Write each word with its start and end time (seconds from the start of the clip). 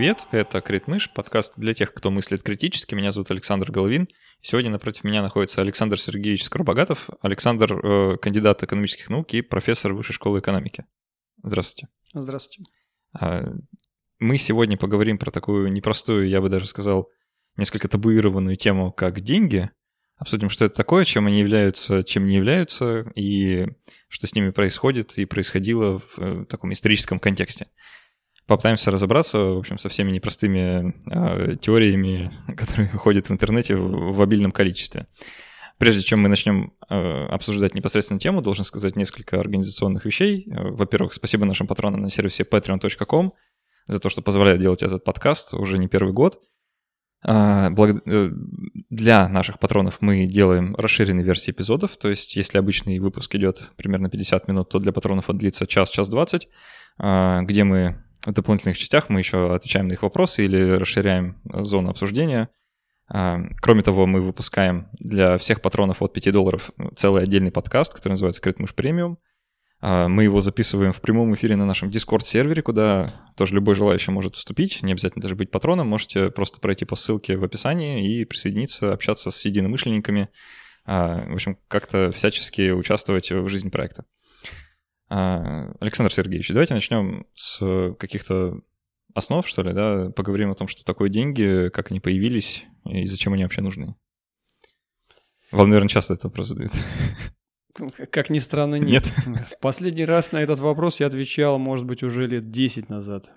привет! 0.00 0.26
Это 0.30 0.62
Критмыш, 0.62 1.12
подкаст 1.12 1.58
для 1.58 1.74
тех, 1.74 1.92
кто 1.92 2.10
мыслит 2.10 2.42
критически. 2.42 2.94
Меня 2.94 3.12
зовут 3.12 3.30
Александр 3.32 3.70
Головин. 3.70 4.08
сегодня 4.40 4.70
напротив 4.70 5.04
меня 5.04 5.20
находится 5.20 5.60
Александр 5.60 6.00
Сергеевич 6.00 6.44
Скоробогатов. 6.44 7.10
Александр 7.20 7.74
э,— 7.74 8.16
кандидат 8.22 8.62
экономических 8.62 9.10
наук 9.10 9.34
и 9.34 9.42
профессор 9.42 9.92
Высшей 9.92 10.14
школы 10.14 10.38
экономики. 10.38 10.86
Здравствуйте. 11.42 11.92
Здравствуйте. 12.14 12.72
А, 13.12 13.44
мы 14.18 14.38
сегодня 14.38 14.78
поговорим 14.78 15.18
про 15.18 15.30
такую 15.30 15.70
непростую, 15.70 16.30
я 16.30 16.40
бы 16.40 16.48
даже 16.48 16.66
сказал, 16.66 17.10
несколько 17.58 17.86
табуированную 17.86 18.56
тему, 18.56 18.92
как 18.92 19.20
деньги. 19.20 19.70
Обсудим, 20.16 20.48
что 20.48 20.64
это 20.64 20.76
такое, 20.76 21.04
чем 21.04 21.26
они 21.26 21.40
являются, 21.40 22.04
чем 22.04 22.26
не 22.26 22.36
являются, 22.36 23.02
и 23.16 23.66
что 24.08 24.26
с 24.26 24.34
ними 24.34 24.48
происходит 24.48 25.18
и 25.18 25.26
происходило 25.26 25.98
в 25.98 26.18
э, 26.18 26.46
таком 26.46 26.72
историческом 26.72 27.20
контексте 27.20 27.66
попытаемся 28.50 28.90
разобраться, 28.90 29.38
в 29.38 29.58
общем, 29.58 29.78
со 29.78 29.88
всеми 29.88 30.10
непростыми 30.10 30.92
э, 31.06 31.56
теориями, 31.58 32.32
которые 32.56 32.88
ходят 32.88 33.28
в 33.28 33.32
интернете 33.32 33.76
в, 33.76 34.16
в 34.16 34.20
обильном 34.20 34.50
количестве. 34.50 35.06
Прежде 35.78 36.02
чем 36.02 36.20
мы 36.20 36.28
начнем 36.28 36.72
э, 36.90 37.26
обсуждать 37.26 37.76
непосредственно 37.76 38.18
тему, 38.18 38.42
должен 38.42 38.64
сказать 38.64 38.96
несколько 38.96 39.38
организационных 39.38 40.04
вещей. 40.04 40.48
Во-первых, 40.50 41.12
спасибо 41.14 41.46
нашим 41.46 41.68
патронам 41.68 42.02
на 42.02 42.10
сервисе 42.10 42.42
patreon.com 42.42 43.32
за 43.86 44.00
то, 44.00 44.10
что 44.10 44.20
позволяет 44.20 44.60
делать 44.60 44.82
этот 44.82 45.04
подкаст 45.04 45.54
уже 45.54 45.78
не 45.78 45.86
первый 45.86 46.12
год. 46.12 46.40
А, 47.22 47.70
э, 47.70 48.30
для 48.90 49.28
наших 49.28 49.60
патронов 49.60 49.98
мы 50.00 50.26
делаем 50.26 50.74
расширенные 50.74 51.24
версии 51.24 51.52
эпизодов, 51.52 51.96
то 51.98 52.08
есть 52.08 52.34
если 52.34 52.58
обычный 52.58 52.98
выпуск 52.98 53.32
идет 53.36 53.70
примерно 53.76 54.10
50 54.10 54.48
минут, 54.48 54.70
то 54.70 54.80
для 54.80 54.90
патронов 54.90 55.30
он 55.30 55.38
длится 55.38 55.68
час-час 55.68 56.08
20, 56.08 56.48
а, 56.98 57.42
где 57.42 57.62
мы 57.62 58.02
дополнительных 58.26 58.78
частях 58.78 59.08
мы 59.08 59.20
еще 59.20 59.54
отвечаем 59.54 59.88
на 59.88 59.94
их 59.94 60.02
вопросы 60.02 60.44
или 60.44 60.72
расширяем 60.72 61.40
зону 61.44 61.90
обсуждения. 61.90 62.48
А, 63.12 63.40
кроме 63.60 63.82
того, 63.82 64.06
мы 64.06 64.20
выпускаем 64.20 64.88
для 64.92 65.36
всех 65.38 65.62
патронов 65.62 66.00
от 66.00 66.12
5 66.12 66.32
долларов 66.32 66.70
целый 66.96 67.24
отдельный 67.24 67.50
подкаст, 67.50 67.94
который 67.94 68.12
называется 68.12 68.40
Критмуш 68.40 68.74
Премиум. 68.74 69.18
А, 69.80 70.08
мы 70.08 70.24
его 70.24 70.40
записываем 70.40 70.92
в 70.92 71.00
прямом 71.00 71.34
эфире 71.34 71.56
на 71.56 71.66
нашем 71.66 71.88
Discord-сервере, 71.88 72.62
куда 72.62 73.32
тоже 73.36 73.54
любой 73.54 73.74
желающий 73.74 74.12
может 74.12 74.36
вступить, 74.36 74.82
не 74.82 74.92
обязательно 74.92 75.22
даже 75.22 75.34
быть 75.34 75.50
патроном, 75.50 75.88
можете 75.88 76.30
просто 76.30 76.60
пройти 76.60 76.84
по 76.84 76.96
ссылке 76.96 77.36
в 77.36 77.44
описании 77.44 78.20
и 78.20 78.24
присоединиться, 78.24 78.92
общаться 78.92 79.30
с 79.30 79.44
единомышленниками, 79.44 80.28
а, 80.84 81.26
в 81.26 81.34
общем, 81.34 81.58
как-то 81.68 82.12
всячески 82.12 82.70
участвовать 82.70 83.30
в 83.32 83.48
жизни 83.48 83.70
проекта. 83.70 84.04
А, 85.10 85.72
Александр 85.80 86.12
Сергеевич, 86.12 86.48
давайте 86.48 86.74
начнем 86.74 87.26
с 87.34 87.94
каких-то 87.98 88.60
основ, 89.12 89.46
что 89.46 89.62
ли, 89.62 89.72
да, 89.72 90.10
поговорим 90.10 90.52
о 90.52 90.54
том, 90.54 90.68
что 90.68 90.84
такое 90.84 91.08
деньги, 91.08 91.68
как 91.70 91.90
они 91.90 91.98
появились 91.98 92.64
и 92.84 93.06
зачем 93.06 93.32
они 93.32 93.42
вообще 93.42 93.60
нужны. 93.60 93.96
Вам, 95.50 95.68
наверное, 95.68 95.88
часто 95.88 96.14
этот 96.14 96.24
вопрос 96.24 96.48
задают. 96.48 96.72
Как 98.10 98.30
ни 98.30 98.38
странно, 98.38 98.76
нет. 98.76 99.12
нет. 99.26 99.38
В 99.46 99.58
последний 99.60 100.04
раз 100.04 100.32
на 100.32 100.38
этот 100.38 100.60
вопрос 100.60 101.00
я 101.00 101.06
отвечал, 101.06 101.58
может 101.58 101.86
быть, 101.86 102.02
уже 102.02 102.26
лет 102.26 102.50
10 102.50 102.88
назад. 102.88 103.32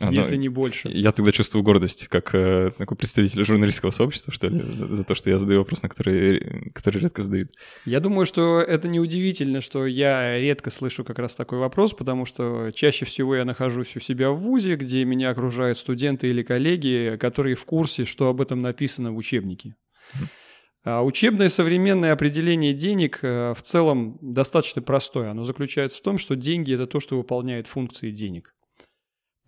А, 0.00 0.12
если 0.12 0.36
ну, 0.36 0.42
не 0.42 0.48
больше. 0.48 0.88
Я 0.88 1.10
тогда 1.10 1.32
чувствую 1.32 1.64
гордость, 1.64 2.06
как 2.06 2.34
э, 2.34 2.70
такой 2.76 2.96
представитель 2.96 3.44
журналистского 3.44 3.90
сообщества, 3.90 4.32
что 4.32 4.48
ли, 4.48 4.60
за, 4.60 4.94
за 4.94 5.04
то, 5.04 5.14
что 5.16 5.28
я 5.28 5.38
задаю 5.38 5.60
вопрос, 5.60 5.82
на 5.82 5.88
который, 5.88 6.70
который 6.72 7.00
редко 7.00 7.22
задают. 7.22 7.50
Я 7.84 7.98
думаю, 7.98 8.24
что 8.24 8.60
это 8.60 8.88
неудивительно, 8.88 9.60
что 9.60 9.86
я 9.86 10.38
редко 10.38 10.70
слышу 10.70 11.04
как 11.04 11.18
раз 11.18 11.34
такой 11.34 11.58
вопрос, 11.58 11.94
потому 11.94 12.26
что 12.26 12.70
чаще 12.72 13.04
всего 13.06 13.34
я 13.34 13.44
нахожусь 13.44 13.96
у 13.96 14.00
себя 14.00 14.30
в 14.30 14.38
ВУЗе, 14.38 14.76
где 14.76 15.04
меня 15.04 15.30
окружают 15.30 15.78
студенты 15.78 16.28
или 16.28 16.42
коллеги, 16.42 17.16
которые 17.20 17.56
в 17.56 17.64
курсе, 17.64 18.04
что 18.04 18.28
об 18.28 18.40
этом 18.40 18.60
написано 18.60 19.12
в 19.12 19.16
учебнике. 19.16 19.74
А 20.84 21.02
учебное 21.02 21.48
современное 21.48 22.12
определение 22.12 22.72
денег 22.72 23.18
э, 23.22 23.52
в 23.54 23.62
целом 23.62 24.16
достаточно 24.22 24.80
простое. 24.80 25.30
Оно 25.30 25.44
заключается 25.44 25.98
в 25.98 26.02
том, 26.02 26.18
что 26.18 26.36
деньги– 26.36 26.72
это 26.74 26.86
то, 26.86 27.00
что 27.00 27.16
выполняет 27.18 27.66
функции 27.66 28.10
денег. 28.10 28.54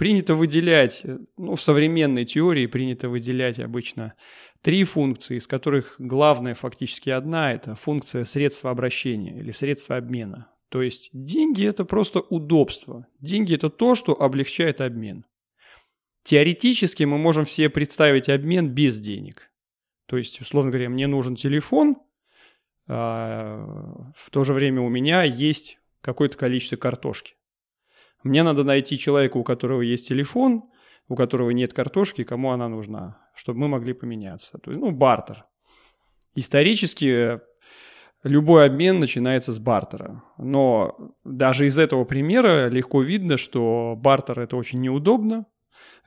Принято 0.01 0.35
выделять, 0.35 1.03
э, 1.05 1.19
ну, 1.37 1.57
в 1.57 1.61
современной 1.61 2.25
теории 2.25 2.65
принято 2.65 3.11
выделять 3.11 3.61
обычно 3.61 4.15
три 4.63 4.85
функции, 4.85 5.37
из 5.37 5.47
которых 5.47 5.97
главная 5.99 6.55
фактически 6.55 7.11
одна– 7.11 7.53
это 7.55 7.75
функция 7.75 8.25
средства 8.25 8.71
обращения 8.71 9.37
или 9.37 9.51
средства 9.51 9.99
обмена. 9.99 10.51
То 10.71 10.81
есть 10.81 11.11
деньги– 11.13 11.67
это 11.67 11.85
просто 11.85 12.21
удобство. 12.21 13.09
Деньги– 13.21 13.55
это 13.57 13.69
то, 13.69 13.95
что 13.95 14.19
облегчает 14.19 14.81
обмен. 14.81 15.27
Теоретически 16.23 17.05
мы 17.05 17.19
можем 17.19 17.45
себе 17.45 17.69
представить 17.69 18.31
обмен 18.31 18.71
без 18.71 19.01
денег. 19.01 19.51
То 20.07 20.17
есть, 20.17 20.41
условно 20.41 20.71
говоря, 20.71 20.89
мне 20.89 21.09
нужен 21.09 21.35
телефон, 21.37 21.99
а 22.89 24.13
в 24.17 24.31
то 24.31 24.45
же 24.45 24.55
время 24.55 24.81
у 24.81 24.89
меня 24.89 25.25
есть 25.25 25.79
какое-то 26.01 26.39
количество 26.39 26.77
картошки. 26.77 27.35
Мне 28.23 28.43
надо 28.43 28.65
найти 28.65 28.99
человека, 28.99 29.37
у 29.37 29.45
которого 29.45 29.83
есть 29.83 30.09
телефон, 30.09 30.65
у 31.09 31.17
которого 31.17 31.51
нет 31.51 31.73
картошки, 31.73 32.25
кому 32.25 32.53
она 32.53 32.69
нужна, 32.69 33.19
чтобы 33.35 33.61
мы 33.61 33.69
могли 33.69 33.93
поменяться. 33.93 34.59
То 34.59 34.71
есть, 34.71 34.81
ну, 34.81 34.91
бартер. 34.91 35.45
Исторически 36.35 37.41
любой 38.23 38.67
обмен 38.67 39.01
начинается 39.01 39.53
с 39.53 39.59
бартера. 39.59 40.23
Но 40.39 41.15
даже 41.25 41.67
из 41.67 41.79
этого 41.79 42.05
примера 42.05 42.69
легко 42.69 43.03
видно, 43.03 43.37
что 43.37 43.97
бартер– 43.97 44.41
это 44.41 44.57
очень 44.57 44.81
неудобно, 44.81 45.47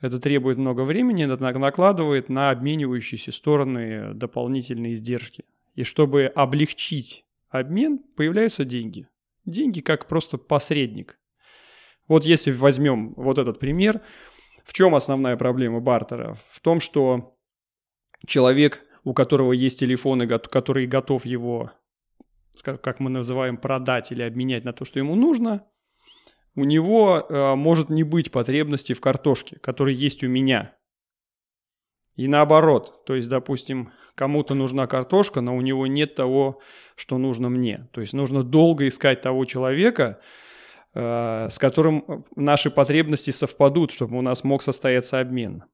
это 0.00 0.18
требует 0.18 0.56
много 0.56 0.82
времени, 0.82 1.24
это 1.30 1.42
накладывает 1.58 2.28
на 2.28 2.50
обменивающиеся 2.50 3.32
стороны 3.32 4.14
дополнительные 4.14 4.94
издержки. 4.94 5.44
И 5.74 5.82
чтобы 5.82 6.26
облегчить 6.26 7.24
обмен, 7.48 7.98
появляются 7.98 8.64
деньги. 8.64 9.08
Деньги 9.44 9.80
как 9.80 10.06
просто 10.06 10.38
посредник. 10.38 11.18
Вот 12.08 12.24
если 12.24 12.52
возьмем 12.52 13.14
вот 13.14 13.38
этот 13.38 13.58
пример, 13.58 14.00
в 14.64 14.72
чем 14.72 14.94
основная 14.94 15.36
проблема 15.36 15.80
бартера? 15.80 16.36
В 16.50 16.60
том, 16.60 16.80
что 16.80 17.36
человек, 18.26 18.82
у 19.04 19.14
которого 19.14 19.52
есть 19.52 19.78
телефон, 19.78 20.26
который 20.28 20.86
готов 20.86 21.24
его, 21.24 21.70
как 22.62 23.00
мы 23.00 23.10
называем, 23.10 23.56
продать 23.56 24.12
или 24.12 24.22
обменять 24.22 24.64
на 24.64 24.72
то, 24.72 24.84
что 24.84 24.98
ему 24.98 25.14
нужно, 25.14 25.66
у 26.56 26.64
него 26.64 27.26
э, 27.28 27.54
может 27.56 27.90
не 27.90 28.04
быть 28.04 28.30
потребности 28.30 28.92
в 28.92 29.00
картошке, 29.00 29.58
которая 29.58 29.94
есть 29.94 30.22
у 30.22 30.28
меня. 30.28 30.76
И 32.14 32.28
наоборот, 32.28 33.02
то 33.06 33.16
есть, 33.16 33.28
допустим, 33.28 33.92
кому-то 34.14 34.54
нужна 34.54 34.86
картошка, 34.86 35.40
но 35.40 35.56
у 35.56 35.60
него 35.60 35.86
нет 35.88 36.14
того, 36.14 36.60
что 36.94 37.18
нужно 37.18 37.48
мне. 37.48 37.88
То 37.92 38.00
есть 38.00 38.12
нужно 38.12 38.44
долго 38.44 38.86
искать 38.86 39.20
того 39.20 39.44
человека, 39.46 40.20
с 40.94 41.58
которым 41.58 42.24
наши 42.36 42.70
потребности 42.70 43.30
совпадут, 43.30 43.90
чтобы 43.90 44.16
у 44.16 44.22
нас 44.22 44.44
мог 44.44 44.62
состояться 44.62 45.20
обмен. 45.20 45.64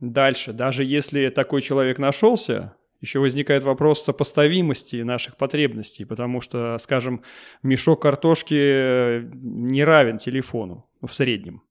Дальше, 0.00 0.52
даже 0.52 0.84
если 0.84 1.28
такой 1.28 1.60
человек 1.60 1.98
нашелся, 1.98 2.74
еще 3.00 3.18
возникает 3.18 3.62
вопрос 3.62 4.02
сопоставимости 4.02 4.96
наших 4.96 5.36
потребностей, 5.36 6.04
потому 6.04 6.40
что, 6.40 6.76
скажем, 6.78 7.22
мешок 7.62 8.02
картошки 8.02 9.22
не 9.34 9.84
равен 9.84 10.18
телефону 10.18 10.86
в 11.02 11.12
среднем. 11.12 11.62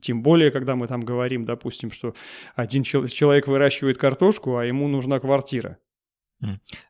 Тем 0.00 0.22
более, 0.22 0.50
когда 0.50 0.74
мы 0.74 0.88
там 0.88 1.02
говорим, 1.02 1.44
допустим, 1.44 1.92
что 1.92 2.14
один 2.54 2.82
человек 2.82 3.46
выращивает 3.46 3.98
картошку, 3.98 4.56
а 4.56 4.64
ему 4.64 4.88
нужна 4.88 5.20
квартира. 5.20 5.78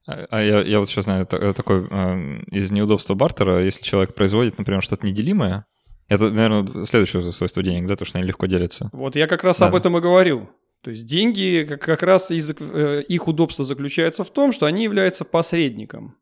А, 0.07 0.27
а 0.31 0.43
я, 0.43 0.61
я 0.63 0.81
вот 0.81 0.89
сейчас 0.89 1.05
знаю 1.05 1.27
такой 1.27 1.87
э, 1.91 2.43
из 2.51 2.71
неудобства 2.71 3.15
бартера, 3.15 3.63
если 3.63 3.83
человек 3.83 4.15
производит, 4.15 4.59
например, 4.59 4.83
что-то 4.83 5.07
неделимое, 5.07 5.67
это, 6.09 6.31
наверное, 6.31 6.85
следующее 6.85 7.23
свойство 7.33 7.63
денег, 7.63 7.87
да, 7.87 7.97
то, 7.97 8.05
что 8.05 8.19
они 8.19 8.27
легко 8.27 8.47
делятся. 8.47 8.91
Вот 8.93 9.17
я 9.17 9.27
как 9.27 9.45
раз 9.45 9.59
да. 9.59 9.69
об 9.69 9.75
этом 9.75 9.97
и 9.97 10.01
говорю. 10.01 10.51
То 10.83 10.91
есть 10.91 11.07
деньги, 11.07 11.65
как, 11.69 11.81
как 11.81 12.03
раз 12.03 12.31
из, 12.31 12.53
э, 12.59 13.03
их 13.07 13.29
удобство 13.29 13.65
заключается 13.65 14.25
в 14.25 14.31
том, 14.31 14.53
что 14.53 14.67
они 14.67 14.83
являются 14.83 15.25
посредником. 15.25 16.17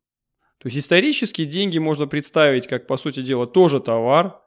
То 0.58 0.68
есть 0.68 0.76
исторически 0.76 1.46
деньги 1.46 1.78
можно 1.78 2.06
представить 2.06 2.66
как, 2.66 2.86
по 2.86 2.98
сути 2.98 3.22
дела, 3.22 3.46
тоже 3.46 3.80
товар, 3.80 4.38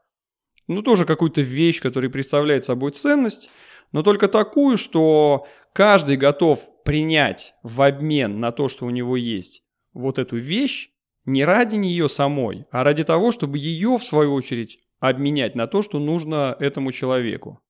ну, 0.67 0.81
тоже 0.81 1.05
какую-то 1.05 1.41
вещь, 1.41 1.81
которая 1.81 2.11
представляет 2.11 2.63
собой 2.63 2.91
ценность, 2.91 3.49
но 3.93 4.03
только 4.03 4.27
такую, 4.27 4.77
что 4.77 5.47
каждый 5.71 6.17
готов 6.17 6.59
принять 6.83 7.55
в 7.63 7.81
обмен 7.81 8.41
на 8.41 8.51
то, 8.51 8.67
что 8.67 8.85
у 8.85 8.89
него 8.89 9.15
есть 9.15 9.63
вот 9.93 10.19
эту 10.19 10.37
вещь, 10.37 10.89
не 11.25 11.45
ради 11.45 11.75
нее 11.77 12.09
самой, 12.09 12.65
а 12.71 12.83
ради 12.83 13.05
того, 13.05 13.31
чтобы 13.31 13.57
ее, 13.57 13.97
в 13.97 14.03
свою 14.03 14.33
очередь, 14.33 14.79
обменять 14.99 15.55
на 15.55 15.67
то, 15.67 15.81
что 15.81 15.99
нужно 15.99 16.57
этому 16.59 16.91
человеку. 16.91 17.61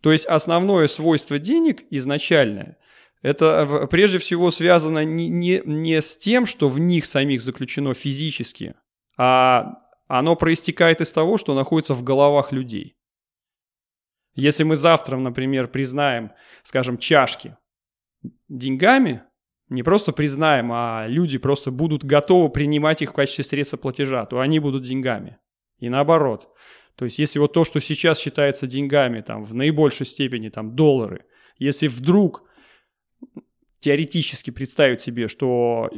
То 0.00 0.12
есть 0.12 0.24
основное 0.24 0.86
свойство 0.86 1.38
денег 1.38 1.82
изначальное, 1.90 2.78
это 3.20 3.86
прежде 3.90 4.18
всего 4.18 4.50
связано 4.50 5.04
не, 5.04 5.28
не, 5.28 5.60
не 5.64 6.00
с 6.00 6.16
тем, 6.16 6.46
что 6.46 6.68
в 6.68 6.78
них 6.78 7.04
самих 7.04 7.42
заключено 7.42 7.92
физически, 7.94 8.74
а 9.18 9.78
оно 10.06 10.36
проистекает 10.36 11.00
из 11.00 11.10
того, 11.10 11.36
что 11.36 11.54
находится 11.54 11.94
в 11.94 12.02
головах 12.02 12.52
людей. 12.52 12.96
Если 14.34 14.64
мы 14.64 14.76
завтра, 14.76 15.16
например, 15.16 15.68
признаем, 15.68 16.32
скажем, 16.62 16.98
чашки 16.98 17.56
деньгами, 18.48 19.22
не 19.68 19.82
просто 19.82 20.12
признаем, 20.12 20.70
а 20.72 21.06
люди 21.08 21.38
просто 21.38 21.70
будут 21.70 22.04
готовы 22.04 22.50
принимать 22.50 23.02
их 23.02 23.10
в 23.10 23.14
качестве 23.14 23.44
средства 23.44 23.76
платежа, 23.76 24.26
то 24.26 24.40
они 24.40 24.58
будут 24.58 24.82
деньгами. 24.82 25.38
И 25.78 25.88
наоборот. 25.88 26.48
То 26.96 27.04
есть 27.04 27.18
если 27.18 27.38
вот 27.38 27.52
то, 27.52 27.64
что 27.64 27.80
сейчас 27.80 28.18
считается 28.18 28.66
деньгами, 28.66 29.20
там, 29.20 29.44
в 29.44 29.54
наибольшей 29.54 30.06
степени, 30.06 30.48
там, 30.48 30.74
доллары, 30.74 31.24
если 31.58 31.88
вдруг 31.88 32.44
теоретически 33.80 34.50
представить 34.50 35.00
себе, 35.00 35.28
что 35.28 35.90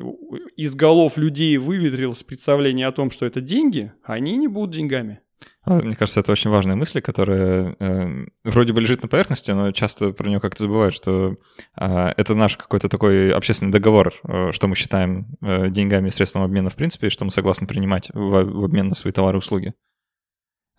из 0.57 0.75
голов 0.75 1.17
людей 1.17 1.57
выветрилось 1.57 2.25
представление 2.25 2.87
о 2.87 2.93
том, 2.93 3.11
что 3.11 3.27
это 3.27 3.41
деньги, 3.41 3.93
они 4.03 4.37
не 4.37 4.49
будут 4.49 4.75
деньгами. 4.75 5.21
А, 5.63 5.75
мне 5.83 5.97
кажется, 5.97 6.21
это 6.21 6.33
очень 6.33 6.51
важная 6.51 6.77
мысль, 6.77 7.01
которая 7.01 7.77
э, 7.79 8.27
вроде 8.45 8.73
бы 8.73 8.81
лежит 8.81 9.03
на 9.03 9.09
поверхности, 9.09 9.51
но 9.51 9.73
часто 9.73 10.13
про 10.13 10.29
нее 10.29 10.41
как-то 10.41 10.63
забывают, 10.63 10.95
что 10.95 11.37
э, 11.79 12.13
это 12.17 12.35
наш 12.35 12.57
какой-то 12.57 12.89
такой 12.89 13.33
общественный 13.33 13.73
договор, 13.73 14.15
э, 14.25 14.53
что 14.53 14.69
мы 14.69 14.77
считаем 14.77 15.37
э, 15.43 15.69
деньгами 15.71 16.09
и 16.09 16.13
средством 16.13 16.43
обмена 16.43 16.71
в 16.71 16.77
принципе, 16.77 17.09
и 17.09 17.11
что 17.11 17.25
мы 17.25 17.31
согласны 17.31 17.67
принимать 17.67 18.11
в, 18.15 18.19
в 18.19 18.65
обмен 18.65 18.89
на 18.89 18.95
свои 18.95 19.13
товары 19.13 19.39
и 19.39 19.41
услуги. 19.41 19.75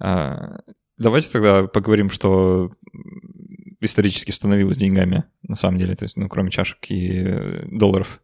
Э, 0.02 0.60
давайте 0.98 1.30
тогда 1.32 1.68
поговорим, 1.68 2.10
что 2.10 2.72
исторически 3.82 4.32
становилось 4.32 4.78
деньгами 4.78 5.26
на 5.44 5.56
самом 5.56 5.78
деле, 5.78 5.96
то 5.96 6.06
есть, 6.06 6.18
ну, 6.18 6.30
кроме 6.30 6.50
чашек 6.50 6.78
и 6.90 7.24
э, 7.24 7.66
долларов. 7.70 8.22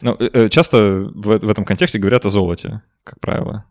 Ну, 0.00 0.16
э, 0.18 0.30
э, 0.32 0.48
часто 0.48 1.10
в, 1.14 1.38
в 1.38 1.48
этом 1.48 1.64
контексте 1.64 1.98
говорят 1.98 2.26
о 2.26 2.30
золоте, 2.30 2.82
как 3.04 3.20
правило. 3.20 3.64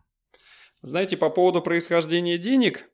Знаете, 0.82 1.16
по 1.16 1.28
поводу 1.30 1.60
происхождения 1.60 2.38
денег, 2.38 2.88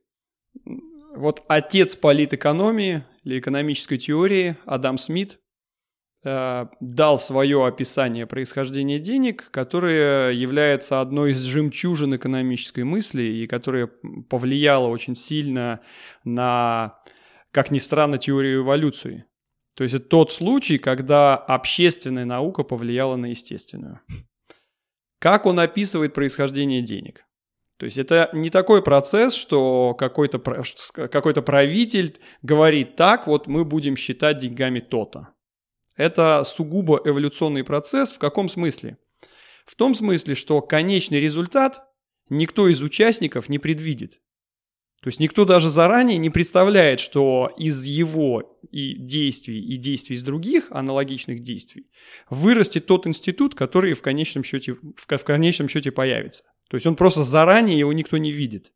вот 1.14 1.42
отец 1.48 1.96
политэкономии 1.96 3.04
или 3.24 3.38
экономической 3.38 3.98
теории 3.98 4.56
Адам 4.64 4.96
Смит 4.96 5.38
э, 6.24 6.66
дал 6.80 7.18
свое 7.18 7.66
описание 7.66 8.26
происхождения 8.26 8.98
денег, 8.98 9.50
которое 9.50 10.30
является 10.30 11.00
одной 11.00 11.32
из 11.32 11.42
жемчужин 11.42 12.16
экономической 12.16 12.84
мысли 12.84 13.22
и 13.22 13.46
которое 13.46 13.90
повлияло 14.30 14.88
очень 14.88 15.14
сильно 15.14 15.80
на, 16.24 16.98
как 17.50 17.70
ни 17.70 17.78
странно, 17.78 18.18
теорию 18.18 18.62
эволюции. 18.62 19.26
То 19.74 19.84
есть 19.84 19.94
это 19.94 20.06
тот 20.06 20.32
случай, 20.32 20.78
когда 20.78 21.36
общественная 21.36 22.24
наука 22.24 22.62
повлияла 22.62 23.16
на 23.16 23.26
естественную. 23.26 24.00
Как 25.18 25.46
он 25.46 25.58
описывает 25.58 26.14
происхождение 26.14 26.80
денег? 26.82 27.23
То 27.84 27.86
есть 27.86 27.98
это 27.98 28.30
не 28.32 28.48
такой 28.48 28.82
процесс, 28.82 29.34
что 29.34 29.92
какой-то 29.92 30.38
какой 30.38 31.34
правитель 31.34 32.18
говорит 32.40 32.96
так, 32.96 33.26
вот 33.26 33.46
мы 33.46 33.66
будем 33.66 33.94
считать 33.94 34.38
деньгами 34.38 34.80
то-то. 34.80 35.34
Это 35.94 36.44
сугубо 36.44 37.02
эволюционный 37.04 37.62
процесс. 37.62 38.14
В 38.14 38.18
каком 38.18 38.48
смысле? 38.48 38.96
В 39.66 39.74
том 39.74 39.94
смысле, 39.94 40.34
что 40.34 40.62
конечный 40.62 41.20
результат 41.20 41.82
никто 42.30 42.68
из 42.68 42.80
участников 42.82 43.50
не 43.50 43.58
предвидит. 43.58 44.18
То 45.02 45.08
есть 45.08 45.20
никто 45.20 45.44
даже 45.44 45.68
заранее 45.68 46.16
не 46.16 46.30
представляет, 46.30 47.00
что 47.00 47.52
из 47.58 47.84
его 47.84 48.58
и 48.70 48.94
действий, 48.94 49.62
и 49.62 49.76
действий 49.76 50.16
из 50.16 50.22
других 50.22 50.68
аналогичных 50.70 51.42
действий 51.42 51.90
вырастет 52.30 52.86
тот 52.86 53.06
институт, 53.06 53.54
который 53.54 53.92
в 53.92 54.00
конечном 54.00 54.42
счете, 54.42 54.74
в 54.74 55.06
конечном 55.06 55.68
счете 55.68 55.90
появится. 55.92 56.44
То 56.74 56.76
есть 56.76 56.88
он 56.88 56.96
просто 56.96 57.22
заранее 57.22 57.78
его 57.78 57.92
никто 57.92 58.16
не 58.16 58.32
видит. 58.32 58.72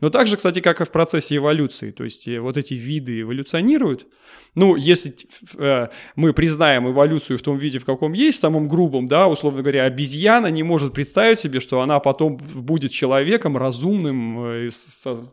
Но 0.00 0.08
также, 0.08 0.38
кстати, 0.38 0.60
как 0.60 0.80
и 0.80 0.86
в 0.86 0.90
процессе 0.90 1.36
эволюции, 1.36 1.90
то 1.90 2.02
есть 2.02 2.26
э, 2.26 2.40
вот 2.40 2.56
эти 2.56 2.72
виды 2.72 3.20
эволюционируют. 3.20 4.06
Ну, 4.54 4.76
если 4.76 5.14
э, 5.58 5.88
мы 6.16 6.32
признаем 6.32 6.90
эволюцию 6.90 7.36
в 7.36 7.42
том 7.42 7.58
виде, 7.58 7.78
в 7.78 7.84
каком 7.84 8.14
есть, 8.14 8.40
самом 8.40 8.66
грубом, 8.66 9.08
да, 9.08 9.28
условно 9.28 9.60
говоря, 9.60 9.84
обезьяна 9.84 10.46
не 10.46 10.62
может 10.62 10.94
представить 10.94 11.38
себе, 11.38 11.60
что 11.60 11.82
она 11.82 12.00
потом 12.00 12.38
будет 12.38 12.92
человеком 12.92 13.58
разумным, 13.58 14.42
э, 14.46 14.70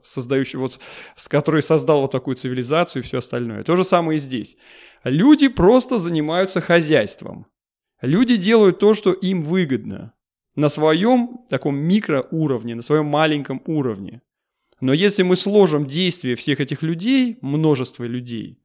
создающим, 0.04 0.60
вот, 0.60 0.82
с 1.16 1.30
который 1.30 1.62
создал 1.62 2.02
вот 2.02 2.12
такую 2.12 2.36
цивилизацию 2.36 3.04
и 3.04 3.06
все 3.06 3.20
остальное. 3.20 3.64
То 3.64 3.78
же 3.78 3.86
самое 3.86 4.18
и 4.18 4.20
здесь. 4.20 4.58
Люди 5.06 5.48
просто 5.48 5.98
занимаются 5.98 6.60
хозяйством. 6.60 7.46
Люди 8.02 8.36
делают 8.36 8.80
то, 8.80 8.96
что 8.96 9.14
им 9.14 9.44
выгодно 9.44 10.12
на 10.56 10.70
своем 10.70 11.40
таком 11.50 11.78
микроуровне, 11.78 12.76
на 12.76 12.82
своем 12.82 13.06
маленьком 13.06 13.62
уровне. 13.66 14.22
Но 14.82 14.94
если 14.94 15.24
мы 15.24 15.36
сложим 15.36 15.86
действия 15.86 16.36
всех 16.36 16.60
этих 16.60 16.82
людей, 16.82 17.38
множество 17.42 18.04
людей, 18.04 18.60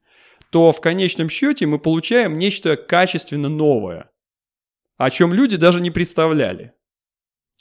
то 0.50 0.72
в 0.72 0.80
конечном 0.80 1.28
счете 1.28 1.66
мы 1.66 1.78
получаем 1.78 2.38
нечто 2.38 2.76
качественно 2.76 3.48
новое, 3.48 4.10
о 4.96 5.10
чем 5.10 5.34
люди 5.34 5.56
даже 5.56 5.80
не 5.80 5.90
представляли. 5.90 6.72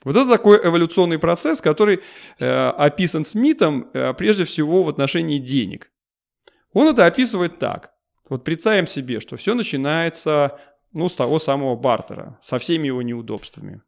Вот 0.03 0.15
это 0.15 0.29
такой 0.29 0.59
эволюционный 0.63 1.17
процесс, 1.17 1.61
который 1.61 1.99
э, 2.39 2.45
описан 2.45 3.25
Смитом 3.25 3.89
э, 3.91 4.13
прежде 4.13 4.45
всего 4.45 4.83
в 4.83 4.89
отношении 4.89 5.39
денег. 5.39 5.91
Он 6.73 6.87
это 6.87 7.05
описывает 7.05 7.57
так. 7.57 7.91
Вот 8.29 8.43
представим 8.43 8.85
себе, 8.85 9.19
что 9.19 9.35
все 9.35 9.55
начинается 9.55 10.59
ну, 10.93 11.09
с 11.09 11.15
того 11.15 11.39
самого 11.39 11.75
бартера, 11.75 12.37
со 12.41 12.59
всеми 12.59 12.87
его 12.87 13.01
неудобствами. 13.01 13.81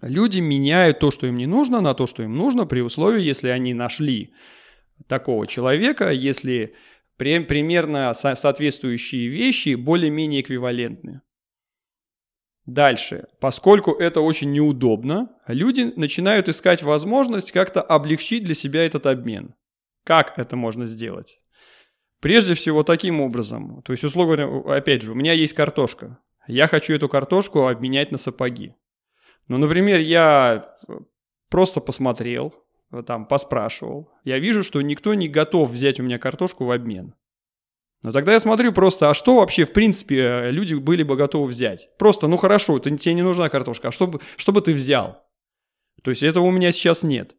Люди 0.00 0.40
меняют 0.40 1.00
то, 1.00 1.10
что 1.10 1.26
им 1.26 1.36
не 1.36 1.46
нужно, 1.46 1.80
на 1.80 1.94
то, 1.94 2.06
что 2.06 2.22
им 2.22 2.34
нужно, 2.36 2.66
при 2.66 2.80
условии, 2.80 3.22
если 3.22 3.48
они 3.48 3.74
нашли 3.74 4.32
такого 5.06 5.46
человека, 5.46 6.10
если 6.10 6.74
при, 7.16 7.40
примерно 7.40 8.14
со- 8.14 8.34
соответствующие 8.34 9.28
вещи 9.28 9.74
более-менее 9.74 10.40
эквивалентны. 10.40 11.20
Дальше. 12.64 13.26
Поскольку 13.40 13.92
это 13.92 14.20
очень 14.20 14.52
неудобно, 14.52 15.30
люди 15.46 15.92
начинают 15.96 16.48
искать 16.48 16.82
возможность 16.82 17.52
как-то 17.52 17.82
облегчить 17.82 18.44
для 18.44 18.54
себя 18.54 18.84
этот 18.86 19.06
обмен. 19.06 19.54
Как 20.04 20.38
это 20.38 20.56
можно 20.56 20.86
сделать? 20.86 21.40
Прежде 22.20 22.54
всего 22.54 22.84
таким 22.84 23.20
образом. 23.20 23.82
То 23.82 23.92
есть, 23.92 24.04
условно, 24.04 24.62
опять 24.76 25.02
же, 25.02 25.10
у 25.10 25.14
меня 25.14 25.32
есть 25.32 25.54
картошка. 25.54 26.18
Я 26.46 26.68
хочу 26.68 26.94
эту 26.94 27.08
картошку 27.08 27.66
обменять 27.66 28.12
на 28.12 28.18
сапоги. 28.18 28.74
Ну, 29.48 29.58
например, 29.58 30.00
я 30.00 30.74
просто 31.48 31.80
посмотрел, 31.80 32.54
там, 33.06 33.26
поспрашивал. 33.26 34.10
Я 34.24 34.38
вижу, 34.38 34.62
что 34.62 34.82
никто 34.82 35.14
не 35.14 35.28
готов 35.28 35.70
взять 35.70 36.00
у 36.00 36.02
меня 36.02 36.18
картошку 36.18 36.64
в 36.64 36.70
обмен. 36.70 37.14
Но 38.02 38.10
тогда 38.10 38.32
я 38.32 38.40
смотрю 38.40 38.72
просто, 38.72 39.10
а 39.10 39.14
что 39.14 39.36
вообще, 39.36 39.64
в 39.64 39.72
принципе, 39.72 40.50
люди 40.50 40.74
были 40.74 41.04
бы 41.04 41.16
готовы 41.16 41.48
взять? 41.48 41.88
Просто, 41.98 42.26
ну 42.26 42.36
хорошо, 42.36 42.76
это, 42.76 42.96
тебе 42.96 43.14
не 43.14 43.22
нужна 43.22 43.48
картошка, 43.48 43.88
а 43.88 43.92
что 43.92 44.08
бы, 44.08 44.20
что 44.36 44.52
бы 44.52 44.60
ты 44.60 44.74
взял? 44.74 45.22
То 46.02 46.10
есть 46.10 46.22
этого 46.22 46.44
у 46.44 46.50
меня 46.50 46.72
сейчас 46.72 47.04
нет. 47.04 47.36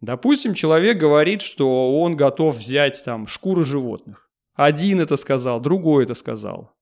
Допустим, 0.00 0.54
человек 0.54 0.98
говорит, 0.98 1.40
что 1.42 2.00
он 2.00 2.16
готов 2.16 2.56
взять 2.56 3.02
там 3.04 3.28
шкуры 3.28 3.64
животных. 3.64 4.28
Один 4.54 5.00
это 5.00 5.16
сказал, 5.16 5.60
другой 5.60 6.02
это 6.04 6.14
сказал. 6.14 6.74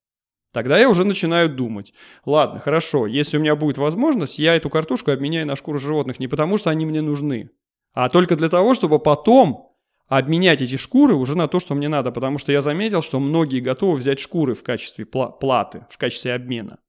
Тогда 0.52 0.78
я 0.78 0.88
уже 0.88 1.04
начинаю 1.04 1.48
думать, 1.48 1.92
ладно, 2.24 2.58
хорошо, 2.58 3.06
если 3.06 3.36
у 3.36 3.40
меня 3.40 3.54
будет 3.54 3.78
возможность, 3.78 4.38
я 4.38 4.56
эту 4.56 4.68
картошку 4.68 5.12
обменяю 5.12 5.46
на 5.46 5.54
шкуры 5.54 5.78
животных 5.78 6.18
не 6.18 6.26
потому, 6.26 6.58
что 6.58 6.70
они 6.70 6.86
мне 6.86 7.02
нужны, 7.02 7.50
а 7.92 8.08
только 8.08 8.34
для 8.34 8.48
того, 8.48 8.74
чтобы 8.74 8.98
потом 8.98 9.76
обменять 10.08 10.60
эти 10.60 10.76
шкуры 10.76 11.14
уже 11.14 11.36
на 11.36 11.46
то, 11.46 11.60
что 11.60 11.76
мне 11.76 11.88
надо, 11.88 12.10
потому 12.10 12.38
что 12.38 12.50
я 12.50 12.62
заметил, 12.62 13.00
что 13.00 13.20
многие 13.20 13.60
готовы 13.60 13.96
взять 13.96 14.18
шкуры 14.18 14.54
в 14.54 14.64
качестве 14.64 15.06
платы, 15.06 15.86
в 15.88 15.98
качестве 15.98 16.34
обмена. 16.34 16.80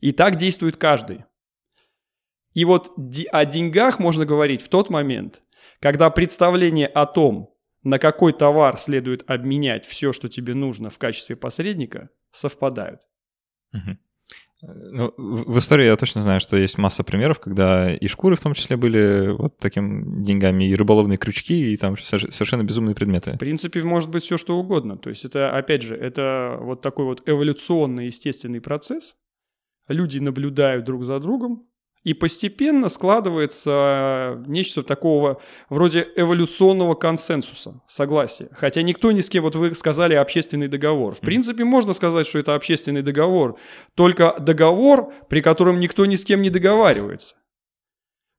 И 0.00 0.10
так 0.10 0.36
действует 0.36 0.76
каждый. 0.76 1.24
И 2.54 2.64
вот 2.64 2.92
о 3.30 3.44
деньгах 3.44 4.00
можно 4.00 4.26
говорить 4.26 4.62
в 4.62 4.68
тот 4.68 4.90
момент, 4.90 5.42
когда 5.78 6.10
представление 6.10 6.88
о 6.88 7.06
том, 7.06 7.54
на 7.84 8.00
какой 8.00 8.32
товар 8.32 8.78
следует 8.78 9.28
обменять 9.30 9.86
все, 9.86 10.12
что 10.12 10.28
тебе 10.28 10.54
нужно 10.54 10.90
в 10.90 10.98
качестве 10.98 11.36
посредника, 11.36 12.10
совпадают. 12.38 13.00
Угу. 13.72 13.96
Ну, 14.60 15.14
в 15.16 15.58
истории 15.58 15.86
я 15.86 15.96
точно 15.96 16.22
знаю, 16.22 16.40
что 16.40 16.56
есть 16.56 16.78
масса 16.78 17.04
примеров, 17.04 17.38
когда 17.38 17.94
и 17.94 18.08
шкуры 18.08 18.34
в 18.34 18.40
том 18.40 18.54
числе 18.54 18.76
были 18.76 19.28
вот 19.30 19.56
таким 19.58 20.24
деньгами, 20.24 20.64
и 20.64 20.74
рыболовные 20.74 21.16
крючки, 21.16 21.72
и 21.72 21.76
там 21.76 21.96
совершенно 21.96 22.64
безумные 22.64 22.96
предметы. 22.96 23.32
В 23.32 23.38
принципе, 23.38 23.82
может 23.84 24.10
быть 24.10 24.24
все 24.24 24.36
что 24.36 24.58
угодно. 24.58 24.96
То 24.96 25.10
есть 25.10 25.24
это, 25.24 25.56
опять 25.56 25.82
же, 25.82 25.94
это 25.94 26.58
вот 26.60 26.80
такой 26.82 27.04
вот 27.04 27.22
эволюционный 27.26 28.06
естественный 28.06 28.60
процесс. 28.60 29.16
Люди 29.86 30.18
наблюдают 30.18 30.84
друг 30.84 31.04
за 31.04 31.20
другом, 31.20 31.67
и 32.08 32.14
постепенно 32.14 32.88
складывается 32.88 34.42
нечто 34.46 34.82
такого 34.82 35.40
вроде 35.68 36.08
эволюционного 36.16 36.94
консенсуса, 36.94 37.80
согласия. 37.86 38.48
Хотя 38.52 38.82
никто 38.82 39.12
ни 39.12 39.20
с 39.20 39.28
кем, 39.28 39.42
вот 39.42 39.54
вы 39.54 39.74
сказали 39.74 40.14
общественный 40.14 40.68
договор. 40.68 41.14
В 41.14 41.20
принципе, 41.20 41.64
можно 41.64 41.92
сказать, 41.92 42.26
что 42.26 42.38
это 42.38 42.54
общественный 42.54 43.02
договор, 43.02 43.58
только 43.94 44.36
договор, 44.38 45.12
при 45.28 45.40
котором 45.40 45.80
никто 45.80 46.06
ни 46.06 46.16
с 46.16 46.24
кем 46.24 46.42
не 46.42 46.50
договаривается. 46.50 47.36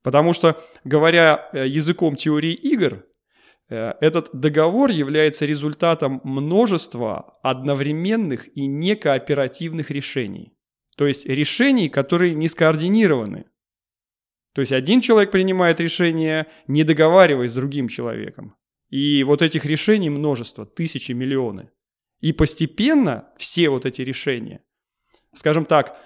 Потому 0.04 0.34
что, 0.34 0.62
говоря 0.84 1.50
э, 1.52 1.68
языком 1.68 2.16
теории 2.16 2.54
игр, 2.54 3.04
Э, 3.70 3.94
этот 4.02 4.30
договор 4.34 4.90
является 4.90 5.46
результатом 5.46 6.22
множества 6.24 7.34
одновременных 7.44 8.48
и 8.58 8.66
некооперативных 8.66 9.92
решений. 9.92 10.54
То 10.98 11.08
есть 11.08 11.26
решений, 11.26 11.88
которые 11.88 12.34
не 12.34 12.50
скоординированы. 12.50 13.46
То 14.54 14.62
есть 14.62 14.72
один 14.72 15.02
человек 15.02 15.32
принимает 15.32 15.80
решение, 15.80 16.48
не 16.68 16.84
договариваясь 16.84 17.52
с 17.52 17.56
другим 17.56 17.88
человеком. 17.88 18.56
И 18.90 19.24
вот 19.24 19.42
этих 19.42 19.66
решений 19.66 20.10
множество, 20.10 20.66
тысячи, 20.66 21.12
миллионы. 21.12 21.70
И 22.20 22.34
постепенно 22.34 23.30
все 23.38 23.70
вот 23.70 23.86
эти 23.86 24.02
решения, 24.02 24.64
скажем 25.34 25.66
так, 25.66 25.98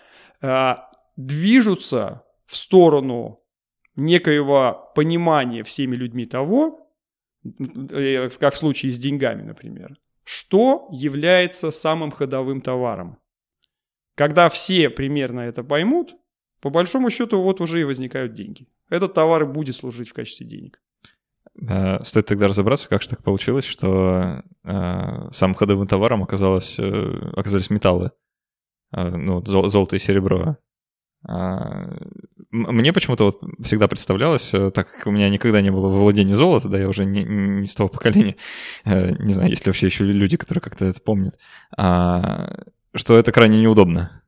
э, 0.41 0.75
движутся 1.15 2.23
в 2.45 2.55
сторону 2.55 3.43
некоего 3.95 4.91
понимания 4.95 5.63
всеми 5.63 5.95
людьми 5.95 6.25
того, 6.25 6.91
э, 7.43 8.29
как 8.29 8.53
в 8.53 8.57
случае 8.57 8.91
с 8.91 8.99
деньгами, 8.99 9.43
например, 9.43 9.97
что 10.23 10.87
является 10.91 11.71
самым 11.71 12.11
ходовым 12.11 12.61
товаром. 12.61 13.17
Когда 14.15 14.49
все 14.49 14.89
примерно 14.89 15.41
это 15.41 15.63
поймут, 15.63 16.15
по 16.63 16.69
большому 16.69 17.09
счету 17.09 17.41
вот 17.41 17.59
уже 17.59 17.81
и 17.81 17.83
возникают 17.83 18.33
деньги. 18.33 18.69
Этот 18.89 19.13
товар 19.13 19.45
будет 19.45 19.75
служить 19.75 20.07
в 20.07 20.13
качестве 20.13 20.47
денег. 20.47 20.79
Э, 21.61 22.01
стоит 22.05 22.25
тогда 22.25 22.47
разобраться, 22.47 22.87
как 22.87 23.01
же 23.01 23.09
так 23.09 23.21
получилось, 23.21 23.65
что 23.65 24.43
э, 24.63 25.29
самым 25.33 25.55
ходовым 25.55 25.87
товаром 25.87 26.23
оказалось, 26.23 26.79
э, 26.79 27.31
оказались 27.35 27.69
металлы. 27.69 28.11
Э, 28.95 29.09
ну, 29.09 29.43
золото 29.45 29.97
и 29.97 29.99
серебро. 29.99 30.55
А, 31.27 31.97
мне 32.51 32.93
почему-то 32.93 33.25
вот 33.25 33.41
всегда 33.61 33.89
представлялось, 33.89 34.53
э, 34.53 34.71
так 34.71 34.89
как 34.89 35.07
у 35.07 35.11
меня 35.11 35.29
никогда 35.29 35.59
не 35.59 35.69
было 35.69 35.89
во 35.89 35.99
владении 35.99 36.31
золота, 36.31 36.69
да, 36.69 36.79
я 36.79 36.87
уже 36.87 37.03
не, 37.03 37.25
не 37.25 37.67
с 37.67 37.75
того 37.75 37.89
поколения, 37.89 38.37
э, 38.85 39.11
не 39.19 39.33
знаю, 39.33 39.49
есть 39.49 39.65
ли 39.65 39.69
вообще 39.69 39.87
еще 39.87 40.05
люди, 40.05 40.37
которые 40.37 40.61
как-то 40.61 40.85
это 40.85 41.01
помнят, 41.01 41.37
а, 41.77 42.55
что 42.95 43.17
это 43.17 43.33
крайне 43.33 43.59
неудобно. 43.59 44.22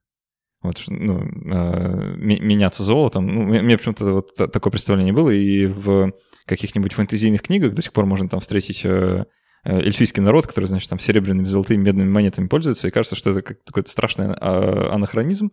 Вот, 0.65 0.84
ну, 0.88 1.22
а, 1.51 2.15
меняться 2.17 2.84
золотом. 2.84 3.27
Ну, 3.27 3.43
мне 3.43 3.77
почему-то 3.77 4.05
вот 4.05 4.36
такое 4.36 4.72
представление 4.72 5.13
было, 5.13 5.29
и 5.29 5.65
в 5.65 6.13
каких-нибудь 6.45 6.93
фэнтезийных 6.93 7.41
книгах 7.41 7.74
до 7.74 7.81
сих 7.81 7.93
пор 7.93 8.05
можно 8.05 8.29
там 8.29 8.39
встретить 8.39 8.86
э, 8.86 9.25
эльфийский 9.63 10.22
народ, 10.22 10.45
который, 10.45 10.65
значит, 10.65 10.89
там 10.89 11.00
серебряными, 11.00 11.45
золотыми, 11.45 11.81
медными 11.81 12.10
монетами 12.10 12.48
пользуется, 12.48 12.88
и 12.88 12.91
кажется, 12.91 13.15
что 13.15 13.31
это 13.31 13.41
какой-то 13.41 13.89
страшный 13.89 14.34
анахронизм, 14.36 15.51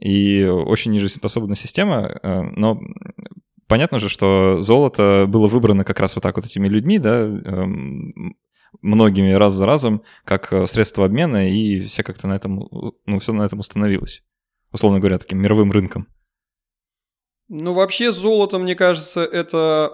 и 0.00 0.44
очень 0.44 0.92
нежизнеспособная 0.92 1.56
система, 1.56 2.18
э, 2.22 2.42
но 2.56 2.80
понятно 3.68 3.98
же, 3.98 4.08
что 4.08 4.60
золото 4.60 5.26
было 5.28 5.48
выбрано 5.48 5.84
как 5.84 6.00
раз 6.00 6.16
вот 6.16 6.22
так 6.22 6.36
вот 6.36 6.46
этими 6.46 6.68
людьми, 6.68 6.98
да, 6.98 7.20
эм, 7.22 8.36
многими 8.80 9.32
раз 9.32 9.52
за 9.52 9.66
разом, 9.66 10.02
как 10.24 10.52
э, 10.52 10.66
средство 10.66 11.04
обмена, 11.04 11.50
и 11.50 11.80
все 11.80 12.02
как-то 12.02 12.26
на 12.26 12.34
этом, 12.34 12.68
ну, 13.06 13.18
все 13.18 13.32
на 13.32 13.42
этом 13.42 13.60
установилось. 13.60 14.22
Условно 14.72 15.00
говоря, 15.00 15.18
таким 15.18 15.38
мировым 15.38 15.70
рынком. 15.72 16.06
Ну, 17.48 17.74
вообще 17.74 18.12
золото, 18.12 18.58
мне 18.58 18.74
кажется, 18.74 19.20
это 19.20 19.92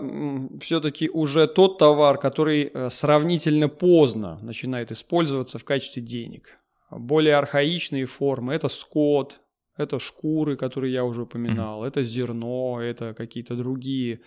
все-таки 0.61 1.09
уже 1.09 1.49
тот 1.49 1.79
товар, 1.79 2.19
который 2.19 2.71
э, 2.73 2.89
сравнительно 2.91 3.69
поздно 3.69 4.39
начинает 4.43 4.93
использоваться 4.93 5.59
в 5.59 5.65
качестве 5.65 6.01
денег. 6.01 6.59
Более 6.91 7.35
архаичные 7.35 8.07
формы– 8.07 8.55
это 8.55 8.69
скот, 8.69 9.41
это 9.77 9.99
шкуры, 9.99 10.57
которые 10.57 10.93
я 10.93 11.05
уже 11.05 11.23
упоминал, 11.23 11.83
mm-hmm. 11.83 11.89
это 11.89 12.03
зерно, 12.05 12.81
это 12.81 13.13
какие-то 13.15 13.57
другие 13.57 14.21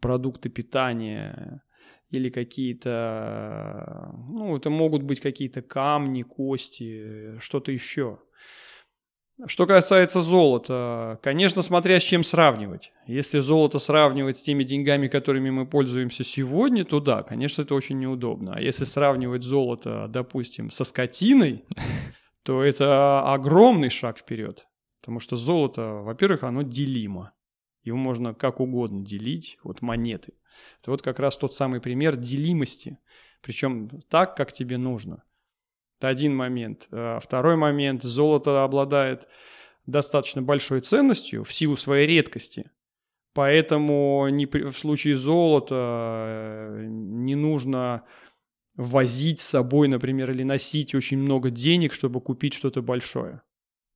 продукты 0.00 0.50
питания 0.50 1.62
или 2.10 2.28
какие-то, 2.28 4.12
ну, 4.28 4.56
это 4.56 4.68
могут 4.70 5.02
быть 5.02 5.20
какие-то 5.20 5.62
камни, 5.62 6.22
кости, 6.22 7.38
что-то 7.40 7.72
еще. 7.72 8.18
Что 9.46 9.66
касается 9.66 10.20
золота, 10.20 11.20
конечно, 11.22 11.62
смотря 11.62 12.00
с 12.00 12.02
чем 12.02 12.24
сравнивать. 12.24 12.92
Если 13.06 13.38
золото 13.38 13.78
сравнивать 13.78 14.36
с 14.36 14.42
теми 14.42 14.64
деньгами, 14.64 15.06
которыми 15.06 15.50
мы 15.50 15.64
пользуемся 15.64 16.24
сегодня, 16.24 16.84
то 16.84 16.98
да, 16.98 17.22
конечно, 17.22 17.62
это 17.62 17.76
очень 17.76 17.98
неудобно. 17.98 18.54
А 18.56 18.60
если 18.60 18.84
сравнивать 18.84 19.44
золото, 19.44 20.06
допустим, 20.08 20.72
со 20.72 20.82
скотиной, 20.82 21.64
то 22.42 22.64
это 22.64 23.32
огромный 23.32 23.90
шаг 23.90 24.18
вперед. 24.18 24.66
Потому 25.00 25.20
что 25.20 25.36
золото, 25.36 26.00
во-первых, 26.02 26.42
оно 26.42 26.62
делимо. 26.62 27.32
Его 27.84 27.96
можно 27.96 28.34
как 28.34 28.58
угодно 28.58 29.04
делить, 29.04 29.58
вот 29.62 29.82
монеты. 29.82 30.32
Это 30.82 30.90
вот 30.90 31.02
как 31.02 31.20
раз 31.20 31.36
тот 31.36 31.54
самый 31.54 31.80
пример 31.80 32.16
делимости. 32.16 32.98
Причем 33.40 33.88
так, 34.10 34.36
как 34.36 34.52
тебе 34.52 34.78
нужно. 34.78 35.22
Это 35.98 36.08
один 36.08 36.34
момент. 36.34 36.88
А 36.92 37.18
второй 37.20 37.56
момент. 37.56 38.02
Золото 38.02 38.64
обладает 38.64 39.28
достаточно 39.86 40.42
большой 40.42 40.80
ценностью 40.80 41.44
в 41.44 41.52
силу 41.52 41.76
своей 41.76 42.06
редкости. 42.06 42.70
Поэтому 43.34 44.28
не, 44.30 44.46
в 44.46 44.76
случае 44.76 45.16
золота 45.16 45.74
э, 45.74 46.86
не 46.88 47.34
нужно 47.34 48.04
возить 48.74 49.38
с 49.40 49.48
собой, 49.48 49.88
например, 49.88 50.30
или 50.30 50.42
носить 50.42 50.94
очень 50.94 51.18
много 51.18 51.50
денег, 51.50 51.92
чтобы 51.92 52.20
купить 52.20 52.54
что-то 52.54 52.82
большое. 52.82 53.42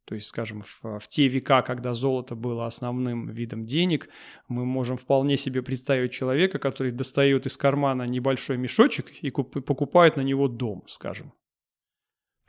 То 0.04 0.16
есть, 0.16 0.26
скажем, 0.26 0.62
в, 0.62 0.98
в 0.98 1.08
те 1.08 1.28
века, 1.28 1.62
когда 1.62 1.94
золото 1.94 2.34
было 2.34 2.66
основным 2.66 3.30
видом 3.30 3.64
денег, 3.64 4.08
мы 4.48 4.64
можем 4.64 4.96
вполне 4.96 5.36
себе 5.36 5.62
представить 5.62 6.12
человека, 6.12 6.58
который 6.58 6.92
достает 6.92 7.46
из 7.46 7.56
кармана 7.56 8.02
небольшой 8.02 8.58
мешочек 8.58 9.10
и 9.22 9.30
куп, 9.30 9.64
покупает 9.64 10.16
на 10.16 10.22
него 10.22 10.48
дом, 10.48 10.82
скажем. 10.86 11.32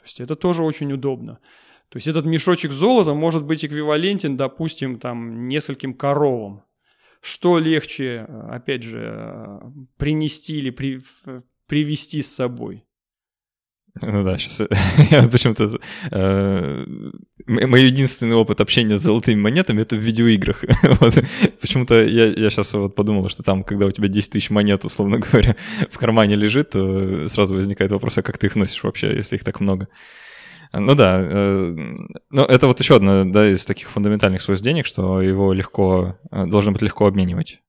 То 0.03 0.07
есть 0.07 0.19
это 0.19 0.35
тоже 0.35 0.63
очень 0.63 0.91
удобно. 0.91 1.39
То 1.87 1.97
есть 1.97 2.07
этот 2.07 2.25
мешочек 2.25 2.73
золота 2.73 3.13
может 3.13 3.45
быть 3.45 3.63
эквивалентен, 3.63 4.35
допустим, 4.35 4.99
там 4.99 5.47
нескольким 5.47 5.93
коровам. 5.93 6.63
Что 7.21 7.57
легче, 7.57 8.27
опять 8.49 8.83
же, 8.83 9.61
принести 9.95 10.57
или 10.57 10.71
при, 10.71 11.01
привести 11.67 12.21
с 12.21 12.35
собой? 12.35 12.83
Ну 14.01 14.23
да, 14.23 14.37
сейчас 14.37 14.59
я 15.11 15.27
почему-то... 15.27 15.69
Э, 16.11 16.85
мой 17.45 17.83
единственный 17.83 18.35
опыт 18.35 18.59
общения 18.59 18.97
с 18.97 19.01
золотыми 19.01 19.39
монетами— 19.39 19.81
это 19.83 19.95
в 19.95 19.99
видеоиграх. 19.99 20.63
Почему-то 21.61 22.03
я, 22.03 22.25
я 22.27 22.49
сейчас 22.49 22.73
вот 22.73 22.95
подумал, 22.95 23.29
что 23.29 23.43
там, 23.43 23.63
когда 23.63 23.85
у 23.85 23.91
тебя 23.91 24.07
10 24.07 24.31
тысяч 24.31 24.49
монет, 24.49 24.83
условно 24.85 25.19
говоря, 25.31 25.55
в 25.91 25.97
кармане 25.97 26.35
лежит, 26.35 26.71
то 26.71 27.29
сразу 27.29 27.53
возникает 27.53 27.91
вопрос, 27.91 28.17
а 28.17 28.23
как 28.23 28.37
ты 28.37 28.47
их 28.47 28.55
носишь 28.55 28.83
вообще, 28.83 29.15
если 29.15 29.35
их 29.35 29.43
так 29.43 29.59
много? 29.59 29.87
Ну 30.71 30.95
да, 30.95 31.21
э, 31.21 31.75
ну 32.31 32.43
это 32.43 32.65
вот 32.65 32.79
еще 32.79 32.95
одна 32.95 33.25
да, 33.25 33.47
из 33.47 33.63
таких 33.63 33.89
фундаментальных 33.91 34.41
свойств 34.41 34.63
денег, 34.63 34.87
что 34.87 35.21
его 35.21 35.53
легко, 35.53 36.17
э, 36.31 36.45
должно 36.47 36.71
быть 36.71 36.81
легко 36.81 37.05
обменивать. 37.05 37.61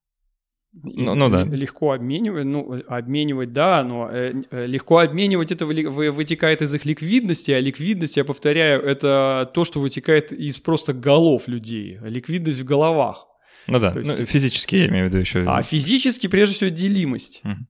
Ну, 0.82 1.14
ну 1.14 1.30
да. 1.30 1.44
Легко 1.44 1.92
обменивать, 1.92 2.44
ну, 2.44 2.82
обменивать, 2.88 3.52
да, 3.52 3.84
но 3.84 4.10
э, 4.10 4.34
э 4.50 4.66
легко 4.66 4.98
обменивать 4.98 5.52
это 5.52 5.66
вытекает 5.66 6.62
из 6.62 6.74
их 6.74 6.84
ликвидности, 6.84 7.52
а 7.52 7.60
ликвидность, 7.60 8.16
я 8.16 8.24
повторяю, 8.24 8.82
это 8.82 9.50
то, 9.54 9.64
что 9.64 9.80
вытекает 9.80 10.32
из 10.32 10.58
просто 10.58 10.92
голов 10.92 11.46
людей, 11.46 11.98
ликвидность 12.02 12.60
в 12.60 12.64
головах. 12.64 13.26
Ну 13.66 13.78
да, 13.78 13.92
есть... 13.94 14.18
ну, 14.18 14.26
физически 14.26 14.76
я 14.76 14.88
имею 14.88 15.06
в 15.06 15.08
виду 15.08 15.18
еще. 15.18 15.44
А 15.46 15.62
физически, 15.62 16.26
прежде 16.26 16.56
всего, 16.56 16.70
делимость. 16.70 17.40
Угу. 17.44 17.66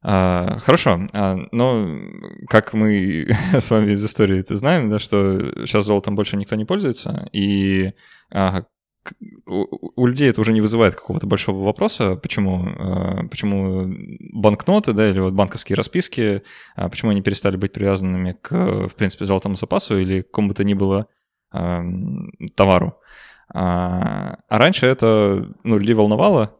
А, 0.00 0.58
хорошо, 0.60 1.08
а, 1.12 1.36
но 1.50 1.98
как 2.48 2.72
мы 2.72 3.28
с 3.52 3.70
вами 3.70 3.92
из 3.92 4.04
истории 4.04 4.38
это 4.38 4.54
знаем, 4.54 4.88
да, 4.88 4.98
что 4.98 5.38
сейчас 5.66 5.86
золотом 5.86 6.14
больше 6.14 6.36
никто 6.36 6.54
не 6.54 6.64
пользуется, 6.64 7.28
и 7.32 7.92
а, 8.30 8.64
у, 9.46 10.06
людей 10.06 10.30
это 10.30 10.40
уже 10.40 10.52
не 10.52 10.60
вызывает 10.60 10.94
какого-то 10.94 11.26
большого 11.26 11.64
вопроса, 11.64 12.16
почему, 12.16 12.68
э, 12.68 13.28
почему 13.28 13.86
банкноты, 14.32 14.92
да, 14.92 15.08
или 15.08 15.20
вот 15.20 15.32
банковские 15.34 15.76
расписки, 15.76 16.42
а 16.76 16.88
почему 16.88 17.10
они 17.10 17.22
перестали 17.22 17.56
быть 17.56 17.72
привязанными 17.72 18.36
к, 18.40 18.50
в 18.88 18.94
принципе, 18.94 19.24
золотому 19.24 19.56
запасу 19.56 19.98
или 19.98 20.22
к 20.22 20.30
кому 20.30 20.48
бы 20.48 20.54
то 20.54 20.64
ни 20.64 20.74
было 20.74 21.06
эм, 21.52 22.30
товару. 22.54 22.98
А, 23.52 24.38
а 24.48 24.58
раньше 24.58 24.86
это, 24.86 25.48
ну, 25.64 25.78
людей 25.78 25.94
волновало, 25.94 26.57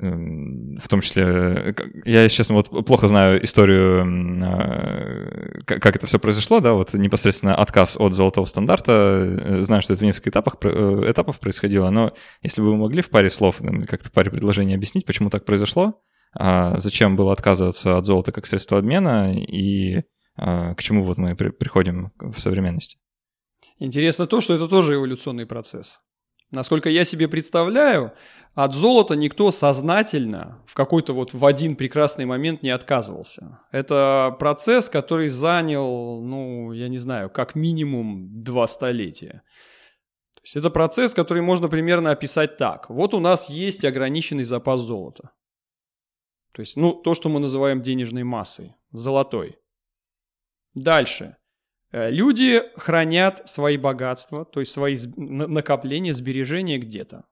в 0.00 0.88
том 0.88 1.00
числе, 1.00 1.74
я, 2.04 2.28
честно, 2.28 2.54
вот 2.54 2.86
плохо 2.86 3.08
знаю 3.08 3.44
историю, 3.44 4.04
а, 4.42 5.62
как 5.64 5.96
это 5.96 6.06
все 6.06 6.18
произошло, 6.18 6.60
да, 6.60 6.72
вот 6.72 6.94
непосредственно 6.94 7.54
отказ 7.54 7.96
от 7.98 8.14
золотого 8.14 8.46
стандарта, 8.46 8.92
э, 8.92 9.60
знаю, 9.60 9.82
что 9.82 9.92
это 9.92 10.00
в 10.02 10.06
нескольких 10.06 10.32
этапах, 10.32 10.56
э, 10.62 11.10
этапов 11.10 11.38
происходило, 11.38 11.90
но 11.90 12.14
если 12.42 12.62
бы 12.62 12.68
вы 12.68 12.76
могли 12.76 13.02
в 13.02 13.10
паре 13.10 13.28
слов, 13.28 13.60
как-то 13.88 14.08
в 14.08 14.12
паре 14.12 14.30
предложений 14.30 14.74
объяснить, 14.74 15.04
почему 15.04 15.28
так 15.28 15.44
произошло, 15.44 16.00
а 16.32 16.78
зачем 16.78 17.16
было 17.16 17.32
отказываться 17.32 17.96
от 17.96 18.06
золота 18.06 18.32
как 18.32 18.46
средства 18.46 18.78
обмена 18.78 19.34
и 19.34 20.02
а, 20.36 20.74
к 20.74 20.82
чему 20.82 21.04
вот 21.04 21.18
мы 21.18 21.34
приходим 21.34 22.12
в 22.18 22.38
современности? 22.38 22.98
Интересно 23.78 24.26
то, 24.26 24.40
что 24.40 24.54
это 24.54 24.68
тоже 24.68 24.94
эволюционный 24.94 25.46
процесс. 25.46 26.00
Насколько 26.50 26.90
я 26.90 27.04
себе 27.04 27.28
представляю, 27.28 28.12
от 28.54 28.74
золота 28.74 29.14
никто 29.14 29.52
сознательно 29.52 30.60
в 30.66 30.74
какой-то 30.74 31.12
вот 31.12 31.32
в 31.32 31.44
один 31.44 31.76
прекрасный 31.76 32.24
момент 32.24 32.62
не 32.62 32.70
отказывался. 32.70 33.60
Это 33.70 34.34
процесс, 34.38 34.88
который 34.88 35.28
занял, 35.28 36.20
ну, 36.20 36.72
я 36.72 36.88
не 36.88 36.98
знаю, 36.98 37.30
как 37.30 37.54
минимум 37.54 38.42
два 38.42 38.66
столетия. 38.66 39.42
То 40.34 40.42
есть 40.42 40.56
это 40.56 40.70
процесс, 40.70 41.14
который 41.14 41.42
можно 41.42 41.68
примерно 41.68 42.10
описать 42.10 42.56
так. 42.56 42.90
Вот 42.90 43.14
у 43.14 43.20
нас 43.20 43.48
есть 43.48 43.84
ограниченный 43.84 44.44
запас 44.44 44.80
золота. 44.80 45.30
То 46.52 46.62
есть, 46.62 46.76
ну, 46.76 46.94
то, 46.94 47.14
что 47.14 47.28
мы 47.28 47.38
называем 47.38 47.82
денежной 47.82 48.24
массой, 48.24 48.74
золотой. 48.90 49.56
Дальше. 50.74 51.36
Э, 51.92 52.10
люди 52.10 52.62
хранят 52.76 53.48
свои 53.48 53.76
богатства, 53.76 54.44
то 54.44 54.60
есть 54.60 54.72
свои 54.72 54.96
накопления, 55.16 56.14
сбережения 56.14 56.78
где-то. 56.78 57.24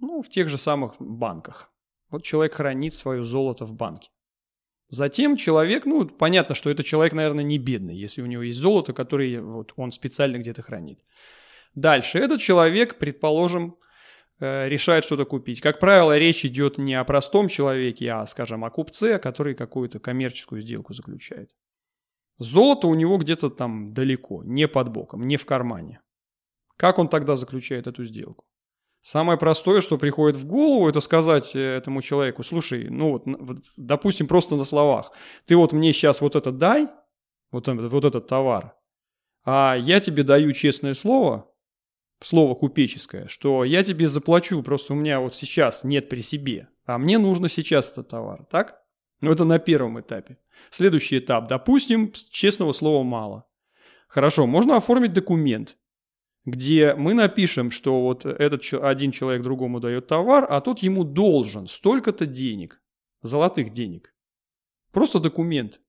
Ну, 0.00 0.22
в 0.22 0.28
тех 0.28 0.48
же 0.48 0.58
самых 0.58 0.94
банках. 0.98 1.70
Вот 2.10 2.24
человек 2.24 2.54
хранит 2.54 2.94
свое 2.94 3.24
золото 3.24 3.64
в 3.64 3.72
банке. 3.72 4.10
Затем 4.88 5.36
человек, 5.36 5.86
ну, 5.86 6.06
понятно, 6.06 6.54
что 6.54 6.70
это 6.70 6.84
человек, 6.84 7.14
наверное, 7.14 7.42
не 7.42 7.58
бедный, 7.58 7.96
если 7.96 8.22
у 8.22 8.26
него 8.26 8.42
есть 8.42 8.58
золото, 8.58 8.92
которое 8.92 9.40
вот 9.40 9.72
он 9.76 9.90
специально 9.90 10.36
где-то 10.36 10.62
хранит. 10.62 11.00
Дальше 11.74 12.18
этот 12.18 12.40
человек, 12.40 12.98
предположим, 12.98 13.76
э, 14.38 14.68
решает 14.68 15.04
что-то 15.04 15.24
купить. 15.24 15.60
Как 15.60 15.80
правило, 15.80 16.16
речь 16.16 16.44
идет 16.44 16.78
не 16.78 16.94
о 16.94 17.04
простом 17.04 17.48
человеке, 17.48 18.12
а, 18.12 18.26
скажем, 18.26 18.64
о 18.64 18.70
купце, 18.70 19.18
который 19.18 19.54
какую-то 19.54 19.98
коммерческую 19.98 20.62
сделку 20.62 20.94
заключает. 20.94 21.50
Золото 22.38 22.88
у 22.88 22.94
него 22.94 23.16
где-то 23.18 23.50
там 23.50 23.94
далеко, 23.94 24.42
не 24.44 24.66
под 24.66 24.88
боком, 24.90 25.26
не 25.26 25.36
в 25.36 25.46
кармане. 25.46 26.00
Как 26.76 26.98
он 26.98 27.08
тогда 27.08 27.36
заключает 27.36 27.86
эту 27.86 28.04
сделку? 28.04 28.44
Самое 29.02 29.38
простое, 29.38 29.82
что 29.82 29.98
приходит 29.98 30.36
в 30.36 30.46
голову, 30.46 30.88
это 30.88 31.00
сказать 31.00 31.54
э, 31.54 31.60
этому 31.60 32.00
человеку, 32.00 32.42
слушай, 32.42 32.88
ну 32.88 33.10
вот, 33.10 33.24
допустим, 33.76 34.26
просто 34.26 34.56
на 34.56 34.64
словах, 34.64 35.12
ты 35.44 35.56
вот 35.56 35.72
мне 35.72 35.92
сейчас 35.92 36.22
вот 36.22 36.34
это 36.34 36.50
дай, 36.50 36.88
вот, 37.50 37.68
вот 37.68 38.04
этот 38.06 38.26
товар, 38.26 38.74
а 39.44 39.76
я 39.78 40.00
тебе 40.00 40.22
даю 40.22 40.52
честное 40.52 40.94
слово, 40.94 41.52
слово 42.22 42.54
купеческое, 42.54 43.28
что 43.28 43.64
я 43.64 43.84
тебе 43.84 44.08
заплачу, 44.08 44.62
просто 44.62 44.94
у 44.94 44.96
меня 44.96 45.20
вот 45.20 45.34
сейчас 45.34 45.84
нет 45.84 46.08
при 46.08 46.22
себе, 46.22 46.68
а 46.86 46.96
мне 46.96 47.18
нужно 47.18 47.50
сейчас 47.50 47.92
этот 47.92 48.08
товар, 48.08 48.46
так? 48.50 48.83
Ну 49.24 49.32
это 49.32 49.44
на 49.44 49.58
первом 49.58 49.98
этапе. 49.98 50.36
Следующий 50.70 51.18
этап, 51.18 51.48
допустим, 51.48 52.12
честного 52.12 52.74
слова 52.74 53.02
мало. 53.02 53.46
Хорошо, 54.06 54.46
можно 54.46 54.76
оформить 54.76 55.14
документ, 55.14 55.78
где 56.44 56.94
мы 56.94 57.14
напишем, 57.14 57.70
что 57.70 58.02
вот 58.02 58.26
этот 58.26 58.62
один 58.74 59.12
человек 59.12 59.42
другому 59.42 59.80
дает 59.80 60.08
товар, 60.08 60.46
а 60.50 60.60
тот 60.60 60.80
ему 60.80 61.04
должен 61.04 61.68
столько-то 61.68 62.26
денег, 62.26 62.82
золотых 63.22 63.72
денег. 63.72 64.14
Просто 64.92 65.20
документ. 65.20 65.80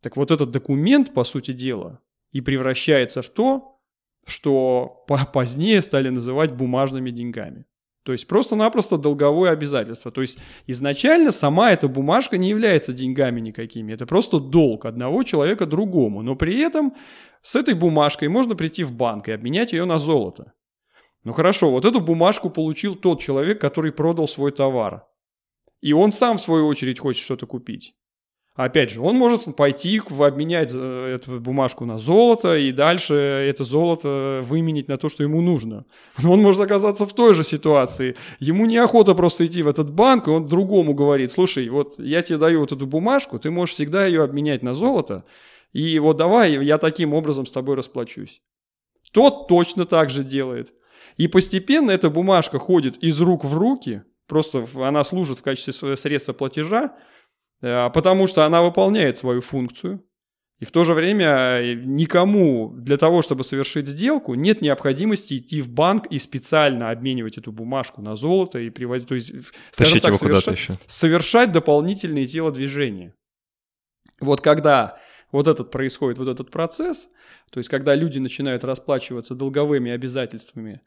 Так 0.00 0.16
вот 0.16 0.30
этот 0.30 0.52
документ, 0.52 1.12
по 1.12 1.24
сути 1.24 1.50
дела, 1.50 2.00
и 2.30 2.40
превращается 2.40 3.20
в 3.20 3.30
то, 3.30 3.80
что 4.24 5.04
позднее 5.32 5.82
стали 5.82 6.08
называть 6.10 6.54
бумажными 6.54 7.10
деньгами. 7.10 7.66
То 8.06 8.12
есть 8.12 8.28
просто-напросто 8.28 8.98
долговое 8.98 9.50
обязательство. 9.50 10.12
То 10.12 10.20
есть 10.20 10.38
изначально 10.68 11.32
сама 11.32 11.72
эта 11.72 11.88
бумажка 11.88 12.38
не 12.38 12.48
является 12.48 12.92
деньгами 12.92 13.40
никакими. 13.40 13.92
Это 13.92 14.06
просто 14.06 14.38
долг 14.38 14.86
одного 14.86 15.24
человека 15.24 15.66
другому. 15.66 16.22
Но 16.22 16.36
при 16.36 16.60
этом 16.60 16.94
с 17.42 17.56
этой 17.56 17.74
бумажкой 17.74 18.28
можно 18.28 18.54
прийти 18.54 18.84
в 18.84 18.92
банк 18.92 19.26
и 19.26 19.32
обменять 19.32 19.72
ее 19.72 19.86
на 19.86 19.98
золото. 19.98 20.52
Ну 21.24 21.32
хорошо, 21.32 21.72
вот 21.72 21.84
эту 21.84 22.00
бумажку 22.00 22.48
получил 22.48 22.94
тот 22.94 23.20
человек, 23.20 23.60
который 23.60 23.90
продал 23.90 24.28
свой 24.28 24.52
товар. 24.52 25.04
И 25.80 25.92
он 25.92 26.12
сам, 26.12 26.36
в 26.36 26.40
свою 26.40 26.68
очередь, 26.68 27.00
хочет 27.00 27.24
что-то 27.24 27.46
купить. 27.46 27.96
Опять 28.56 28.90
же, 28.90 29.02
он 29.02 29.16
может 29.16 29.54
пойти 29.54 30.00
обменять 30.18 30.72
э, 30.74 31.16
эту 31.16 31.40
бумажку 31.40 31.84
на 31.84 31.98
золото 31.98 32.56
и 32.56 32.72
дальше 32.72 33.14
это 33.14 33.64
золото 33.64 34.42
выменить 34.44 34.88
на 34.88 34.96
то, 34.96 35.10
что 35.10 35.22
ему 35.22 35.42
нужно. 35.42 35.84
Но 36.22 36.32
он 36.32 36.40
может 36.40 36.62
оказаться 36.62 37.06
в 37.06 37.12
той 37.12 37.34
же 37.34 37.44
ситуации. 37.44 38.16
Ему 38.40 38.64
неохота 38.64 39.14
просто 39.14 39.44
идти 39.44 39.62
в 39.62 39.68
этот 39.68 39.92
банк, 39.92 40.26
и 40.26 40.30
он 40.30 40.48
другому 40.48 40.94
говорит, 40.94 41.30
слушай, 41.30 41.68
вот 41.68 41.98
я 41.98 42.22
тебе 42.22 42.38
даю 42.38 42.60
вот 42.60 42.72
эту 42.72 42.86
бумажку, 42.86 43.38
ты 43.38 43.50
можешь 43.50 43.74
всегда 43.74 44.06
ее 44.06 44.24
обменять 44.24 44.62
на 44.62 44.74
золото, 44.74 45.24
и 45.74 45.98
вот 45.98 46.16
давай 46.16 46.64
я 46.64 46.78
таким 46.78 47.12
образом 47.12 47.44
с 47.44 47.52
тобой 47.52 47.76
расплачусь. 47.76 48.40
Тот 49.12 49.48
точно 49.48 49.84
так 49.84 50.08
же 50.08 50.24
делает. 50.24 50.72
И 51.18 51.28
постепенно 51.28 51.90
эта 51.90 52.08
бумажка 52.08 52.58
ходит 52.58 52.96
из 53.02 53.20
рук 53.20 53.44
в 53.44 53.56
руки, 53.56 54.02
просто 54.26 54.66
она 54.76 55.04
служит 55.04 55.38
в 55.38 55.42
качестве 55.42 55.96
средства 55.96 56.32
платежа, 56.32 56.94
потому 57.60 58.26
что 58.26 58.44
она 58.44 58.62
выполняет 58.62 59.16
свою 59.18 59.40
функцию. 59.40 60.02
И 60.58 60.64
в 60.64 60.70
то 60.70 60.84
же 60.84 60.94
время 60.94 61.60
э, 61.60 61.74
никому 61.74 62.72
для 62.74 62.96
того, 62.96 63.20
чтобы 63.20 63.44
совершить 63.44 63.86
сделку, 63.86 64.32
нет 64.34 64.62
необходимости 64.62 65.36
идти 65.36 65.60
в 65.60 65.68
банк 65.68 66.06
и 66.06 66.18
специально 66.18 66.90
обменивать 66.90 67.36
эту 67.36 67.52
бумажку 67.52 68.00
на 68.00 68.16
золото 68.16 68.58
и 68.58 68.70
привозить, 68.70 69.08
то 69.08 69.14
есть, 69.14 69.34
скажем 69.70 70.00
так, 70.00 70.14
совершать, 70.14 70.80
совершать 70.86 71.52
дополнительные 71.52 72.24
телодвижения. 72.24 73.14
Вот 74.18 74.40
когда 74.40 74.98
вот 75.30 75.46
этот 75.46 75.70
происходит, 75.70 76.16
вот 76.16 76.28
этот 76.28 76.50
процесс, 76.50 77.10
то 77.50 77.58
есть 77.58 77.68
когда 77.68 77.94
люди 77.94 78.18
начинают 78.18 78.64
расплачиваться 78.64 79.34
долговыми 79.34 79.90
обязательствами 79.90 80.80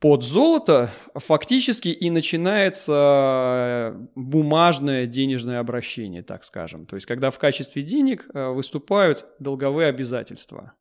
под 0.00 0.22
золото 0.22 0.90
фактически 1.14 1.88
и 1.88 2.08
начинается 2.08 3.94
бумажное 4.14 5.06
денежное 5.06 5.60
обращение, 5.60 6.22
так 6.22 6.42
скажем. 6.42 6.86
То 6.86 6.96
есть, 6.96 7.06
когда 7.06 7.30
в 7.30 7.38
качестве 7.38 7.82
денег 7.82 8.26
э, 8.32 8.48
выступают 8.48 9.26
долговые 9.38 9.88
обязательства. 9.88 10.72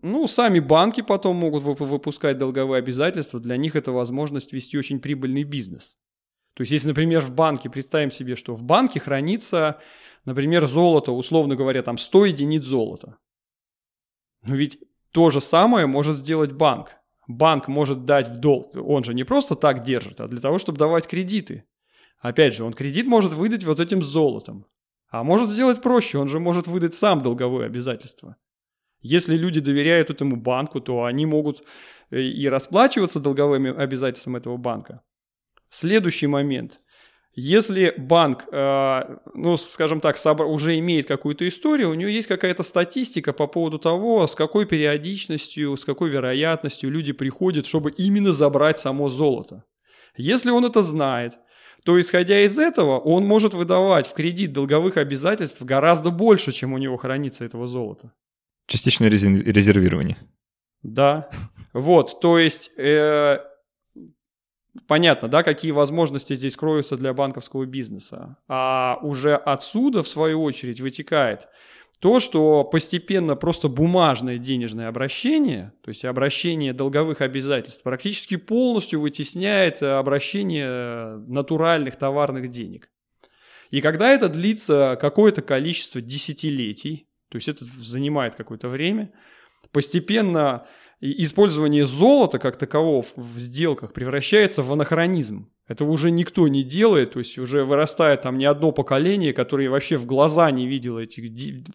Ну, 0.00 0.28
сами 0.28 0.60
банки 0.60 1.00
потом 1.00 1.36
могут 1.36 1.64
выпускать 1.64 2.38
долговые 2.38 2.78
обязательства. 2.78 3.40
Для 3.40 3.56
них 3.56 3.74
это 3.74 3.90
возможность 3.90 4.52
вести 4.52 4.78
очень 4.78 5.00
прибыльный 5.00 5.42
бизнес. 5.42 5.96
То 6.54 6.62
есть, 6.62 6.70
если, 6.70 6.88
например, 6.88 7.22
в 7.22 7.32
банке, 7.32 7.68
представим 7.68 8.12
себе, 8.12 8.36
что 8.36 8.54
в 8.54 8.62
банке 8.62 9.00
хранится, 9.00 9.80
например, 10.24 10.66
золото, 10.66 11.10
условно 11.10 11.56
говоря, 11.56 11.82
там 11.82 11.98
100 11.98 12.26
единиц 12.26 12.62
золота. 12.62 13.16
Но 14.44 14.54
ведь 14.54 14.78
то 15.10 15.30
же 15.30 15.40
самое 15.40 15.86
может 15.86 16.14
сделать 16.14 16.52
банк 16.52 16.96
банк 17.26 17.68
может 17.68 18.04
дать 18.04 18.28
в 18.28 18.36
долг, 18.36 18.74
он 18.74 19.04
же 19.04 19.14
не 19.14 19.24
просто 19.24 19.54
так 19.54 19.82
держит, 19.82 20.20
а 20.20 20.28
для 20.28 20.40
того, 20.40 20.58
чтобы 20.58 20.78
давать 20.78 21.06
кредиты. 21.06 21.64
Опять 22.18 22.54
же, 22.54 22.64
он 22.64 22.72
кредит 22.72 23.06
может 23.06 23.32
выдать 23.32 23.64
вот 23.64 23.80
этим 23.80 24.02
золотом. 24.02 24.66
А 25.08 25.22
может 25.22 25.50
сделать 25.50 25.82
проще, 25.82 26.18
он 26.18 26.28
же 26.28 26.40
может 26.40 26.66
выдать 26.66 26.94
сам 26.94 27.22
долговое 27.22 27.66
обязательство. 27.66 28.36
Если 29.00 29.36
люди 29.36 29.60
доверяют 29.60 30.10
этому 30.10 30.36
банку, 30.36 30.80
то 30.80 31.04
они 31.04 31.26
могут 31.26 31.64
э, 32.10 32.20
и 32.20 32.48
расплачиваться 32.48 33.20
долговыми 33.20 33.72
обязательствами 33.74 34.38
этого 34.38 34.56
банка. 34.56 35.02
Следующий 35.68 36.26
момент. 36.26 36.80
Если 37.38 37.92
банк, 37.98 38.46
э, 38.50 39.18
ну, 39.34 39.58
скажем 39.58 40.00
так, 40.00 40.16
уже 40.40 40.78
имеет 40.78 41.06
какую-то 41.06 41.46
историю, 41.46 41.90
у 41.90 41.94
него 41.94 42.08
есть 42.08 42.28
какая-то 42.28 42.62
статистика 42.62 43.34
по 43.34 43.46
поводу 43.46 43.78
того, 43.78 44.26
с 44.26 44.34
какой 44.34 44.64
периодичностью, 44.64 45.76
с 45.76 45.84
какой 45.84 46.08
вероятностью 46.08 46.90
люди 46.90 47.12
приходят, 47.12 47.66
чтобы 47.66 47.90
именно 47.90 48.32
забрать 48.32 48.78
само 48.78 49.10
золото. 49.10 49.64
Если 50.16 50.50
он 50.50 50.64
это 50.64 50.80
знает, 50.80 51.34
то 51.84 52.00
исходя 52.00 52.40
из 52.40 52.58
этого, 52.58 52.98
он 52.98 53.26
может 53.26 53.52
выдавать 53.52 54.06
в 54.06 54.14
кредит 54.14 54.54
долговых 54.54 54.96
обязательств 54.96 55.60
гораздо 55.60 56.10
больше, 56.10 56.52
чем 56.52 56.72
у 56.72 56.78
него 56.78 56.96
хранится 56.96 57.44
этого 57.44 57.66
золота. 57.66 58.12
Частичное 58.66 59.10
резервирование. 59.10 60.16
Да. 60.82 61.28
Вот, 61.74 62.20
то 62.20 62.38
есть 62.38 62.70
э, 62.78 63.38
понятно, 64.86 65.28
да, 65.28 65.42
какие 65.42 65.70
возможности 65.70 66.34
здесь 66.34 66.56
кроются 66.56 66.96
для 66.96 67.12
банковского 67.12 67.66
бизнеса. 67.66 68.36
А 68.48 68.98
уже 69.02 69.34
отсюда, 69.34 70.02
в 70.02 70.08
свою 70.08 70.42
очередь, 70.42 70.80
вытекает 70.80 71.48
то, 72.00 72.20
что 72.20 72.62
постепенно 72.64 73.36
просто 73.36 73.68
бумажное 73.68 74.38
денежное 74.38 74.88
обращение, 74.88 75.72
то 75.82 75.88
есть 75.88 76.04
обращение 76.04 76.72
долговых 76.74 77.22
обязательств, 77.22 77.82
практически 77.82 78.36
полностью 78.36 79.00
вытесняет 79.00 79.82
обращение 79.82 81.16
натуральных 81.26 81.96
товарных 81.96 82.48
денег. 82.48 82.90
И 83.70 83.80
когда 83.80 84.12
это 84.12 84.28
длится 84.28 84.98
какое-то 85.00 85.42
количество 85.42 86.00
десятилетий, 86.00 87.08
то 87.30 87.36
есть 87.36 87.48
это 87.48 87.64
занимает 87.78 88.34
какое-то 88.34 88.68
время, 88.68 89.12
постепенно 89.72 90.66
и 91.06 91.22
использование 91.22 91.86
золота 91.86 92.38
как 92.38 92.56
такового 92.56 93.04
в 93.14 93.38
сделках 93.38 93.92
превращается 93.92 94.62
в 94.62 94.72
анахронизм. 94.72 95.50
Это 95.68 95.84
уже 95.84 96.10
никто 96.10 96.48
не 96.48 96.64
делает, 96.64 97.12
то 97.12 97.20
есть 97.20 97.38
уже 97.38 97.64
вырастает 97.64 98.22
там 98.22 98.38
не 98.38 98.44
одно 98.44 98.72
поколение, 98.72 99.32
которое 99.32 99.68
вообще 99.68 99.96
в 99.96 100.06
глаза 100.06 100.50
не 100.50 100.66
видело 100.66 100.98
этих 100.98 101.24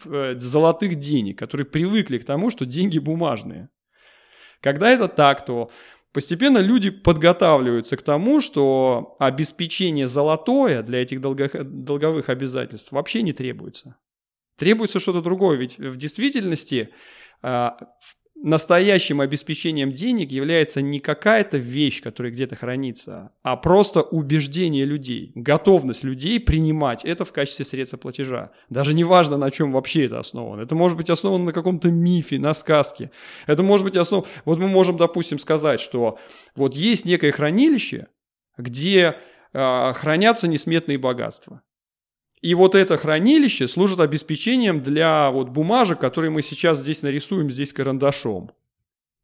э, 0.05 0.35
золотых 0.39 0.95
денег, 0.95 1.37
которые 1.39 1.65
привыкли 1.65 2.17
к 2.17 2.25
тому, 2.25 2.49
что 2.49 2.65
деньги 2.65 2.99
бумажные. 2.99 3.69
Когда 4.61 4.91
это 4.91 5.07
так, 5.07 5.45
то 5.45 5.71
постепенно 6.11 6.59
люди 6.59 6.89
подготавливаются 6.89 7.97
к 7.97 8.01
тому, 8.01 8.41
что 8.41 9.15
обеспечение 9.19 10.07
золотое 10.07 10.83
для 10.83 11.01
этих 11.01 11.21
долговых 11.21 12.29
обязательств 12.29 12.91
вообще 12.91 13.21
не 13.21 13.33
требуется. 13.33 13.95
Требуется 14.57 14.99
что-то 14.99 15.21
другое, 15.21 15.57
ведь 15.57 15.79
в 15.79 15.97
действительности 15.97 16.89
а, 17.41 17.77
настоящим 18.43 19.21
обеспечением 19.21 19.91
денег 19.91 20.31
является 20.31 20.81
не 20.81 20.99
какая-то 20.99 21.57
вещь, 21.57 22.01
которая 22.01 22.31
где-то 22.31 22.55
хранится, 22.55 23.31
а 23.43 23.55
просто 23.55 24.01
убеждение 24.01 24.85
людей, 24.85 25.31
готовность 25.35 26.03
людей 26.03 26.39
принимать 26.39 27.05
это 27.05 27.23
в 27.25 27.31
качестве 27.31 27.65
средства 27.65 27.97
платежа. 27.97 28.51
Даже 28.69 28.93
не 28.93 29.03
важно, 29.03 29.37
на 29.37 29.51
чем 29.51 29.71
вообще 29.71 30.05
это 30.05 30.19
основано. 30.19 30.61
Это 30.61 30.75
может 30.75 30.97
быть 30.97 31.09
основано 31.09 31.45
на 31.45 31.53
каком-то 31.53 31.89
мифе, 31.91 32.39
на 32.39 32.53
сказке. 32.53 33.11
Это 33.47 33.63
может 33.63 33.85
быть 33.85 33.95
основано... 33.95 34.27
Вот 34.45 34.59
мы 34.59 34.67
можем, 34.67 34.97
допустим, 34.97 35.39
сказать, 35.39 35.79
что 35.79 36.17
вот 36.55 36.75
есть 36.75 37.05
некое 37.05 37.31
хранилище, 37.31 38.07
где 38.57 39.17
э, 39.53 39.93
хранятся 39.93 40.47
несметные 40.47 40.97
богатства. 40.97 41.61
И 42.41 42.55
вот 42.55 42.73
это 42.73 42.97
хранилище 42.97 43.67
служит 43.67 43.99
обеспечением 43.99 44.81
для 44.81 45.29
вот 45.29 45.49
бумажек, 45.49 45.99
которые 45.99 46.31
мы 46.31 46.41
сейчас 46.41 46.79
здесь 46.79 47.03
нарисуем 47.03 47.51
здесь 47.51 47.71
карандашом. 47.71 48.49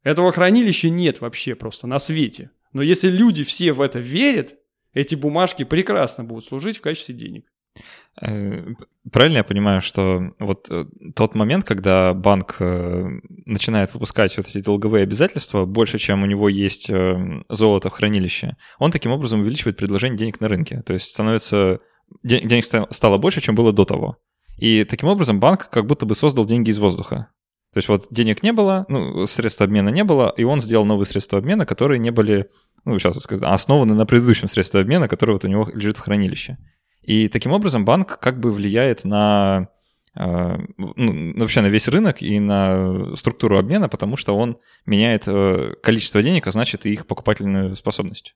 Этого 0.04 0.30
хранилища 0.30 0.88
нет 0.88 1.20
вообще 1.20 1.54
просто 1.56 1.86
на 1.86 1.98
свете. 1.98 2.50
Но 2.72 2.82
если 2.82 3.08
люди 3.08 3.42
все 3.42 3.72
в 3.72 3.80
это 3.80 3.98
верят, 3.98 4.54
эти 4.94 5.14
бумажки 5.16 5.64
прекрасно 5.64 6.24
будут 6.24 6.44
служить 6.44 6.78
в 6.78 6.80
качестве 6.80 7.14
денег. 7.14 7.44
Э, 8.20 8.66
правильно 9.10 9.38
я 9.38 9.44
понимаю, 9.44 9.80
что 9.80 10.30
вот 10.38 10.66
э, 10.70 10.86
тот 11.14 11.34
момент, 11.34 11.64
когда 11.64 12.14
банк 12.14 12.56
э, 12.60 13.04
начинает 13.46 13.92
выпускать 13.94 14.36
вот 14.36 14.46
эти 14.46 14.60
долговые 14.60 15.02
обязательства 15.02 15.64
больше, 15.64 15.98
чем 15.98 16.22
у 16.22 16.26
него 16.26 16.48
есть 16.48 16.90
золото 17.48 17.90
в 17.90 17.92
хранилище, 17.92 18.56
он 18.78 18.90
таким 18.90 19.12
образом 19.12 19.40
увеличивает 19.40 19.76
предложение 19.76 20.18
денег 20.18 20.40
на 20.40 20.48
рынке. 20.48 20.82
То 20.82 20.92
есть 20.92 21.06
становится 21.06 21.80
денег 22.22 22.64
стало 22.64 23.18
больше, 23.18 23.40
чем 23.40 23.54
было 23.54 23.72
до 23.72 23.84
того. 23.84 24.16
И 24.58 24.84
таким 24.84 25.08
образом 25.08 25.40
банк 25.40 25.70
как 25.70 25.86
будто 25.86 26.04
бы 26.04 26.14
создал 26.14 26.44
деньги 26.44 26.70
из 26.70 26.78
воздуха. 26.78 27.28
То 27.72 27.78
есть 27.78 27.88
вот 27.88 28.06
денег 28.10 28.42
не 28.42 28.52
было, 28.52 28.86
ну, 28.88 29.26
средств 29.26 29.60
обмена 29.60 29.90
не 29.90 30.02
было, 30.02 30.32
и 30.36 30.42
он 30.42 30.60
сделал 30.60 30.84
новые 30.84 31.06
средства 31.06 31.38
обмена, 31.38 31.66
которые 31.66 31.98
не 31.98 32.10
были, 32.10 32.50
ну, 32.84 32.98
сейчас 32.98 33.18
сказать, 33.18 33.44
основаны 33.46 33.94
на 33.94 34.06
предыдущем 34.06 34.48
средстве 34.48 34.80
обмена, 34.80 35.06
которое 35.06 35.34
вот 35.34 35.44
у 35.44 35.48
него 35.48 35.68
лежит 35.72 35.98
в 35.98 36.00
хранилище. 36.00 36.56
И 37.02 37.28
таким 37.28 37.52
образом 37.52 37.84
банк 37.84 38.18
как 38.18 38.40
бы 38.40 38.52
влияет 38.52 39.04
на 39.04 39.68
э, 40.18 40.56
ну, 40.76 41.38
вообще 41.38 41.60
на 41.60 41.68
весь 41.68 41.88
рынок 41.88 42.22
и 42.22 42.40
на 42.40 43.14
структуру 43.16 43.58
обмена, 43.58 43.88
потому 43.88 44.16
что 44.16 44.36
он 44.36 44.58
меняет 44.86 45.24
э, 45.26 45.74
количество 45.82 46.22
денег, 46.22 46.46
а 46.46 46.50
значит 46.50 46.86
и 46.86 46.92
их 46.92 47.06
покупательную 47.06 47.76
способность. 47.76 48.34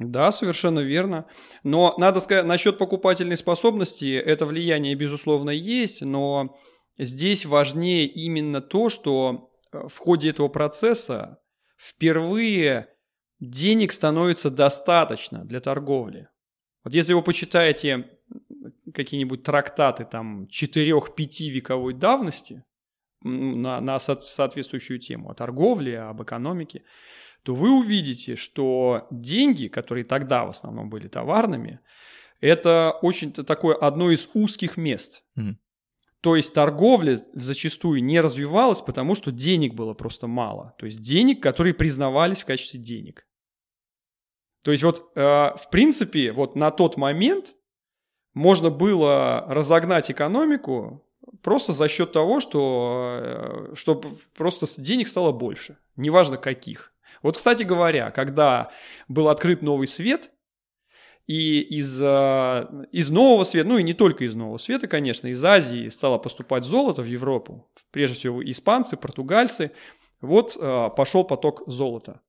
Да, 0.00 0.32
совершенно 0.32 0.80
верно. 0.80 1.26
Но 1.62 1.94
надо 1.98 2.20
сказать, 2.20 2.46
насчет 2.46 2.78
покупательной 2.78 3.36
способности, 3.36 4.16
это 4.16 4.46
влияние, 4.46 4.94
безусловно, 4.94 5.50
есть, 5.50 6.00
но 6.00 6.56
здесь 6.96 7.44
важнее 7.44 8.06
именно 8.06 8.62
то, 8.62 8.88
что 8.88 9.50
э, 9.72 9.88
в 9.88 9.98
ходе 9.98 10.30
этого 10.30 10.48
процесса 10.48 11.38
впервые 11.76 12.88
денег 13.40 13.92
становится 13.92 14.48
достаточно 14.48 15.44
для 15.44 15.60
торговли. 15.60 16.28
Вот 16.82 16.94
если 16.94 17.12
вы 17.12 17.22
почитаете 17.22 18.08
какие-нибудь 18.94 19.42
трактаты 19.42 20.06
там 20.06 20.46
4-5 20.46 21.50
вековой 21.50 21.92
давности 21.92 22.64
на, 23.22 23.82
на 23.82 23.98
соответствующую 23.98 24.98
тему 24.98 25.28
о 25.28 25.34
торговле, 25.34 26.00
об 26.00 26.22
экономике, 26.22 26.84
то 27.42 27.54
вы 27.54 27.70
увидите, 27.70 28.36
что 28.36 29.06
деньги, 29.10 29.68
которые 29.68 30.04
тогда 30.04 30.44
в 30.44 30.50
основном 30.50 30.90
были 30.90 31.08
товарными, 31.08 31.80
это 32.40 32.98
очень 33.02 33.32
такое 33.32 33.76
одно 33.76 34.10
из 34.10 34.28
узких 34.34 34.76
мест. 34.76 35.24
То 36.20 36.36
есть 36.36 36.52
торговля 36.52 37.18
зачастую 37.32 38.04
не 38.04 38.20
развивалась, 38.20 38.82
потому 38.82 39.14
что 39.14 39.32
денег 39.32 39.74
было 39.74 39.94
просто 39.94 40.26
мало. 40.26 40.74
То 40.78 40.84
есть 40.84 41.00
денег, 41.00 41.42
которые 41.42 41.72
признавались 41.72 42.42
в 42.42 42.46
качестве 42.46 42.78
денег. 42.78 43.26
То 44.62 44.72
есть 44.72 44.84
вот, 44.84 45.10
э, 45.14 45.20
в 45.20 45.68
принципе, 45.70 46.32
вот 46.32 46.56
на 46.56 46.70
тот 46.70 46.98
момент 46.98 47.54
можно 48.34 48.68
было 48.70 49.44
разогнать 49.48 50.10
экономику 50.10 51.06
просто 51.42 51.72
за 51.72 51.88
счет 51.88 52.12
того, 52.12 52.40
что, 52.40 53.70
э, 53.72 53.74
что 53.74 54.02
просто 54.34 54.66
денег 54.82 55.08
стало 55.08 55.32
больше. 55.32 55.78
Неважно 55.96 56.36
каких. 56.36 56.89
Вот, 57.22 57.36
кстати 57.36 57.62
говоря, 57.62 58.10
когда 58.10 58.70
был 59.08 59.28
открыт 59.28 59.62
новый 59.62 59.86
свет, 59.86 60.30
и 61.26 61.60
из, 61.60 62.00
э, 62.02 62.86
из 62.90 63.08
нового 63.10 63.44
света, 63.44 63.68
ну 63.68 63.78
и 63.78 63.84
не 63.84 63.94
только 63.94 64.24
из 64.24 64.34
нового 64.34 64.58
света, 64.58 64.88
конечно, 64.88 65.28
из 65.28 65.44
Азии 65.44 65.88
стало 65.88 66.18
поступать 66.18 66.64
золото 66.64 67.02
в 67.02 67.06
Европу, 67.06 67.70
прежде 67.92 68.16
всего 68.16 68.42
испанцы, 68.42 68.96
португальцы, 68.96 69.70
вот 70.20 70.56
э, 70.60 70.88
пошел 70.96 71.22
поток 71.22 71.62
золота. 71.66 72.20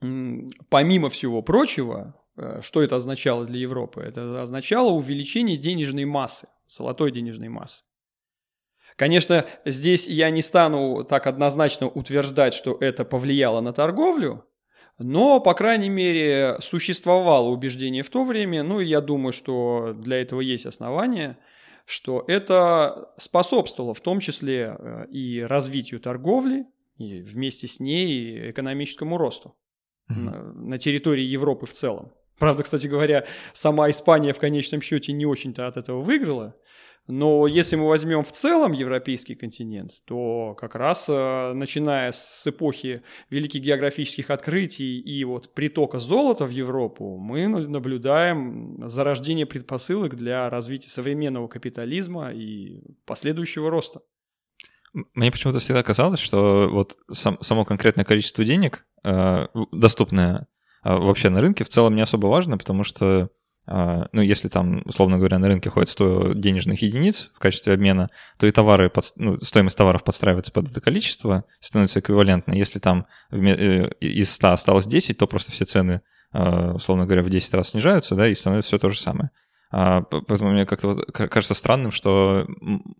Помимо 0.00 1.08
всего 1.08 1.40
прочего, 1.42 2.20
э, 2.36 2.62
что 2.62 2.82
это 2.82 2.96
означало 2.96 3.44
для 3.44 3.60
Европы? 3.60 4.00
Это 4.00 4.42
означало 4.42 4.90
увеличение 4.90 5.56
денежной 5.56 6.04
массы, 6.04 6.48
золотой 6.66 7.12
денежной 7.12 7.48
массы. 7.48 7.84
Конечно, 8.96 9.46
здесь 9.64 10.06
я 10.06 10.30
не 10.30 10.42
стану 10.42 11.04
так 11.04 11.26
однозначно 11.26 11.88
утверждать, 11.88 12.54
что 12.54 12.76
это 12.80 13.04
повлияло 13.04 13.60
на 13.60 13.72
торговлю, 13.72 14.44
но, 14.98 15.40
по 15.40 15.54
крайней 15.54 15.88
мере, 15.88 16.56
существовало 16.60 17.48
убеждение 17.48 18.02
в 18.02 18.10
то 18.10 18.24
время, 18.24 18.62
ну 18.62 18.80
и 18.80 18.86
я 18.86 19.00
думаю, 19.00 19.32
что 19.32 19.94
для 19.96 20.20
этого 20.20 20.40
есть 20.40 20.66
основания, 20.66 21.38
что 21.86 22.24
это 22.28 23.12
способствовало 23.16 23.94
в 23.94 24.00
том 24.00 24.20
числе 24.20 24.76
э, 24.78 25.06
и 25.10 25.40
развитию 25.40 26.00
торговли, 26.00 26.66
и 26.98 27.22
вместе 27.22 27.66
с 27.66 27.80
ней 27.80 28.50
экономическому 28.50 29.16
росту 29.18 29.56
mm-hmm. 30.10 30.14
на, 30.14 30.52
на 30.52 30.78
территории 30.78 31.24
Европы 31.24 31.66
в 31.66 31.72
целом. 31.72 32.12
Правда, 32.38 32.62
кстати 32.62 32.86
говоря, 32.86 33.24
сама 33.52 33.90
Испания 33.90 34.32
в 34.32 34.38
конечном 34.38 34.82
счете 34.82 35.12
не 35.12 35.26
очень-то 35.26 35.66
от 35.66 35.76
этого 35.76 36.02
выиграла, 36.02 36.54
но 37.08 37.48
если 37.48 37.74
мы 37.74 37.88
возьмем 37.88 38.22
в 38.22 38.30
целом 38.30 38.72
европейский 38.72 39.34
континент, 39.34 40.02
то 40.04 40.54
как 40.54 40.76
раз 40.76 41.06
э, 41.08 41.52
начиная 41.52 42.12
с 42.12 42.46
эпохи 42.46 43.02
великих 43.28 43.60
географических 43.62 44.30
открытий 44.30 45.00
и 45.00 45.24
вот 45.24 45.52
притока 45.52 45.98
золота 45.98 46.46
в 46.46 46.50
Европу, 46.50 47.18
мы 47.18 47.48
наблюдаем 47.48 48.76
зарождение 48.88 49.46
предпосылок 49.46 50.14
для 50.14 50.48
развития 50.48 50.90
современного 50.90 51.48
капитализма 51.48 52.32
и 52.32 52.82
последующего 53.04 53.68
роста. 53.68 54.02
Мне 55.14 55.32
почему-то 55.32 55.58
всегда 55.58 55.82
казалось, 55.82 56.20
что 56.20 56.68
вот 56.70 56.96
сам, 57.10 57.38
само 57.40 57.64
конкретное 57.64 58.04
количество 58.04 58.44
денег, 58.44 58.86
э, 59.02 59.48
доступное 59.72 60.46
э, 60.84 60.94
вообще 60.94 61.30
на 61.30 61.40
рынке, 61.40 61.64
в 61.64 61.68
целом 61.68 61.96
не 61.96 62.02
особо 62.02 62.28
важно, 62.28 62.58
потому 62.58 62.84
что 62.84 63.22
а, 63.22 63.28
ну, 63.66 64.20
если 64.20 64.48
там, 64.48 64.82
условно 64.86 65.18
говоря, 65.18 65.38
на 65.38 65.46
рынке 65.46 65.70
ходит 65.70 65.88
100 65.88 66.32
денежных 66.34 66.82
единиц 66.82 67.30
в 67.32 67.38
качестве 67.38 67.74
обмена, 67.74 68.10
то 68.36 68.46
и 68.46 68.50
товары, 68.50 68.90
под, 68.90 69.04
ну, 69.16 69.40
стоимость 69.40 69.78
товаров 69.78 70.02
подстраивается 70.02 70.50
под 70.50 70.70
это 70.70 70.80
количество, 70.80 71.44
становится 71.60 72.00
эквивалентно. 72.00 72.54
Если 72.54 72.80
там 72.80 73.06
э, 73.30 73.88
из 74.00 74.32
100 74.32 74.50
осталось 74.50 74.86
10, 74.86 75.16
то 75.16 75.28
просто 75.28 75.52
все 75.52 75.64
цены, 75.64 76.02
а, 76.32 76.72
условно 76.72 77.06
говоря, 77.06 77.22
в 77.22 77.30
10 77.30 77.54
раз 77.54 77.70
снижаются, 77.70 78.16
да, 78.16 78.26
и 78.26 78.34
становится 78.34 78.68
все 78.68 78.78
то 78.78 78.90
же 78.90 78.98
самое. 78.98 79.30
А, 79.70 80.02
поэтому 80.02 80.50
мне 80.50 80.66
как-то 80.66 80.96
кажется 81.12 81.54
странным, 81.54 81.92
что 81.92 82.46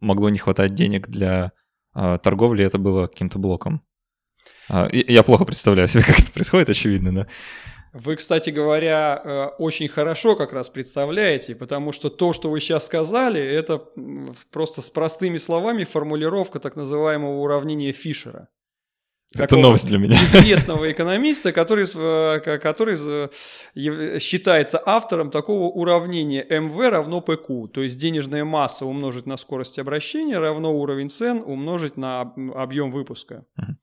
могло 0.01 0.29
не 0.31 0.38
хватать 0.38 0.75
денег 0.75 1.09
для 1.09 1.53
торговли, 1.92 2.64
это 2.64 2.79
было 2.79 3.07
каким-то 3.07 3.38
блоком. 3.38 3.83
Я 4.70 5.22
плохо 5.25 5.44
представляю 5.44 5.88
себе, 5.88 6.05
как 6.07 6.20
это 6.20 6.33
происходит, 6.33 6.70
очевидно, 6.70 7.14
да. 7.14 7.27
Вы, 7.92 8.16
кстати 8.16 8.48
говоря, 8.48 9.20
э, 9.22 9.46
очень 9.59 9.87
хорошо 9.87 10.35
как 10.35 10.52
раз 10.52 10.70
представляете, 10.70 11.55
потому 11.55 11.92
что 11.92 12.09
то, 12.09 12.33
что 12.33 12.50
вы 12.50 12.61
сейчас 12.61 12.87
сказали, 12.87 13.40
это 13.40 13.85
просто 14.50 14.81
с 14.81 14.88
простыми 14.88 15.37
словами 15.37 15.85
формулировка 15.85 16.59
так 16.59 16.74
называемого 16.74 17.40
уравнения 17.40 17.92
Фишера. 17.92 18.48
Это 19.35 19.57
новость 19.57 19.87
для 19.87 19.98
меня. 19.98 20.22
Известного 20.24 20.90
экономиста, 20.90 21.52
который, 21.52 21.87
э, 21.94 22.59
который 22.59 22.96
считается 24.20 24.83
автором 24.85 25.31
такого 25.31 25.64
уравнения 25.70 26.44
МВ 26.48 26.88
равно 26.88 27.20
ПК, 27.20 27.70
то 27.72 27.83
есть 27.83 27.98
денежная 27.98 28.44
масса 28.44 28.87
умножить 28.87 29.26
на 29.26 29.37
скорость 29.37 29.78
обращения 29.78 30.38
равно 30.38 30.74
уровень 30.74 31.11
цен 31.11 31.42
умножить 31.44 31.98
на 31.98 32.33
объем 32.55 32.90
выпуска. 32.90 33.44
Uh-huh. 33.59 33.74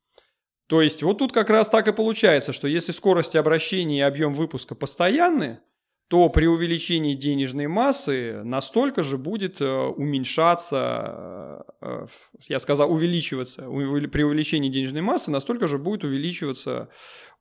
То 0.70 0.82
есть 0.82 1.02
вот 1.02 1.18
тут 1.18 1.32
как 1.32 1.50
раз 1.50 1.68
так 1.68 1.88
и 1.88 1.92
получается, 1.92 2.52
что 2.52 2.68
если 2.68 2.92
скорость 2.92 3.34
обращения 3.34 3.98
и 3.98 4.02
объем 4.02 4.34
выпуска 4.34 4.76
постоянны, 4.76 5.58
то 6.06 6.28
при 6.28 6.46
увеличении 6.46 7.16
денежной 7.16 7.66
массы 7.66 8.44
настолько 8.44 9.02
же 9.02 9.18
будет 9.18 9.60
э, 9.60 9.68
уменьшаться, 9.68 11.66
э, 11.80 12.06
я 12.48 12.60
сказал 12.60 12.92
увеличиваться, 12.92 13.62
при 13.62 14.22
увеличении 14.22 14.68
денежной 14.68 15.02
массы 15.02 15.32
настолько 15.32 15.66
же 15.66 15.76
будет 15.76 16.04
увеличиваться 16.04 16.88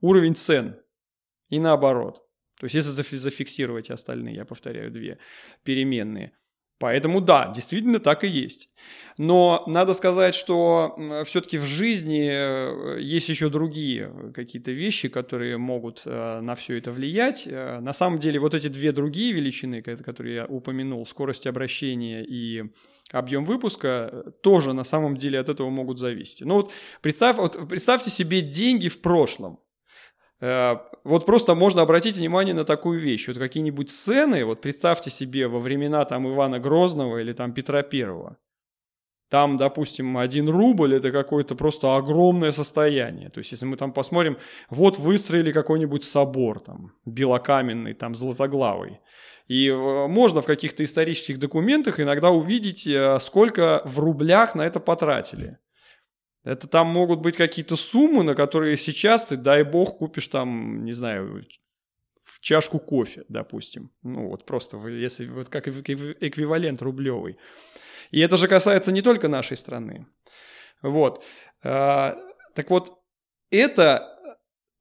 уровень 0.02 0.36
цен 0.36 0.80
и 1.50 1.60
наоборот. 1.60 2.24
То 2.60 2.66
есть 2.66 2.74
если 2.74 2.90
зафиксировать 2.90 3.92
остальные, 3.92 4.38
я 4.38 4.46
повторяю, 4.46 4.90
две 4.90 5.20
переменные– 5.64 6.32
Поэтому 6.80 7.20
да, 7.20 7.52
действительно 7.54 8.00
так 8.00 8.24
и 8.24 8.28
есть. 8.28 8.70
Но 9.18 9.64
надо 9.68 9.94
сказать, 9.94 10.34
что 10.34 10.98
все-таки 11.26 11.58
в 11.58 11.66
жизни 11.66 12.30
э, 12.32 13.02
есть 13.02 13.28
еще 13.28 13.50
другие 13.50 14.32
какие-то 14.34 14.72
вещи, 14.72 15.10
которые 15.10 15.58
могут 15.58 16.04
э, 16.06 16.40
на 16.40 16.56
все 16.56 16.78
это 16.78 16.94
влиять. 16.94 17.46
Э, 17.46 17.82
на 17.82 17.92
самом 17.92 18.20
деле 18.20 18.40
вот 18.40 18.54
эти 18.54 18.70
две 18.70 18.94
другие 18.94 19.34
величины, 19.34 19.82
которые 19.82 20.36
я 20.36 20.46
упомянул, 20.46 21.06
скорость 21.06 21.48
обращения 21.48 22.24
и 22.24 22.64
объем 23.12 23.44
выпуска, 23.44 24.34
тоже 24.42 24.72
на 24.72 24.86
самом 24.86 25.18
деле 25.18 25.38
от 25.38 25.50
этого 25.50 25.70
могут 25.70 26.00
зависеть. 26.00 26.46
Ну 26.46 26.54
вот, 26.54 26.72
представь, 27.02 27.36
вот 27.36 27.68
представьте 27.68 28.10
себе 28.10 28.40
деньги 28.42 28.88
в 28.88 29.02
прошлом. 29.02 29.60
Э, 30.42 30.78
вот 31.04 31.26
просто 31.26 31.56
можно 31.56 31.82
обратить 31.82 32.18
внимание 32.18 32.54
на 32.54 32.66
такую 32.66 33.00
вещь. 33.00 33.28
Вот 33.28 33.38
какие-нибудь 33.38 33.90
сцены, 33.90 34.46
вот 34.46 34.62
представьте 34.62 35.10
себе 35.10 35.48
во 35.48 35.60
времена 35.60 36.06
там 36.06 36.28
Ивана 36.28 36.60
Грозного 36.60 37.20
или 37.20 37.34
там 37.34 37.54
Петра 37.54 37.84
Первого. 37.84 38.38
Там, 39.30 39.58
допустим, 39.58 40.18
один 40.18 40.50
рубль– 40.50 40.96
это 40.96 41.12
какое-то 41.12 41.56
просто 41.56 41.96
огромное 41.96 42.52
состояние. 42.52 43.30
То 43.30 43.40
есть, 43.40 43.52
если 43.52 43.68
мы 43.68 43.78
там 43.78 43.94
посмотрим, 43.94 44.38
вот 44.72 44.98
выстроили 44.98 45.52
какой-нибудь 45.52 46.04
собор, 46.04 46.60
там, 46.60 46.94
белокаменный, 47.06 47.94
там, 47.94 48.16
золотоглавый. 48.16 49.02
И 49.48 49.68
э, 49.68 50.08
можно 50.08 50.42
в 50.42 50.46
каких-то 50.46 50.84
исторических 50.84 51.38
документах 51.38 52.00
иногда 52.00 52.32
увидеть, 52.32 52.88
э, 52.88 53.20
сколько 53.20 53.84
в 53.86 54.00
рублях 54.00 54.56
на 54.56 54.64
это 54.64 54.80
потратили. 54.80 55.60
Это 56.44 56.68
там 56.68 56.88
могут 56.88 57.20
быть 57.20 57.36
какие-то 57.36 57.76
суммы, 57.76 58.24
на 58.24 58.36
которые 58.36 58.78
сейчас 58.78 59.26
ты, 59.26 59.36
дай 59.36 59.64
бог, 59.64 59.98
купишь 59.98 60.28
там, 60.28 60.80
не 60.80 60.94
знаю, 60.94 61.46
чашку 62.40 62.80
кофе, 62.80 63.26
допустим. 63.28 63.92
Ну 64.04 64.30
вот 64.30 64.46
просто, 64.46 64.78
если 64.88 65.28
вот 65.28 65.50
как 65.50 65.68
эквивалент 65.68 66.82
рублевый. 66.82 67.38
И 68.12 68.22
это 68.22 68.38
же 68.38 68.48
касается 68.48 68.92
не 68.92 69.02
только 69.02 69.28
нашей 69.28 69.58
страны. 69.58 70.08
Вот. 70.82 71.24
А, 71.62 72.18
так 72.56 72.70
вот, 72.70 72.98
это 73.52 74.18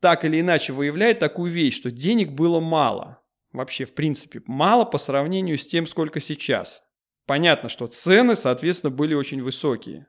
так 0.01 0.25
или 0.25 0.41
иначе 0.41 0.73
выявляет 0.73 1.19
такую 1.19 1.51
вещь, 1.51 1.77
что 1.77 1.91
денег 1.91 2.31
было 2.31 2.61
мало. 2.61 3.21
Вообще, 3.53 3.85
в 3.85 3.95
принципе, 3.95 4.43
мало 4.47 4.85
по 4.85 4.99
сравнению 4.99 5.59
с 5.59 5.67
тем, 5.67 5.87
сколько 5.87 6.21
сейчас. 6.21 6.85
Понятно, 7.27 7.69
что 7.69 7.87
цены, 7.87 8.37
соответственно, 8.37 8.91
были 8.91 9.15
очень 9.15 9.43
высокие. 9.43 10.07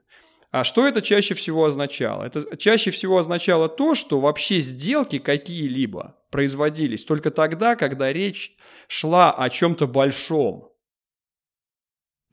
А 0.50 0.64
что 0.64 0.86
это 0.86 1.00
чаще 1.00 1.34
всего 1.34 1.64
означало? 1.64 2.24
Это 2.24 2.56
чаще 2.56 2.90
всего 2.90 3.18
означало 3.18 3.68
то, 3.68 3.94
что 3.94 4.18
вообще 4.18 4.60
сделки 4.60 5.18
какие-либо 5.18 6.14
производились 6.30 7.04
только 7.04 7.30
тогда, 7.30 7.76
когда 7.76 8.12
речь 8.12 8.56
шла 8.88 9.30
о 9.30 9.48
чем-то 9.48 9.86
большом. 9.86 10.70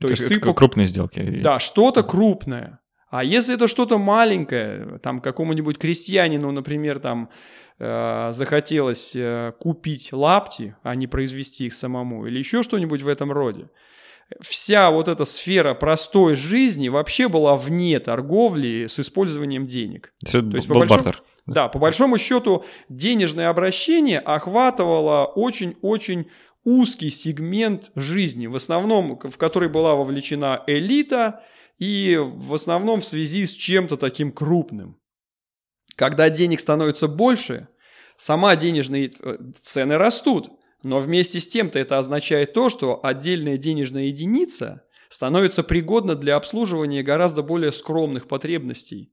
То, 0.00 0.06
то 0.06 0.12
есть, 0.12 0.22
есть 0.22 0.40
ты... 0.40 0.52
крупные 0.52 0.88
сделки. 0.88 1.20
Да, 1.42 1.60
что-то 1.60 2.02
крупное. 2.02 2.80
А 3.10 3.24
если 3.24 3.54
это 3.54 3.68
что-то 3.68 3.98
маленькое, 3.98 4.98
там 5.02 5.20
какому-нибудь 5.20 5.78
крестьянину, 5.78 6.50
например, 6.50 6.98
там 6.98 7.30
э, 7.78 8.30
захотелось 8.32 9.16
э, 9.16 9.52
купить 9.58 10.12
лапти, 10.12 10.76
а 10.82 10.94
не 10.94 11.06
произвести 11.06 11.66
их 11.66 11.74
самому, 11.74 12.26
или 12.26 12.38
еще 12.38 12.62
что-нибудь 12.62 13.02
в 13.02 13.08
этом 13.08 13.32
роде, 13.32 13.70
вся 14.40 14.90
вот 14.90 15.08
эта 15.08 15.24
сфера 15.24 15.74
простой 15.74 16.36
жизни 16.36 16.88
вообще 16.88 17.28
была 17.28 17.56
вне 17.56 17.98
торговли 18.00 18.86
с 18.86 18.98
использованием 18.98 19.66
денег. 19.66 20.12
Все 20.24 20.42
То 20.42 20.56
есть, 20.56 20.68
по 20.68 20.74
большому, 20.74 21.02
бартер. 21.02 21.22
Да, 21.46 21.68
по 21.68 21.78
большому 21.78 22.18
счету 22.18 22.64
денежное 22.88 23.48
обращение 23.48 24.18
охватывало 24.18 25.24
очень-очень 25.24 26.28
узкий 26.64 27.10
сегмент 27.10 27.90
жизни, 27.94 28.46
в 28.46 28.56
основном 28.56 29.18
в 29.18 29.38
который 29.38 29.68
была 29.68 29.94
вовлечена 29.94 30.62
элита 30.66 31.42
и 31.78 32.18
в 32.20 32.52
основном 32.52 33.00
в 33.00 33.06
связи 33.06 33.46
с 33.46 33.52
чем-то 33.52 33.96
таким 33.96 34.30
крупным. 34.32 34.98
Когда 35.96 36.28
денег 36.28 36.60
становится 36.60 37.08
больше, 37.08 37.68
сама 38.16 38.54
денежные 38.56 39.12
э, 39.20 39.38
цены 39.62 39.96
растут. 39.96 40.50
Но 40.82 41.00
вместе 41.00 41.40
с 41.40 41.48
тем-то 41.48 41.78
это 41.78 41.98
означает 41.98 42.52
то, 42.52 42.68
что 42.68 43.04
отдельная 43.04 43.56
денежная 43.56 44.04
единица 44.04 44.84
становится 45.08 45.62
пригодна 45.64 46.14
для 46.14 46.36
обслуживания 46.36 47.02
гораздо 47.02 47.42
более 47.42 47.72
скромных 47.72 48.28
потребностей. 48.28 49.12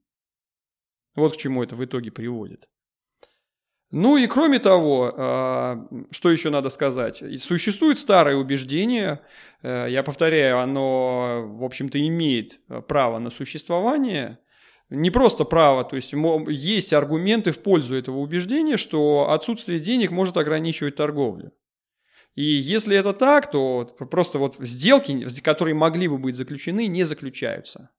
Вот 1.14 1.34
к 1.34 1.36
чему 1.36 1.62
это 1.62 1.74
в 1.74 1.84
итоге 1.84 2.10
приводит. 2.10 2.68
Ну 3.90 4.16
и 4.16 4.26
кроме 4.26 4.58
того, 4.58 5.14
а, 5.16 5.88
что 6.10 6.30
еще 6.30 6.50
надо 6.50 6.70
сказать? 6.70 7.22
Существует 7.38 7.98
старое 7.98 8.36
убеждение, 8.36 9.20
э, 9.62 9.86
я 9.88 10.02
повторяю, 10.02 10.58
оно, 10.58 11.44
в 11.46 11.64
общем-то, 11.64 12.04
имеет 12.06 12.60
право 12.88 13.20
на 13.20 13.30
существование, 13.30 14.38
не 14.88 15.10
просто 15.10 15.44
право, 15.44 15.84
то 15.84 15.96
есть 15.96 16.12
есть 16.48 16.92
аргументы 16.92 17.52
в 17.52 17.58
пользу 17.58 17.94
этого 17.94 18.18
убеждения, 18.18 18.76
что 18.76 19.30
отсутствие 19.30 19.80
денег 19.80 20.10
может 20.10 20.36
ограничивать 20.36 20.96
торговлю. 20.96 21.52
И 22.34 22.44
если 22.44 22.96
это 22.96 23.12
так, 23.12 23.50
то 23.50 23.84
просто 23.84 24.38
вот 24.38 24.56
сделки, 24.60 25.26
которые 25.40 25.74
могли 25.74 26.06
бы 26.06 26.18
быть 26.18 26.36
заключены, 26.36 26.86
не 26.86 27.04
заключаются. 27.04 27.90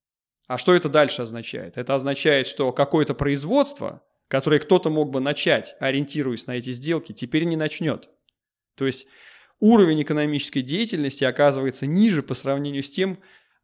А 0.48 0.58
что 0.58 0.74
это 0.74 0.88
дальше 0.88 1.24
означает? 1.24 1.78
Это 1.78 1.96
означает, 1.96 2.48
что 2.48 2.72
какое-то 2.72 3.14
производство, 3.14 4.04
которое 4.30 4.60
кто-то 4.60 4.90
мог 4.90 5.10
бы 5.10 5.20
начать, 5.20 5.76
ориентируясь 5.80 6.48
на 6.48 6.52
эти 6.52 6.72
сделки, 6.72 7.12
теперь 7.12 7.44
не 7.46 7.58
начнет. 7.58 8.10
То 8.76 8.86
есть 8.86 9.08
уровень 9.60 10.04
экономической 10.04 10.62
деятельности 10.62 11.24
оказывается 11.24 11.86
ниже 11.86 12.24
по 12.24 12.34
сравнению 12.34 12.84
с 12.84 12.92
тем, 12.92 13.20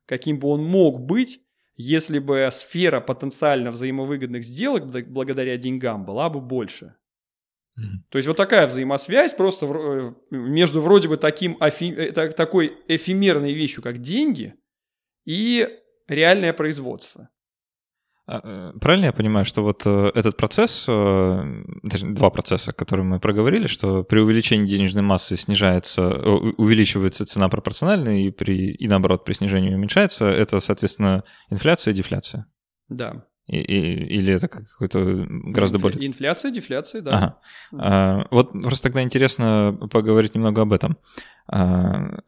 каким 0.05 0.39
бы 0.39 0.49
он 0.49 0.63
мог 0.63 0.99
быть, 0.99 1.39
если 1.75 2.19
бы 2.19 2.47
сфера 2.51 2.99
потенциально 3.01 3.71
взаимовыгодных 3.71 4.43
сделок 4.43 4.85
благодаря 5.07 5.57
деньгам 5.57 6.05
была 6.05 6.29
бы 6.29 6.39
больше. 6.39 6.95
Mm-hmm. 7.77 8.09
То 8.09 8.17
есть 8.19 8.27
вот 8.27 8.37
такая 8.37 8.67
взаимосвязь 8.67 9.33
просто 9.33 9.65
э, 9.65 10.13
между 10.29 10.81
вроде 10.81 11.07
бы 11.07 11.17
таким 11.17 11.57
э, 11.59 12.11
такой 12.11 12.77
эфемерной 12.87 13.53
вещью, 13.53 13.81
как 13.81 13.97
деньги, 13.97 14.55
и 15.25 15.67
реальное 16.07 16.53
производство. 16.53 17.29
А, 18.25 18.39
э, 18.43 18.73
правильно 18.79 19.05
я 19.05 19.11
понимаю, 19.11 19.45
что 19.45 19.63
вот 19.63 19.85
этот 19.85 20.37
процесс, 20.37 20.85
даже 20.85 22.07
два 22.07 22.29
процесса, 22.29 22.71
которые 22.71 23.05
мы 23.05 23.19
проговорили, 23.19 23.67
что 23.67 24.03
при 24.03 24.19
увеличении 24.19 24.67
денежной 24.67 25.03
массы 25.03 25.35
снижается, 25.35 26.07
увеличивается 26.07 27.25
цена 27.25 27.49
пропорционально, 27.49 28.23
и, 28.23 28.31
при, 28.31 28.71
и 28.71 28.87
наоборот, 28.87 29.25
при 29.25 29.33
снижении 29.33 29.73
уменьшается, 29.73 30.25
это, 30.25 30.59
соответственно, 30.59 31.23
инфляция 31.49 31.93
и 31.93 31.97
дефляция? 31.97 32.47
Да. 32.87 33.25
И, 33.47 33.57
и, 33.57 34.17
или 34.19 34.33
это 34.33 34.47
какой-то 34.47 35.25
гораздо 35.27 35.77
Инфля... 35.77 35.91
более... 35.91 36.07
Инфляция, 36.07 36.51
дефляция, 36.51 37.01
да. 37.01 37.11
Ага. 37.11 37.39
А, 37.77 38.27
вот 38.31 38.51
просто 38.53 38.83
тогда 38.83 39.03
интересно 39.03 39.77
поговорить 39.91 40.33
немного 40.33 40.61
об 40.61 40.71
этом. 40.71 40.97
А, 41.47 42.19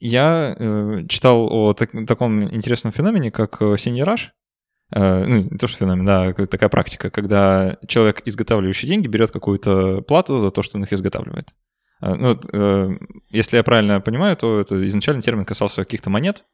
я 0.00 0.56
э, 0.58 1.06
читал 1.08 1.46
о 1.50 1.72
так, 1.72 1.90
таком 2.06 2.42
интересном 2.52 2.92
феномене, 2.92 3.30
как 3.30 3.58
синераж. 3.78 4.26
Э, 4.26 4.45
ну, 4.90 5.42
не 5.50 5.58
то, 5.58 5.66
что 5.66 5.78
феномен, 5.78 6.04
да, 6.04 6.32
такая 6.32 6.68
практика, 6.68 7.10
когда 7.10 7.76
человек, 7.88 8.22
изготавливающий 8.24 8.88
деньги, 8.88 9.08
берет 9.08 9.32
какую-то 9.32 10.02
плату 10.02 10.40
за 10.40 10.50
то, 10.50 10.62
что 10.62 10.78
он 10.78 10.84
их 10.84 10.92
изготавливает. 10.92 11.54
А, 12.00 12.14
ну, 12.14 12.38
э, 12.52 12.90
если 13.30 13.56
я 13.56 13.64
правильно 13.64 14.00
понимаю, 14.00 14.36
то 14.36 14.60
это 14.60 14.86
изначально 14.86 15.22
термин 15.22 15.44
касался 15.44 15.82
каких-то 15.82 16.10
монет, 16.10 16.44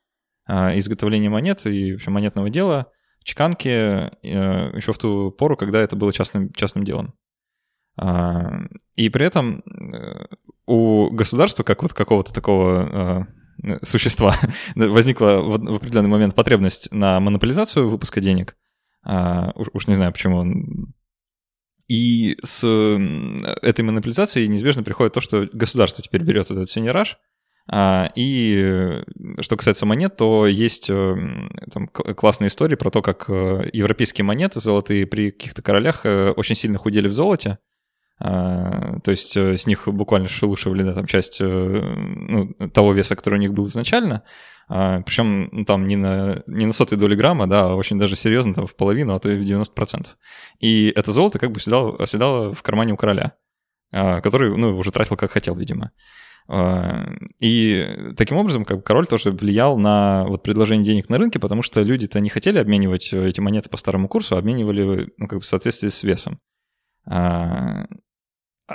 а, 0.46 0.76
изготовления 0.78 1.28
монет 1.28 1.66
и 1.66 1.92
вообще 1.92 2.10
монетного 2.10 2.48
дела– 2.48 2.86
чеканки 3.24 3.68
э, 3.68 4.10
еще 4.22 4.92
в 4.92 4.98
ту 4.98 5.30
пору, 5.30 5.56
когда 5.56 5.80
это 5.80 5.96
было 5.96 6.12
частным, 6.12 6.52
частным 6.52 6.84
делом. 6.84 7.14
А, 7.96 8.60
и 8.94 9.08
при 9.08 9.26
этом 9.26 9.60
э, 9.60 10.26
у 10.66 11.10
государства, 11.10 11.62
как 11.62 11.82
вот 11.82 11.92
какого-то 11.92 12.32
такого 12.32 13.26
э, 13.26 13.41
существа, 13.82 14.34
возникла 14.74 15.40
в 15.40 15.74
определенный 15.74 16.08
момент 16.08 16.34
потребность 16.34 16.90
на 16.92 17.20
монополизацию 17.20 17.88
выпуска 17.88 18.20
денег. 18.20 18.56
А, 19.04 19.52
уж 19.54 19.86
не 19.86 19.94
знаю, 19.94 20.12
почему. 20.12 20.88
И 21.88 22.38
с 22.42 22.64
этой 23.62 23.82
монополизацией 23.82 24.48
неизбежно 24.48 24.82
приходит 24.82 25.12
то, 25.12 25.20
что 25.20 25.48
государство 25.52 26.02
теперь 26.02 26.22
берет 26.22 26.50
этот 26.50 26.68
синераж– 26.68 27.18
а, 27.68 28.10
и 28.16 28.56
э, 28.56 29.04
что 29.40 29.56
касается 29.56 29.86
монет, 29.86 30.16
то 30.16 30.46
есть 30.46 30.90
э, 30.90 31.16
там, 31.72 31.86
классные 31.86 32.48
истории 32.48 32.74
про 32.74 32.90
то, 32.90 33.02
как 33.02 33.26
э, 33.30 33.70
европейские 33.72 34.24
монеты 34.24 34.58
золотые 34.58 35.06
при 35.06 35.30
каких-то 35.30 35.62
королях 35.62 36.04
очень 36.04 36.56
сильно 36.56 36.78
худели 36.78 37.08
в 37.08 37.12
золоте, 37.12 37.58
то 38.22 39.10
есть 39.10 39.36
э, 39.36 39.56
с 39.56 39.66
них 39.66 39.88
буквально 39.88 40.28
шелушивали 40.28 40.84
да, 40.84 40.94
там 40.94 41.06
часть 41.06 41.40
э, 41.40 41.44
ну, 41.44 42.54
того 42.68 42.92
веса, 42.92 43.16
который 43.16 43.34
у 43.34 43.40
них 43.40 43.52
был 43.52 43.66
изначально. 43.66 44.22
А, 44.68 45.00
Причем 45.00 45.48
ну, 45.50 45.64
там 45.64 45.88
не 45.88 45.96
на, 45.96 46.42
не 46.46 46.66
на 46.66 46.72
сотые 46.72 47.00
доли 47.00 47.16
грамма, 47.16 47.48
да, 47.48 47.64
а 47.64 47.74
очень 47.74 47.98
даже 47.98 48.14
серьезно, 48.14 48.54
там 48.54 48.68
в 48.68 48.76
половину, 48.76 49.14
а 49.14 49.18
то 49.18 49.28
и 49.28 49.36
в 49.36 49.42
90%. 49.42 50.06
И 50.60 50.92
это 50.94 51.10
золото 51.10 51.40
как 51.40 51.50
бы 51.50 51.56
оседало, 51.56 51.96
оседало 51.98 52.54
в 52.54 52.62
кармане 52.62 52.92
у 52.92 52.96
короля, 52.96 53.34
а, 53.92 54.20
который 54.20 54.56
ну, 54.56 54.76
уже 54.78 54.92
тратил 54.92 55.16
как 55.16 55.32
хотел, 55.32 55.56
видимо. 55.56 55.90
И 57.40 58.14
таким 58.16 58.36
образом 58.36 58.64
как 58.64 58.78
бы 58.78 58.82
король 58.82 59.06
тоже 59.06 59.30
влиял 59.30 59.78
на 59.78 60.24
вот 60.26 60.42
предложение 60.42 60.84
денег 60.84 61.08
на 61.08 61.16
рынке, 61.16 61.38
потому 61.38 61.62
что 61.62 61.82
люди-то 61.82 62.18
не 62.18 62.30
хотели 62.30 62.58
обменивать 62.58 63.12
эти 63.12 63.38
монеты 63.40 63.70
по 63.70 63.76
старому 63.76 64.08
курсу, 64.08 64.34
а 64.34 64.38
обменивали 64.40 65.12
ну, 65.18 65.28
как 65.28 65.38
бы 65.38 65.44
в 65.44 65.46
соответствии 65.46 65.88
с 65.88 66.02
весом. 66.02 66.40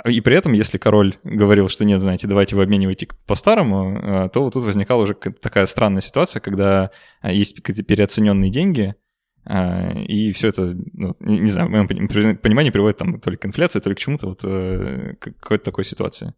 А, 0.04 0.10
и 0.10 0.20
при 0.20 0.36
этом, 0.36 0.52
если 0.52 0.78
король 0.78 1.16
говорил, 1.24 1.68
что 1.68 1.84
нет, 1.84 2.00
знаете, 2.00 2.26
давайте 2.26 2.56
вы 2.56 2.62
обменивайте 2.62 3.08
по-старому, 3.26 3.98
а, 4.02 4.28
то 4.28 4.42
вот 4.42 4.52
тут 4.52 4.64
возникала 4.64 5.02
уже 5.02 5.14
такая 5.14 5.66
странная 5.66 6.02
ситуация, 6.02 6.40
когда 6.40 6.90
а, 7.20 7.32
есть 7.32 7.56
какие-то 7.56 7.82
переоцененные 7.82 8.50
деньги, 8.50 8.94
и 9.50 10.32
все 10.32 10.48
это, 10.48 10.76
ну, 10.92 11.16
не, 11.20 11.46
знаю, 11.46 11.68
в 11.68 11.70
моем 11.70 11.88
понимании 12.36 12.68
приводит 12.68 12.98
там 12.98 13.18
то 13.18 13.30
ли 13.30 13.38
к 13.38 13.46
инфляции, 13.46 13.80
то 13.80 13.88
ли 13.88 13.96
к 13.96 13.98
чему-то, 13.98 14.26
вот 14.26 14.40
э, 14.42 15.14
какой-то 15.20 15.64
такой 15.64 15.84
ситуации. 15.84 16.34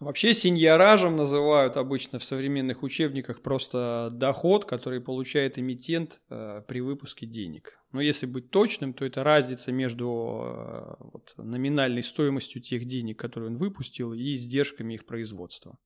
Вообще 0.00 0.34
синьяражем 0.34 1.14
называют 1.14 1.76
обычно 1.76 2.18
в 2.18 2.24
современных 2.24 2.82
учебниках 2.82 3.42
просто 3.42 4.08
доход, 4.12 4.64
который 4.64 5.00
получает 5.00 5.58
эмитент 5.58 6.20
э, 6.28 6.62
при 6.66 6.80
выпуске 6.80 7.26
денег. 7.26 7.78
Но 7.92 8.00
если 8.00 8.26
быть 8.26 8.50
точным, 8.50 8.92
то 8.92 9.04
это 9.04 9.22
разница 9.22 9.70
между 9.70 10.42
э, 10.42 10.94
вот, 10.98 11.34
номинальной 11.36 12.02
стоимостью 12.02 12.60
тех 12.60 12.86
денег, 12.86 13.20
которые 13.20 13.50
он 13.50 13.56
выпустил, 13.56 14.12
и 14.12 14.34
издержками 14.34 14.94
их 14.94 15.06
производства. 15.06 15.78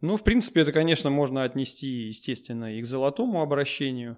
Ну, 0.00 0.16
в 0.16 0.24
принципе, 0.24 0.62
это, 0.62 0.72
конечно, 0.72 1.10
можно 1.10 1.42
отнести, 1.42 2.06
естественно, 2.06 2.78
и 2.78 2.80
к 2.80 2.86
золотому 2.86 3.42
обращению, 3.42 4.16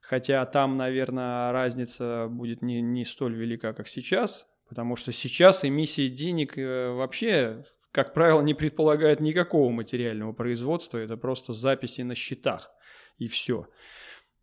хотя 0.00 0.46
там, 0.46 0.76
наверное, 0.76 1.50
разница 1.50 2.28
будет 2.30 2.62
не, 2.62 2.80
не 2.82 3.04
столь 3.04 3.34
велика, 3.34 3.72
как 3.72 3.88
сейчас, 3.88 4.46
потому 4.68 4.94
что 4.94 5.10
сейчас 5.10 5.64
эмиссия 5.64 6.08
денег 6.08 6.56
э, 6.56 6.90
вообще 6.90 7.64
как 7.94 8.12
правило, 8.12 8.42
не 8.42 8.54
предполагает 8.54 9.20
никакого 9.20 9.70
материального 9.70 10.32
производства, 10.32 10.98
это 10.98 11.16
просто 11.16 11.52
записи 11.52 12.00
на 12.00 12.16
счетах 12.16 12.72
и 13.18 13.28
все. 13.28 13.68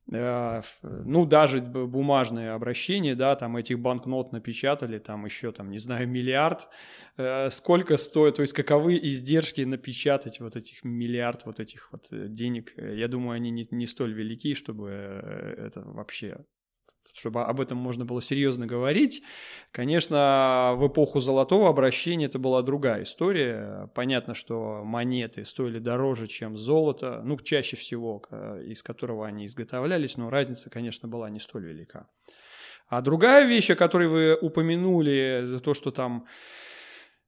Э, 0.09 0.61
ну, 0.81 1.25
даже 1.25 1.59
бумажные 1.59 2.51
обращения, 2.51 3.13
да, 3.13 3.35
там 3.35 3.57
этих 3.57 3.77
банкнот 3.77 4.31
напечатали, 4.31 4.99
там 4.99 5.25
еще, 5.25 5.51
там, 5.51 5.69
не 5.69 5.79
знаю, 5.79 6.07
миллиард. 6.07 6.69
Э, 7.17 7.49
сколько 7.49 7.97
стоит, 7.97 8.35
то 8.35 8.41
есть 8.41 8.53
каковы 8.53 8.97
издержки 8.97 9.59
напечатать 9.59 10.39
вот 10.39 10.55
этих 10.55 10.85
миллиард 10.85 11.45
вот 11.45 11.59
этих 11.59 11.91
вот 11.91 12.07
э, 12.11 12.27
денег. 12.29 12.71
Я 12.77 13.09
думаю, 13.09 13.35
они 13.35 13.51
не, 13.51 13.67
не 13.69 13.85
столь 13.85 14.13
велики, 14.13 14.55
чтобы 14.55 14.89
это 14.89 15.81
вообще 15.81 16.45
чтобы 17.13 17.43
об 17.43 17.59
этом 17.59 17.77
можно 17.77 18.05
было 18.05 18.21
серьезно 18.21 18.65
говорить. 18.65 19.21
Конечно, 19.71 20.73
в 20.77 20.87
эпоху 20.87 21.19
золотого 21.19 21.69
обращения 21.69 22.25
это 22.25 22.39
была 22.39 22.61
другая 22.61 23.03
история. 23.03 23.89
Понятно, 23.95 24.33
что 24.33 24.81
монеты 24.83 25.45
стоили 25.45 25.79
дороже, 25.79 26.27
чем 26.27 26.57
золото, 26.57 27.21
ну, 27.23 27.37
чаще 27.37 27.75
всего, 27.75 28.21
из 28.65 28.83
которого 28.83 29.27
они 29.27 29.45
изготовлялись, 29.45 30.17
но 30.17 30.29
разница, 30.29 30.69
конечно, 30.69 31.07
была 31.07 31.29
не 31.29 31.39
столь 31.39 31.65
велика. 31.65 32.05
А 32.87 33.01
другая 33.01 33.45
вещь, 33.45 33.69
о 33.69 33.75
которой 33.75 34.07
вы 34.07 34.35
упомянули, 34.35 35.43
за 35.45 35.61
то, 35.61 35.73
что 35.73 35.91
там 35.91 36.25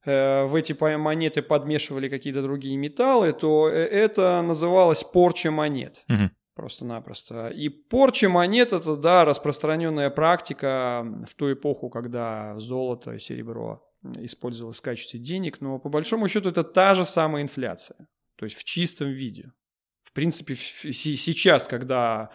э, 0.06 0.44
в 0.44 0.56
эти 0.56 0.74
монеты 0.98 1.42
подмешивали 1.42 2.10
какие-то 2.10 2.42
другие 2.42 2.76
металлы, 2.76 3.32
то 3.32 3.70
э, 3.70 3.76
это 3.76 4.42
называлось 4.42 5.06
порча 5.06 5.52
монет. 5.52 6.04
Угу 6.10 6.32
просто-напросто. 6.56 7.50
И 7.50 7.70
порча 7.70 8.30
монет– 8.30 8.74
это, 8.74 8.96
да, 8.96 9.26
распространенная 9.26 10.10
практика 10.10 11.06
в 11.28 11.36
ту 11.36 11.52
эпоху, 11.54 11.90
когда 11.90 12.60
золото 12.60 13.14
и 13.14 13.20
серебро 13.20 13.84
использовалось 14.18 14.80
в 14.80 14.82
качестве 14.82 15.20
денег, 15.20 15.62
но 15.62 15.80
по 15.80 15.90
большому 15.90 16.28
счету 16.28 16.50
это 16.50 16.64
та 16.64 16.96
же 16.96 17.06
самая 17.06 17.44
инфляция, 17.44 18.08
то 18.36 18.46
есть 18.46 18.58
в 18.58 18.64
чистом 18.64 19.10
виде. 19.10 19.52
В 20.14 20.16
принципе, 20.16 20.54
сейчас, 20.56 21.68
когда 21.68 22.30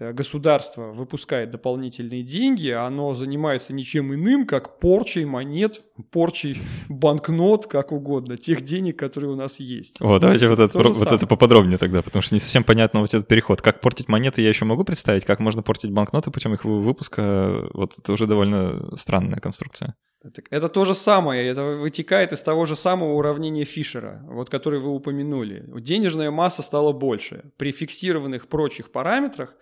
э, 0.00 0.12
государство 0.12 0.90
выпускает 0.90 1.52
дополнительные 1.52 2.24
деньги, 2.24 2.70
оно 2.70 3.14
занимается 3.14 3.72
ничем 3.72 4.12
иным, 4.12 4.48
как 4.48 4.80
порчей 4.80 5.24
монет, 5.24 5.80
порчей 6.10 6.60
банкнот, 6.88 7.68
как 7.68 7.92
угодно, 7.92 8.36
тех 8.36 8.62
денег, 8.62 8.98
которые 8.98 9.30
у 9.30 9.36
нас 9.36 9.60
есть. 9.60 10.00
Вот, 10.00 10.20
давайте 10.20 10.48
вот 10.48 10.58
это, 10.58 10.76
вот 10.76 11.06
это 11.06 11.26
поподробнее 11.28 11.78
тогда, 11.78 12.02
потому 12.02 12.20
что 12.20 12.34
не 12.34 12.40
совсем 12.40 12.64
понятно 12.64 12.98
вот 12.98 13.14
этот 13.14 13.28
переход. 13.28 13.62
Как 13.62 13.80
портить 13.80 14.08
монеты 14.08 14.42
я 14.42 14.48
еще 14.48 14.64
могу 14.64 14.82
представить, 14.82 15.24
как 15.24 15.38
можно 15.38 15.62
портить 15.62 15.92
банкноты 15.92 16.32
путем 16.32 16.52
их 16.54 16.64
выпуска, 16.64 17.68
вот 17.74 17.96
это 17.96 18.12
уже 18.12 18.26
довольно 18.26 18.96
странная 18.96 19.38
конструкция. 19.38 19.94
Это, 20.22 20.42
это 20.50 20.68
то 20.68 20.84
же 20.84 20.94
самое, 20.94 21.46
это 21.46 21.64
вытекает 21.64 22.32
из 22.32 22.42
того 22.42 22.66
же 22.66 22.76
самого 22.76 23.12
уравнения 23.14 23.64
Фишера, 23.64 24.22
вот 24.28 24.50
который 24.50 24.78
вы 24.78 24.90
упомянули. 24.90 25.64
Денежная 25.80 26.30
масса 26.30 26.62
стала 26.62 26.92
больше. 26.92 27.19
При 27.56 27.72
фиксированных 27.72 28.48
прочих 28.48 28.90
параметрах 28.92 29.54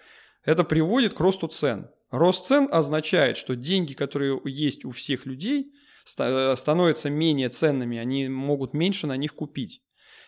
это 0.44 0.64
приводит 0.64 1.14
к 1.14 1.20
росту 1.20 1.48
цен. 1.48 1.90
Рост 2.10 2.46
цен 2.46 2.68
означает, 2.70 3.36
что 3.36 3.54
деньги, 3.56 3.92
которые 3.92 4.40
есть 4.44 4.84
у 4.84 4.90
всех 4.90 5.26
людей, 5.26 5.72
становятся 6.04 7.10
менее 7.10 7.50
ценными, 7.50 7.98
они 7.98 8.28
могут 8.28 8.72
меньше 8.72 9.06
на 9.06 9.16
них 9.16 9.34
купить. 9.34 9.82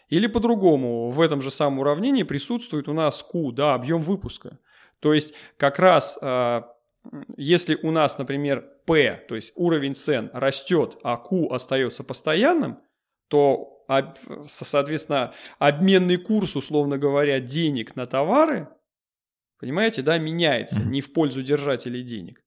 Или 0.09 0.27
по-другому, 0.27 1.11
в 1.11 1.21
этом 1.21 1.41
же 1.41 1.51
самом 1.51 1.79
уравнении 1.79 2.25
присутствует 2.25 2.89
у 2.89 2.93
нас 2.93 3.23
Q, 3.23 3.53
да, 3.53 3.75
объем 3.75 4.03
выпуска. 4.03 4.59
То 4.99 5.15
есть 5.15 5.33
как 5.57 5.79
раз 5.79 6.19
а, 6.21 6.67
если 7.37 7.79
у 7.83 7.91
нас, 7.91 8.19
например, 8.19 8.69
P, 8.85 9.25
то 9.29 9.35
есть 9.35 9.53
уровень 9.57 9.95
цен 9.95 10.31
растет, 10.33 10.99
а 11.03 11.17
Q 11.17 11.49
остается 11.51 12.05
постоянным, 12.05 12.79
то, 13.29 13.80
соответственно, 14.47 15.35
обменный 15.59 16.17
курс, 16.17 16.57
условно 16.57 16.99
говоря, 16.99 17.41
денег 17.41 17.97
на 17.97 18.07
товары, 18.07 18.69
понимаете, 19.59 20.03
да, 20.03 20.19
меняется 20.19 20.81
не 20.81 21.01
в 21.01 21.13
пользу 21.13 21.43
держателей 21.43 22.03
денег. 22.03 22.43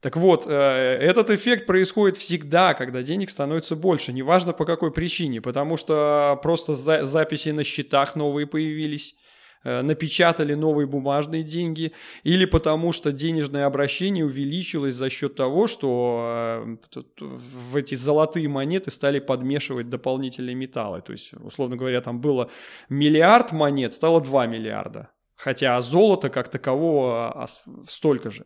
Так 0.00 0.16
вот, 0.16 0.46
э, 0.46 0.50
этот 0.50 1.30
эффект 1.30 1.66
происходит 1.66 2.16
всегда, 2.16 2.74
когда 2.74 3.02
денег 3.02 3.30
становится 3.30 3.74
больше, 3.74 4.12
неважно 4.12 4.52
по 4.52 4.64
какой 4.64 4.92
причине, 4.92 5.40
потому 5.40 5.76
что 5.76 6.38
просто 6.40 6.76
записи 6.76 7.48
на 7.48 7.64
счетах 7.64 8.14
новые 8.14 8.46
появились, 8.46 9.16
напечатали 9.64 10.54
новые 10.54 10.86
бумажные 10.86 11.42
деньги, 11.42 11.92
или 12.22 12.44
потому 12.44 12.92
что 12.92 13.12
денежное 13.12 13.66
обращение 13.66 14.24
увеличилось 14.24 14.94
за 14.94 15.10
счет 15.10 15.34
того, 15.34 15.66
что 15.66 16.76
э, 16.94 17.00
в 17.18 17.76
эти 17.76 17.94
золотые 17.94 18.48
монеты 18.48 18.90
стали 18.90 19.18
подмешивать 19.18 19.88
дополнительные 19.88 20.54
металлы. 20.54 21.02
То 21.02 21.12
есть, 21.12 21.32
условно 21.34 21.76
говоря, 21.76 22.00
там 22.00 22.20
было 22.20 22.50
миллиард 22.88 23.52
монет, 23.52 23.94
стало 23.94 24.20
2 24.20 24.46
миллиарда. 24.46 25.10
Хотя 25.36 25.80
золото 25.80 26.30
как 26.30 26.48
такового 26.48 27.30
а, 27.30 27.46
столько 27.88 28.30
же. 28.30 28.44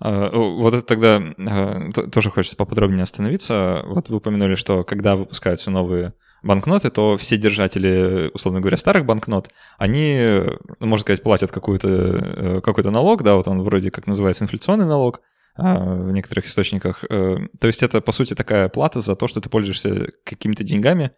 А, 0.00 0.30
вот 0.30 0.74
это 0.74 0.82
тогда 0.82 1.90
тоже 2.12 2.30
хочется 2.30 2.56
поподробнее 2.56 3.02
остановиться. 3.02 3.82
Вот 3.86 4.10
вы 4.10 4.16
упомянули, 4.16 4.54
что 4.54 4.84
когда 4.84 5.16
выпускаются 5.16 5.70
новые 5.70 6.12
банкноты, 6.42 6.90
то 6.90 7.16
все 7.16 7.36
держатели, 7.36 8.30
условно 8.32 8.60
говоря, 8.60 8.76
старых 8.76 9.04
банкнот, 9.04 9.50
они, 9.78 10.42
ну, 10.80 10.86
можно 10.86 11.02
сказать, 11.02 11.22
платят 11.22 11.50
какой-то 11.50 11.88
э, 11.88 12.60
какой 12.60 12.84
налог, 12.84 13.22
да, 13.22 13.34
вот 13.34 13.48
он 13.48 13.62
вроде 13.62 13.90
как 13.90 14.06
называется 14.06 14.44
инфляционный 14.44 14.86
налог, 14.86 15.20
а, 15.58 15.74
в 15.76 16.12
некоторых 16.12 16.46
источниках. 16.46 17.04
Э, 17.10 17.36
то 17.60 17.66
есть 17.66 17.82
это, 17.82 18.00
по 18.00 18.12
сути, 18.12 18.34
такая 18.34 18.68
плата 18.68 19.00
за 19.00 19.16
то, 19.16 19.26
что 19.26 19.40
ты 19.40 19.50
пользуешься 19.50 20.06
какими-то 20.24 20.62
деньгами. 20.62 21.10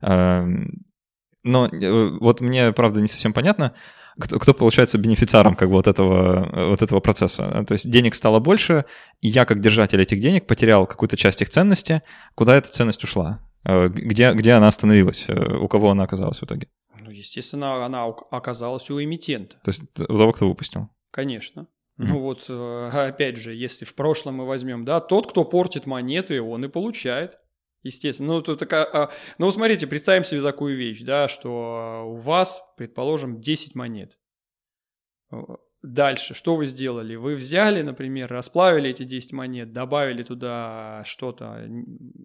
А, 0.00 0.46
но 1.42 1.66
э, 1.66 2.10
вот 2.20 2.40
мне, 2.40 2.72
правда, 2.72 3.00
не 3.00 3.08
совсем 3.08 3.32
понятно, 3.32 3.74
кто, 4.20 4.38
кто 4.38 4.54
получается 4.54 4.98
бенефициаром 4.98 5.56
как 5.56 5.68
бы 5.68 5.74
вот 5.74 5.88
этого, 5.88 6.68
вот 6.70 6.80
этого 6.80 7.00
процесса. 7.00 7.64
То 7.66 7.72
есть 7.72 7.90
денег 7.90 8.14
стало 8.14 8.38
больше, 8.38 8.84
и 9.20 9.28
я 9.28 9.44
как 9.44 9.60
держатель 9.60 10.00
этих 10.00 10.20
денег 10.20 10.46
потерял 10.46 10.86
какую-то 10.86 11.16
часть 11.16 11.42
их 11.42 11.48
ценности. 11.48 12.02
Куда 12.36 12.56
эта 12.56 12.68
ценность 12.68 13.02
ушла? 13.02 13.40
Э, 13.64 13.88
где, 13.88 14.32
где 14.32 14.52
она 14.52 14.68
остановилась? 14.68 15.24
Э, 15.28 15.56
у 15.56 15.68
кого 15.68 15.90
она 15.90 16.04
оказалась 16.04 16.40
в 16.40 16.44
итоге? 16.44 16.68
Ну, 17.00 17.10
естественно, 17.10 17.84
она 17.84 18.04
оказалась 18.04 18.90
у 18.90 19.02
эмитента. 19.02 19.56
То 19.64 19.70
есть 19.70 19.82
у 19.98 20.04
того, 20.04 20.32
кто 20.32 20.48
выпустил? 20.48 20.88
Конечно. 21.10 21.62
Mm-hmm. 21.98 22.06
Ну 22.06 22.20
вот, 22.20 22.46
э, 22.48 22.90
опять 23.08 23.36
же, 23.36 23.54
если 23.54 23.84
в 23.84 23.94
прошлом 23.94 24.36
мы 24.36 24.46
возьмем, 24.46 24.84
да, 24.84 25.00
тот, 25.00 25.30
кто 25.30 25.44
портит 25.44 25.86
монеты, 25.86 26.40
он 26.40 26.64
и 26.64 26.68
получает. 26.68 27.38
Естественно. 27.82 28.34
Ну, 28.34 28.42
тут 28.42 28.58
такая, 28.58 28.84
а, 28.84 29.10
ну, 29.38 29.50
смотрите, 29.52 29.86
представим 29.86 30.24
себе 30.24 30.42
такую 30.42 30.76
вещь, 30.76 31.00
да, 31.02 31.28
что 31.28 32.04
у 32.06 32.16
вас, 32.16 32.60
предположим, 32.76 33.40
10 33.40 33.76
монет. 33.76 34.18
Дальше, 35.88 36.34
что 36.34 36.56
вы 36.56 36.66
сделали? 36.66 37.16
Вы 37.16 37.34
взяли, 37.34 37.80
например, 37.80 38.30
расплавили 38.30 38.90
эти 38.90 39.04
10 39.04 39.32
монет, 39.32 39.72
добавили 39.72 40.22
туда 40.22 41.02
что-то 41.06 41.66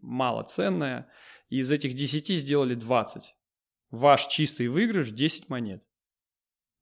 малоценное, 0.02 1.08
и 1.48 1.60
из 1.60 1.72
этих 1.72 1.94
10 1.94 2.28
сделали 2.42 2.76
20. 2.76 3.34
Ваш 3.92 4.28
чистый 4.28 4.68
выигрыш 4.68 5.12
10 5.12 5.48
монет. 5.48 5.82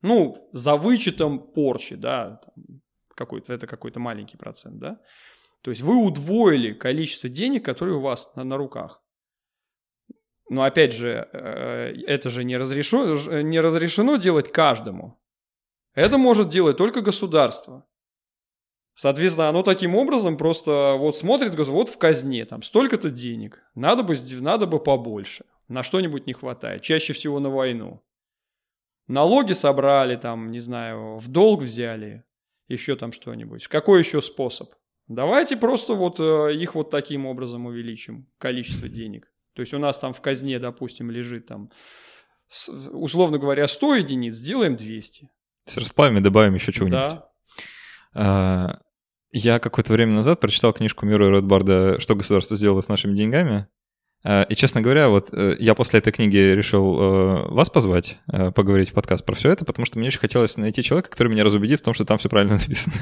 Ну, 0.01 0.49
за 0.53 0.75
вычетом 0.75 1.51
порчи, 1.53 1.95
да, 1.95 2.41
какой-то, 3.13 3.53
это 3.53 3.67
какой-то 3.67 3.99
маленький 3.99 4.37
процент, 4.37 4.79
да. 4.79 4.99
То 5.61 5.69
есть 5.69 5.83
вы 5.83 6.03
удвоили 6.03 6.73
количество 6.73 7.29
денег, 7.29 7.63
которые 7.63 7.97
у 7.97 8.01
вас 8.01 8.35
на, 8.35 8.43
на 8.43 8.57
руках. 8.57 9.03
Но 10.49 10.63
опять 10.63 10.93
же, 10.93 11.29
э, 11.31 11.93
это 12.07 12.31
же 12.31 12.43
не 12.43 12.57
разрешено, 12.57 13.41
не 13.43 13.59
разрешено 13.59 14.15
делать 14.15 14.51
каждому. 14.51 15.20
Это 15.93 16.17
может 16.17 16.49
делать 16.49 16.77
только 16.77 17.01
государство. 17.01 17.85
Соответственно, 18.93 19.49
оно 19.49 19.63
таким 19.63 19.95
образом 19.95 20.37
просто 20.37 20.95
вот 20.97 21.15
смотрит, 21.15 21.55
вот 21.55 21.89
в 21.89 21.97
казне, 21.97 22.45
там 22.45 22.61
столько-то 22.61 23.09
денег, 23.09 23.63
надо 23.73 24.03
бы, 24.03 24.15
надо 24.39 24.67
бы 24.67 24.79
побольше, 24.79 25.45
на 25.67 25.81
что-нибудь 25.81 26.27
не 26.27 26.33
хватает, 26.33 26.81
чаще 26.81 27.13
всего 27.13 27.39
на 27.39 27.49
войну. 27.49 28.03
Налоги 29.07 29.53
собрали, 29.53 30.15
там, 30.15 30.51
не 30.51 30.59
знаю, 30.59 31.17
в 31.17 31.27
долг 31.29 31.63
взяли, 31.63 32.23
еще 32.67 32.95
там 32.95 33.11
что-нибудь. 33.11 33.67
Какой 33.67 33.99
еще 33.99 34.21
способ? 34.21 34.73
Давайте 35.07 35.57
просто 35.57 35.93
вот 35.93 36.19
э, 36.19 36.55
их 36.55 36.75
вот 36.75 36.89
таким 36.89 37.25
образом 37.25 37.65
увеличим, 37.65 38.27
количество 38.37 38.87
денег. 38.89 39.31
То 39.53 39.61
есть 39.61 39.73
у 39.73 39.79
нас 39.79 39.99
там 39.99 40.13
в 40.13 40.21
казне, 40.21 40.59
допустим, 40.59 41.11
лежит 41.11 41.47
там, 41.47 41.71
условно 42.91 43.37
говоря, 43.37 43.67
100 43.67 43.95
единиц, 43.95 44.35
сделаем 44.35 44.75
200. 44.75 45.29
С 45.65 45.77
расплавами 45.77 46.19
добавим 46.19 46.55
еще 46.55 46.71
чего-нибудь. 46.71 46.99
Да. 46.99 47.31
А, 48.13 48.79
я 49.31 49.59
какое-то 49.59 49.93
время 49.93 50.13
назад 50.13 50.39
прочитал 50.39 50.73
книжку 50.73 51.05
Мира 51.05 51.29
Ротбарда 51.29 51.99
«Что 51.99 52.15
государство 52.15 52.57
сделало 52.57 52.81
с 52.81 52.89
нашими 52.89 53.15
деньгами». 53.15 53.67
А, 54.23 54.43
и, 54.43 54.55
честно 54.55 54.81
говоря, 54.81 55.09
вот 55.09 55.29
э, 55.33 55.55
я 55.59 55.73
после 55.73 55.99
этой 55.99 56.13
книги 56.13 56.37
решил 56.37 56.99
э, 56.99 57.47
вас 57.49 57.69
позвать, 57.69 58.19
э, 58.31 58.51
поговорить 58.51 58.91
в 58.91 58.93
подкаст 58.93 59.25
про 59.25 59.33
все 59.33 59.49
это, 59.49 59.65
потому 59.65 59.85
что 59.85 59.97
мне 59.97 60.09
очень 60.09 60.19
хотелось 60.19 60.57
найти 60.57 60.83
человека, 60.83 61.09
который 61.09 61.29
меня 61.29 61.43
разубедит 61.43 61.79
в 61.79 61.83
том, 61.83 61.93
что 61.93 62.05
там 62.05 62.19
все 62.19 62.29
правильно 62.29 62.53
написано. 62.59 62.95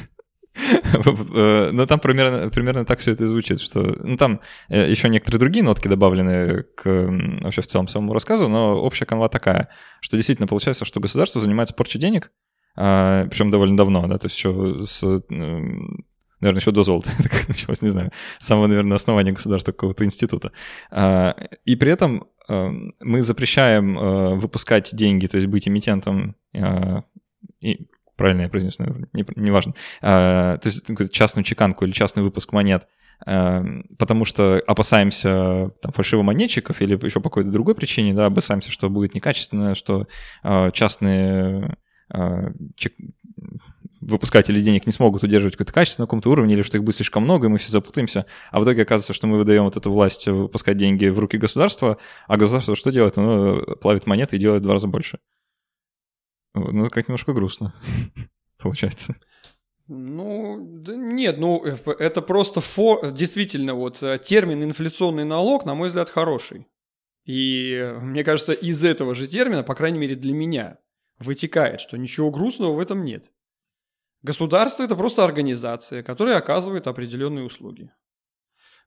Но 0.91 1.86
там 1.86 1.99
примерно, 1.99 2.49
примерно 2.49 2.86
так 2.86 2.99
все 2.99 3.12
это 3.12 3.24
и 3.24 3.28
звучит, 3.28 3.60
что... 3.60 3.82
Ну, 3.82 4.18
там 4.18 4.41
еще 4.68 5.07
некоторые 5.07 5.39
другие 5.39 5.64
нотки 5.64 5.88
добавлены 5.88 6.64
к 6.76 6.86
вообще 7.41 7.62
в 7.62 7.68
целом 7.68 7.88
самому 7.88 8.14
рассказу, 8.14 8.47
но 8.47 8.76
общая 8.82 9.05
канва 9.05 9.30
такая, 9.30 9.70
что 10.01 10.18
действительно 10.18 10.47
получается, 10.47 10.86
что 10.86 10.99
государство 10.99 11.39
занимается 11.39 11.76
порчей 11.76 11.99
денег, 11.99 12.32
причем 12.76 13.51
довольно 13.51 13.78
давно, 13.78 14.07
да, 14.07 14.17
то 14.17 14.28
есть 14.28 14.38
еще 14.38 14.84
с 14.84 15.03
наверное, 16.39 16.61
еще 16.61 16.72
до 16.72 16.84
золота 16.84 17.11
это 17.20 17.30
как 17.30 17.47
началось, 17.47 17.82
не 17.82 17.89
знаю, 17.89 18.11
с 18.39 18.45
самого, 18.45 18.67
наверное, 18.67 18.95
основания 18.95 19.32
государства 19.32 19.72
какого-то 19.72 20.05
института. 20.05 20.51
А, 20.91 21.36
и 21.65 21.76
при 21.76 21.91
этом 21.91 22.28
а, 22.47 22.70
мы 23.01 23.22
запрещаем 23.22 24.39
выпускать 24.39 24.95
деньги, 24.95 25.28
то 25.28 25.38
есть 25.38 25.47
быть 25.47 25.67
эмитентом, 25.67 26.36
и 27.61 27.88
правильно 28.15 28.41
я 28.41 28.49
произнес, 28.49 28.80
неважно, 28.80 29.74
не, 30.01 30.57
то 30.57 30.61
есть 30.63 31.11
частную 31.11 31.43
чеканку 31.43 31.86
или 31.86 31.91
частный 31.91 32.24
выпуск 32.24 32.51
монет, 32.51 32.88
потому 33.26 34.26
что 34.26 34.61
опасаемся 34.65 35.72
там, 35.82 35.91
фальшивомонетчиков 35.93 36.82
или 36.82 36.93
еще 37.05 37.20
по 37.20 37.30
какой-то 37.30 37.49
другой 37.49 37.76
причине, 37.76 38.13
да, 38.13 38.26
опасаемся, 38.26 38.72
что 38.72 38.89
будет 38.89 39.13
некачественно, 39.13 39.76
что 39.76 40.07
частные 40.72 41.63
а, 41.63 41.76
выпускатели 44.01 44.60
денег 44.60 44.86
не 44.86 44.91
смогут 44.91 45.24
удерживать 45.24 45.55
какое-то 45.55 45.74
качество 45.74 46.03
на 46.03 46.07
каком-то 46.07 46.30
уровне, 46.30 46.55
или 46.55 46.62
что 46.62 46.78
их 46.78 46.84
будет 46.84 46.95
слишком 46.95 47.24
много, 47.24 47.47
и 47.47 47.49
мы 47.49 47.57
все 47.57 47.72
запутаемся. 47.72 48.26
А 48.51 48.60
в 48.60 48.64
итоге 48.64 48.84
оказывается, 48.84 49.14
что 49.14 49.28
мы 49.28 49.38
выдаем 49.38 49.64
вот 49.64 49.78
эту 49.78 49.91
власть 49.91 50.28
выпускать 50.28 50.78
деньги 50.78 51.07
в 51.07 51.20
руки 51.20 51.38
государства, 51.38 51.97
а 52.28 52.38
государство 52.38 52.76
что 52.76 52.91
делает? 52.91 53.18
Оно 53.18 53.62
плавит 53.82 54.07
монеты 54.07 54.38
и 54.38 54.39
делает 54.39 54.62
в 54.62 54.64
два 54.64 54.74
раза 54.74 54.88
больше. 54.88 55.20
Ну, 56.55 56.89
как 56.89 57.07
немножко 57.07 57.34
грустно, 57.34 57.74
получается. 58.57 59.16
Ну, 59.88 60.60
да 60.62 60.95
нет, 60.95 61.39
ну, 61.39 61.64
э, 61.66 61.76
это 61.97 62.22
просто 62.22 62.62
фо... 62.62 63.10
действительно 63.12 63.74
вот 63.74 64.03
э, 64.03 64.20
термин 64.24 64.64
инфляционный 64.64 65.26
налог, 65.26 65.66
на 65.66 65.74
мой 65.74 65.88
взгляд, 65.88 66.10
хороший. 66.10 66.68
И 67.26 67.74
э, 67.74 67.99
мне 67.99 68.24
кажется, 68.24 68.53
из 68.53 68.84
этого 68.84 69.16
же 69.16 69.26
термина, 69.26 69.64
по 69.64 69.74
крайней 69.74 69.97
мере 69.97 70.16
для 70.16 70.34
меня, 70.34 70.78
вытекает, 71.20 71.82
что 71.82 71.97
ничего 71.97 72.32
грустного 72.32 72.74
в 72.74 72.80
этом 72.80 73.03
нет. 73.03 73.32
Государство– 74.22 74.84
это 74.86 74.95
просто 74.95 75.24
организация, 75.24 76.03
которая 76.03 76.38
оказывает 76.38 76.88
определенные 76.88 77.45
услуги. 77.45 77.91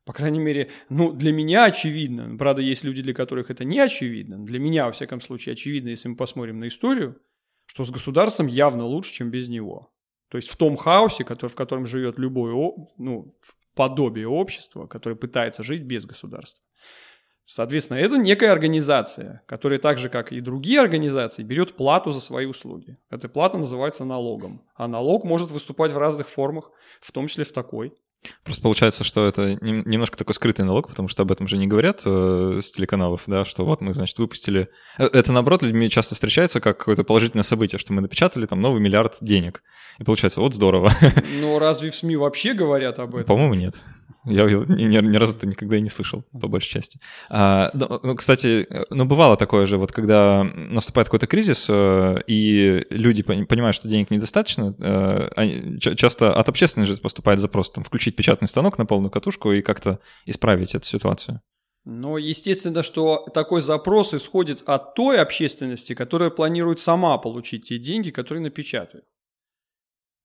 По 0.05 0.13
крайней 0.13 0.41
мере, 0.41 0.71
ну, 0.89 1.13
для 1.13 1.33
меня 1.33 1.65
очевидно, 1.65 2.37
правда, 2.37 2.61
есть 2.61 2.83
люди, 2.83 3.03
для 3.03 3.15
которых 3.15 3.51
это 3.51 3.65
не 3.65 3.79
очевидно, 3.79 4.45
для 4.45 4.59
меня, 4.59 4.87
во 4.87 4.93
всяком 4.93 5.21
случае, 5.21 5.53
очевидно, 5.53 5.91
если 5.91 6.09
мы 6.09 6.17
посмотрим 6.17 6.59
на 6.59 6.69
историю, 6.69 7.21
что 7.67 7.85
с 7.85 7.91
государством 7.91 8.49
явно 8.49 8.85
лучше, 8.85 9.13
чем 9.13 9.31
без 9.31 9.49
него. 9.49 9.95
То 10.29 10.39
есть 10.39 10.49
в 10.49 10.57
том 10.57 10.77
хаосе, 10.77 11.25
который, 11.25 11.51
в 11.51 11.55
котором 11.55 11.87
живет 11.87 12.19
любое 12.19 12.53
ну, 12.99 13.39
подобие 13.75 14.27
общества, 14.27 14.87
которое 14.87 15.15
пытается 15.15 15.63
жить 15.63 15.83
без 15.83 16.05
государства. 16.05 16.65
Соответственно, 17.45 17.99
это 17.99 18.17
некая 18.17 18.53
организация, 18.53 19.43
которая 19.47 19.79
так 19.79 19.99
же, 19.99 20.09
как 20.09 20.33
и 20.33 20.41
другие 20.41 20.81
организации, 20.81 21.43
берет 21.43 21.75
плату 21.75 22.13
за 22.13 22.21
свои 22.21 22.47
услуги. 22.47 22.97
Эта 23.11 23.29
плата 23.29 23.59
называется 23.59 24.05
налогом. 24.05 24.63
А 24.75 24.89
налог 24.89 25.25
может 25.25 25.51
выступать 25.51 25.93
в 25.93 25.99
разных 25.99 26.29
формах, 26.29 26.71
в 27.01 27.11
том 27.13 27.27
числе 27.27 27.45
в 27.45 27.53
такой. 27.53 27.95
Просто 28.45 28.63
получается, 28.63 29.03
что 29.03 29.27
это 29.27 29.59
немножко 29.61 30.17
такой 30.17 30.35
скрытый 30.35 30.65
налог, 30.65 30.89
потому 30.89 31.09
что 31.09 31.23
об 31.23 31.33
этом 31.33 31.49
же 31.49 31.57
не 31.57 31.67
говорят 31.67 32.03
э, 32.05 32.61
с 32.63 32.71
телеканалов, 32.71 33.23
да, 33.27 33.45
что 33.45 33.65
вот 33.65 33.81
мы, 33.81 33.95
значит, 33.95 34.17
выпустили... 34.19 34.69
Э, 34.97 35.07
это, 35.07 35.33
наоборот, 35.33 35.63
людьми 35.63 35.91
часто 35.91 36.15
встречается 36.15 36.61
как 36.61 36.79
какое-то 36.79 37.03
положительное 37.03 37.43
событие, 37.43 37.81
что 37.81 37.93
мы 37.93 38.01
напечатали 38.01 38.47
там 38.47 38.61
новый 38.61 38.81
миллиард 38.81 39.17
денег. 39.21 39.63
И 39.99 40.05
получается, 40.05 40.41
вот 40.41 40.55
здорово. 40.55 40.93
Но 41.41 41.59
разве 41.59 41.91
в 41.91 41.97
СМИ 41.97 42.17
вообще 42.17 42.55
говорят 42.55 43.01
об 43.01 43.17
этом? 43.17 43.27
По-моему, 43.27 43.55
нет. 43.55 43.83
Я 44.25 44.45
ни, 44.45 44.85
ни, 44.85 44.97
ни 44.99 45.17
разу 45.17 45.37
это 45.37 45.49
никогда 45.49 45.77
и 45.77 45.81
не 45.81 45.91
слышал, 45.91 46.25
по 46.41 46.47
большей 46.47 46.71
части. 46.71 47.01
А, 47.29 47.71
ну, 47.75 48.01
ну, 48.03 48.15
кстати, 48.15 48.69
ну, 48.91 49.05
бывало 49.05 49.37
такое 49.37 49.67
же, 49.67 49.79
вот 49.79 49.91
когда 49.91 50.45
наступает 50.45 51.09
какой-то 51.09 51.27
кризис, 51.27 51.67
э, 51.69 52.19
и 52.29 52.87
люди 52.91 53.23
понимают, 53.23 53.75
что 53.75 53.89
денег 53.89 54.11
недостаточно, 54.11 54.75
э, 54.79 55.29
они, 55.35 55.81
часто 55.81 56.33
от 56.33 56.49
общественности 56.49 57.01
поступает 57.01 57.41
запрос 57.41 57.71
там, 57.71 57.83
включить 57.83 58.15
печатный 58.15 58.47
станок 58.47 58.79
на 58.79 58.87
полную 58.87 59.11
катушку 59.11 59.51
и 59.51 59.61
как-то 59.61 59.99
исправить 60.27 60.77
эту 60.77 60.87
ситуацию. 60.87 61.41
Но 61.85 62.17
естественно, 62.17 62.85
что 62.85 63.27
такой 63.35 63.61
запрос 63.61 64.15
исходит 64.15 64.63
от 64.67 64.95
той 64.95 65.19
общественности, 65.19 65.95
которая 65.95 66.31
планирует 66.31 66.79
сама 66.79 67.19
получить 67.19 67.69
те 67.69 67.79
деньги, 67.79 68.11
которые 68.11 68.43
напечатают. 68.43 69.05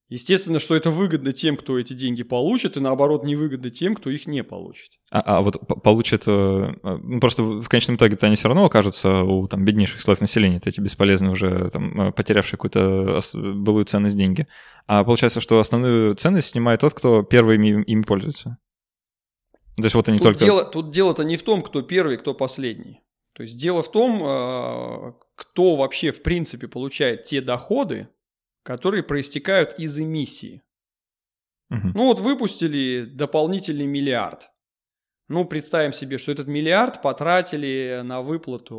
Естественно, 0.09 0.59
что 0.59 0.73
это 0.73 0.89
выгодно 0.89 1.33
тем, 1.33 1.57
кто 1.57 1.77
эти 1.77 1.91
деньги 1.91 2.23
получит, 2.23 2.77
и 2.77 2.79
наоборот 2.79 3.23
невыгодно 3.23 3.69
тем, 3.69 3.93
кто 3.93 4.09
их 4.09 4.25
не 4.25 4.41
получит. 4.41 4.99
А, 5.11 5.19
а 5.19 5.41
вот 5.41 5.57
получит, 5.83 6.23
э, 6.27 6.73
ну 6.81 7.19
просто 7.19 7.43
в 7.43 7.67
конечном 7.67 7.97
итоге 7.97 8.17
они 8.21 8.37
все 8.37 8.47
равно 8.47 8.63
окажутся 8.63 9.23
у 9.23 9.47
там 9.47 9.65
беднейших 9.65 10.01
слоев 10.01 10.21
населения, 10.21 10.61
эти 10.63 10.79
бесполезные 10.79 11.31
уже, 11.31 11.69
там, 11.71 11.99
э, 11.99 12.11
потерявшие 12.13 12.57
какую-то 12.57 13.19
былую 13.33 13.83
ценность 13.83 14.17
деньги. 14.17 14.47
А 14.87 15.03
получается, 15.03 15.41
что 15.41 15.59
основную 15.59 16.15
ценность 16.15 16.49
снимает 16.49 16.79
тот, 16.79 16.93
кто 16.93 17.23
первый 17.23 17.57
ими, 17.57 17.83
ими 17.83 18.03
пользуется. 18.03 18.57
То 19.75 19.83
есть 19.83 19.93
вот 19.93 20.07
они 20.07 20.19
тут 20.19 20.23
только... 20.23 20.45
Дело, 20.45 20.63
тут 20.63 20.89
дело-то 20.89 21.23
не 21.25 21.35
в 21.35 21.43
том, 21.43 21.61
кто 21.61 21.81
первый, 21.81 22.15
кто 22.15 22.33
последний. 22.33 23.01
То 23.33 23.43
есть 23.43 23.59
дело 23.59 23.83
в 23.83 23.91
том, 23.91 24.23
э, 24.23 25.13
кто 25.35 25.75
вообще 25.75 26.13
в 26.13 26.23
принципе 26.23 26.69
получает 26.69 27.23
те 27.23 27.41
доходы, 27.41 28.07
которые 28.67 29.01
проистекают 29.01 29.79
из 29.79 29.97
эмиссии. 29.97 30.61
Угу. 31.69 31.87
Ну 31.95 32.03
вот 32.07 32.19
выпустили 32.19 33.05
дополнительный 33.05 33.85
миллиард. 33.85 34.51
Ну, 35.29 35.45
представим 35.45 35.93
себе, 35.93 36.17
что 36.17 36.33
этот 36.33 36.47
миллиард 36.47 37.01
потратили 37.01 38.01
на 38.03 38.21
выплату, 38.21 38.75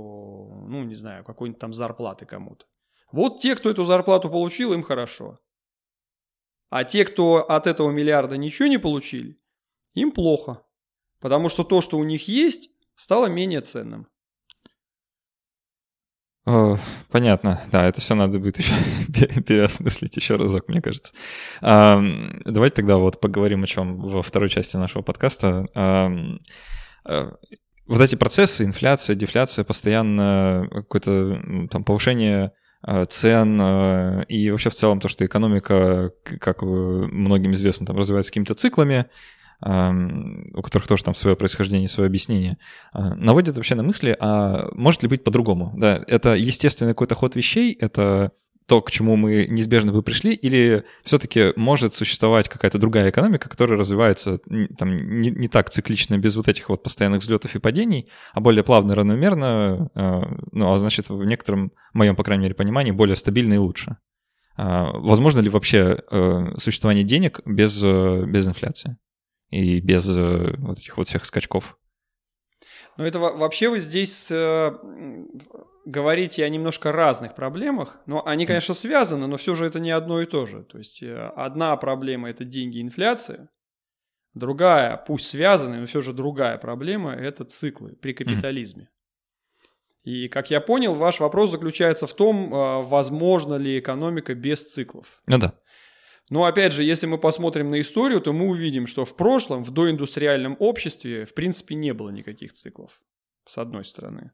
ну, 0.69 0.83
не 0.85 0.95
знаю, 0.95 1.25
какой-нибудь 1.25 1.61
там 1.61 1.73
зарплаты 1.73 2.27
кому-то. 2.27 2.67
Вот 3.11 3.41
те, 3.41 3.57
кто 3.57 3.71
эту 3.71 3.87
зарплату 3.87 4.29
получил, 4.29 4.75
им 4.75 4.83
хорошо. 4.83 5.39
А 6.69 6.85
те, 6.85 7.07
кто 7.07 7.51
от 7.51 7.67
этого 7.67 7.91
миллиарда 7.91 8.37
ничего 8.37 8.69
не 8.69 8.79
получили, 8.79 9.41
им 9.95 10.13
плохо. 10.13 10.67
Потому 11.19 11.49
что 11.49 11.65
то, 11.65 11.81
что 11.81 11.97
у 11.97 12.05
них 12.05 12.29
есть, 12.29 12.71
стало 12.95 13.27
менее 13.27 13.63
ценным. 13.63 14.07
Понятно, 17.11 17.61
да, 17.73 17.87
это 17.87 18.01
все 18.01 18.15
надо 18.15 18.39
будет 18.39 18.59
еще 18.59 18.73
переосмыслить 19.43 20.17
еще 20.17 20.37
разок, 20.37 20.69
мне 20.69 20.81
кажется. 20.81 21.13
Давайте 21.61 22.77
тогда 22.77 22.97
вот 22.97 23.21
поговорим 23.21 23.65
о 23.65 23.67
чем 23.67 23.99
во 23.99 24.23
второй 24.23 24.49
части 24.49 24.77
нашего 24.77 25.03
подкаста. 25.03 25.67
Э, 27.09 27.31
вот 27.87 28.01
эти 28.01 28.15
процессы, 28.15 28.65
инфляция, 28.65 29.17
дефляция, 29.17 29.65
постоянно 29.65 30.69
какое-то 30.71 31.69
там 31.71 31.85
повышение 31.85 32.53
э, 32.87 33.07
цен 33.07 33.59
э, 33.61 34.25
и 34.29 34.51
вообще 34.51 34.71
в 34.71 34.75
целом 34.75 35.01
то, 35.01 35.09
что 35.09 35.25
экономика, 35.25 36.13
как 36.41 36.63
многим 36.63 37.53
известно, 37.53 37.87
там 37.87 37.97
развивается 37.97 38.31
какими-то 38.31 38.55
циклами, 38.55 39.07
у 39.61 40.63
которых 40.63 40.87
тоже 40.87 41.03
там 41.03 41.15
свое 41.15 41.35
происхождение, 41.35 41.89
свое 41.89 42.07
объяснение, 42.07 42.59
наводит 42.95 43.57
вообще 43.57 43.75
на 43.75 43.83
мысли, 43.83 44.17
а 44.21 44.69
может 44.73 45.03
ли 45.03 45.09
быть 45.09 45.25
по-другому? 45.25 45.73
Да, 45.77 46.03
это 46.07 46.35
естественный 46.35 46.93
какой-то 46.93 47.17
ход 47.17 47.35
вещей, 47.35 47.77
это 47.81 48.33
то, 48.69 48.83
к 48.83 48.91
чему 48.91 49.17
мы 49.17 49.47
неизбежно 49.49 49.93
бы 49.93 50.03
пришли, 50.03 50.35
или 50.35 50.85
все-таки 51.03 51.55
может 51.57 51.95
существовать 51.95 52.51
какая-то 52.51 52.77
другая 52.79 53.09
экономика, 53.09 53.49
которая 53.49 53.79
развивается 53.79 54.41
там, 54.79 55.21
не, 55.21 55.31
не 55.31 55.49
так 55.49 55.71
циклично, 55.71 56.19
без 56.19 56.37
вот 56.37 56.49
этих 56.49 56.69
вот 56.69 56.83
постоянных 56.83 57.23
взлетов 57.23 57.57
и 57.57 57.61
падений, 57.61 58.11
а 58.35 58.41
более 58.41 58.63
плавно, 58.63 58.95
равномерно, 58.95 59.91
э, 59.95 60.21
ну, 60.53 60.71
а 60.71 60.79
значит, 60.79 61.09
в 61.09 61.25
некотором, 61.25 61.73
моем, 61.95 62.15
по 62.15 62.23
крайней 62.23 62.43
мере, 62.43 62.55
понимании, 62.55 62.93
более 62.93 63.17
стабильно 63.17 63.55
и 63.55 63.59
лучше. 63.59 63.97
Э, 64.59 64.91
возможно 64.93 65.41
ли 65.41 65.49
вообще 65.49 66.01
э, 66.11 66.55
существование 66.59 67.05
денег 67.05 67.41
без, 67.47 67.83
э, 67.83 68.25
без 68.27 68.47
инфляции 68.47 68.99
и 69.51 69.81
без 69.81 70.09
э, 70.09 70.55
вот 70.59 70.79
этих 70.79 70.97
вот 70.97 71.09
всех 71.09 71.25
скачков? 71.25 71.79
Ну, 72.97 73.05
это 73.05 73.19
вообще 73.19 73.69
вы 73.69 73.81
здесь 73.81 74.29
э, 74.31 74.73
говорите 75.85 76.45
о 76.45 76.49
немножко 76.49 76.93
разных 76.93 77.35
проблемах, 77.35 77.99
но 78.07 78.27
они, 78.27 78.45
конечно, 78.45 78.75
связаны, 78.75 79.27
но 79.27 79.37
все 79.37 79.55
же 79.55 79.67
это 79.67 79.79
не 79.79 79.91
одно 79.91 80.21
и 80.21 80.27
то 80.27 80.47
же. 80.47 80.65
То 80.65 80.79
есть 80.79 81.03
э, 81.03 81.17
одна 81.37 81.77
проблема– 81.77 82.29
это 82.31 82.45
деньги 82.45 82.79
и 82.79 82.83
инфляция, 82.83 83.49
другая, 84.35 84.97
пусть 84.97 85.27
связанная, 85.27 85.81
но 85.81 85.87
все 85.87 86.01
же 86.01 86.13
другая 86.13 86.59
проблема– 86.59 87.13
это 87.15 87.45
циклы 87.45 87.95
при 87.97 88.13
капитализме. 88.13 88.91
И, 90.03 90.29
как 90.29 90.51
я 90.51 90.61
понял, 90.61 90.95
ваш 90.95 91.21
вопрос 91.21 91.51
заключается 91.51 92.07
в 92.07 92.15
том, 92.15 92.49
возможно 92.87 93.57
ли 93.57 93.79
экономика 93.79 94.35
без 94.35 94.73
циклов. 94.73 95.21
Ну 95.27 95.39
да. 95.39 95.55
Но 96.31 96.45
опять 96.45 96.73
же, 96.73 96.83
если 96.83 97.07
мы 97.07 97.19
посмотрим 97.19 97.71
на 97.71 97.81
историю, 97.81 98.21
то 98.21 98.33
мы 98.33 98.49
увидим, 98.49 98.87
что 98.87 99.05
в 99.05 99.17
прошлом, 99.17 99.65
в 99.65 99.71
доиндустриальном 99.71 100.57
обществе, 100.59 101.25
в 101.25 101.35
принципе, 101.35 101.75
не 101.75 101.95
было 101.95 102.11
никаких 102.11 102.53
циклов, 102.53 103.01
с 103.47 103.59
одной 103.59 103.85
стороны. 103.85 104.33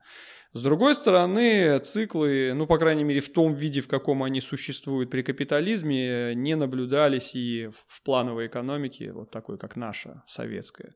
С 0.53 0.63
другой 0.63 0.95
стороны, 0.95 1.79
циклы, 1.81 2.53
ну, 2.55 2.67
по 2.67 2.79
крайней 2.79 3.05
мере, 3.05 3.21
в 3.21 3.33
том 3.33 3.55
виде, 3.55 3.81
в 3.81 3.89
каком 3.89 4.23
они 4.23 4.41
существуют 4.41 5.11
при 5.11 5.23
капитализме, 5.23 6.35
не 6.35 6.57
наблюдались 6.57 7.35
и 7.35 7.71
в 7.89 8.03
плановой 8.03 8.47
экономике, 8.47 9.13
вот 9.13 9.31
такой, 9.31 9.59
как 9.59 9.77
наша, 9.77 10.23
советская. 10.27 10.93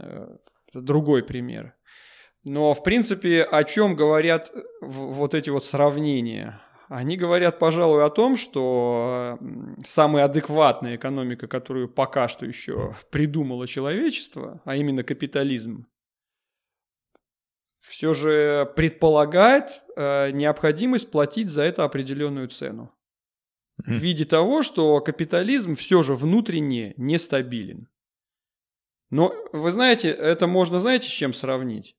Э, 0.00 0.36
это 0.68 0.80
другой 0.80 1.22
пример. 1.22 1.74
Но, 2.44 2.74
в 2.74 2.84
принципе, 2.84 3.42
о 3.42 3.64
чем 3.64 3.96
говорят 3.96 4.52
вот 4.80 5.34
эти 5.34 5.50
вот 5.50 5.64
сравнения? 5.64 6.60
Они 6.88 7.16
говорят, 7.16 7.58
пожалуй, 7.58 8.04
о 8.04 8.10
том, 8.10 8.36
что 8.36 9.38
самая 9.84 10.24
адекватная 10.24 10.96
экономика, 10.96 11.48
которую 11.48 11.88
пока 11.88 12.28
что 12.28 12.46
еще 12.46 12.94
придумало 13.10 13.66
человечество, 13.66 14.60
а 14.64 14.76
именно 14.76 15.02
капитализм, 15.02 15.86
все 17.80 18.14
же 18.14 18.70
предполагает 18.76 19.82
э, 19.96 20.30
необходимость 20.32 21.10
платить 21.10 21.50
за 21.50 21.62
это 21.62 21.84
определенную 21.84 22.48
цену. 22.48 22.92
В 23.78 23.90
виде 23.90 24.24
того, 24.24 24.62
что 24.62 25.00
капитализм 25.00 25.74
все 25.74 26.02
же 26.02 26.14
внутренне 26.14 26.94
нестабилен. 26.96 27.88
Но 29.10 29.34
вы 29.52 29.70
знаете, 29.70 30.10
это 30.10 30.46
можно, 30.46 30.80
знаете, 30.80 31.08
с 31.08 31.12
чем 31.12 31.32
сравнить? 31.32 31.96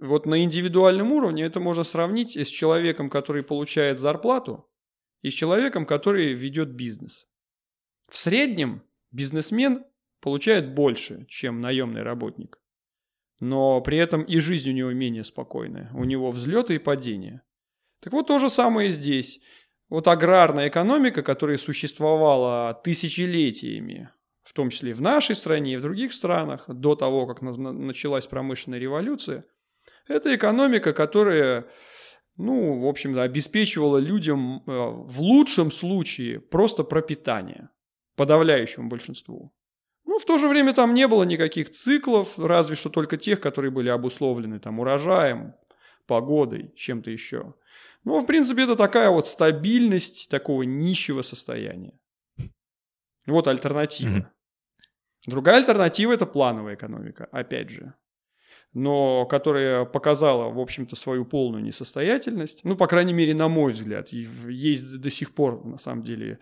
Вот 0.00 0.26
на 0.26 0.42
индивидуальном 0.42 1.12
уровне 1.12 1.44
это 1.44 1.60
можно 1.60 1.84
сравнить 1.84 2.36
с 2.36 2.48
человеком, 2.48 3.10
который 3.10 3.42
получает 3.42 3.98
зарплату, 3.98 4.68
и 5.22 5.30
с 5.30 5.34
человеком, 5.34 5.86
который 5.86 6.34
ведет 6.34 6.70
бизнес. 6.70 7.28
В 8.08 8.16
среднем 8.16 8.82
бизнесмен 9.10 9.84
получает 10.20 10.74
больше, 10.74 11.26
чем 11.28 11.60
наемный 11.60 12.02
работник. 12.02 12.60
Но 13.40 13.80
при 13.80 13.98
этом 13.98 14.22
и 14.22 14.38
жизнь 14.38 14.70
у 14.70 14.72
него 14.72 14.92
менее 14.92 15.24
спокойная. 15.24 15.90
У 15.94 16.04
него 16.04 16.30
взлеты 16.30 16.76
и 16.76 16.78
падения. 16.78 17.42
Так 18.00 18.12
вот 18.12 18.28
то 18.28 18.38
же 18.38 18.50
самое 18.50 18.88
и 18.88 18.92
здесь. 18.92 19.40
Вот 19.88 20.08
аграрная 20.08 20.68
экономика, 20.68 21.22
которая 21.22 21.58
существовала 21.58 22.80
тысячелетиями, 22.84 24.10
в 24.42 24.52
том 24.52 24.70
числе 24.70 24.94
в 24.94 25.00
нашей 25.00 25.34
стране, 25.34 25.74
и 25.74 25.76
в 25.76 25.82
других 25.82 26.14
странах, 26.14 26.64
до 26.68 26.94
того, 26.94 27.26
как 27.26 27.42
началась 27.42 28.26
промышленная 28.26 28.78
революция– 28.78 29.44
это 30.08 30.34
экономика, 30.34 30.92
которая, 30.92 31.66
ну, 32.36 32.80
в 32.80 32.86
общем-то, 32.86 33.22
обеспечивала 33.22 33.98
людям 33.98 34.62
э, 34.66 34.70
в 34.70 35.20
лучшем 35.20 35.70
случае 35.70 36.40
просто 36.40 36.84
пропитание, 36.84 37.68
подавляющему 38.16 38.88
большинству. 38.88 39.52
Ну, 40.04 40.18
в 40.18 40.24
то 40.24 40.38
же 40.38 40.48
время 40.48 40.72
там 40.72 40.94
не 40.94 41.06
было 41.06 41.22
никаких 41.22 41.70
циклов, 41.70 42.38
разве 42.38 42.76
что 42.76 42.90
только 42.90 43.16
тех, 43.16 43.40
которые 43.40 43.70
были 43.70 43.88
обусловлены 43.88 44.58
там 44.58 44.80
урожаем, 44.80 45.54
погодой, 46.06 46.72
чем-то 46.76 47.10
еще. 47.10 47.54
Ну, 48.04 48.20
в 48.20 48.26
принципе, 48.26 48.62
это 48.64 48.74
такая 48.74 49.10
вот 49.10 49.28
стабильность 49.28 50.28
такого 50.28 50.64
нищего 50.64 51.22
состояния. 51.22 51.98
Вот 53.26 53.46
альтернатива. 53.46 54.08
Mm-hmm. 54.08 54.26
Другая 55.28 55.58
альтернатива– 55.58 56.12
это 56.14 56.26
плановая 56.26 56.74
экономика, 56.74 57.28
опять 57.30 57.70
же 57.70 57.94
но 58.74 59.26
которая 59.26 59.84
показала, 59.84 60.48
в 60.52 60.58
общем-то, 60.58 60.96
свою 60.96 61.24
полную 61.24 61.62
несостоятельность. 61.62 62.64
Ну, 62.64 62.76
по 62.76 62.86
крайней 62.86 63.12
мере, 63.12 63.34
на 63.34 63.48
мой 63.48 63.72
взгляд. 63.72 64.08
Есть 64.10 65.00
до 65.00 65.10
сих 65.10 65.34
пор, 65.34 65.64
на 65.64 65.78
самом 65.78 66.02
деле, 66.02 66.38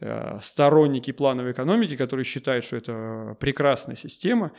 э, 0.00 0.38
сторонники 0.42 1.10
плановой 1.10 1.52
экономики, 1.52 1.96
которые 1.96 2.24
считают, 2.24 2.64
что 2.64 2.76
это 2.76 3.36
прекрасная 3.40 3.96
система. 3.96 4.52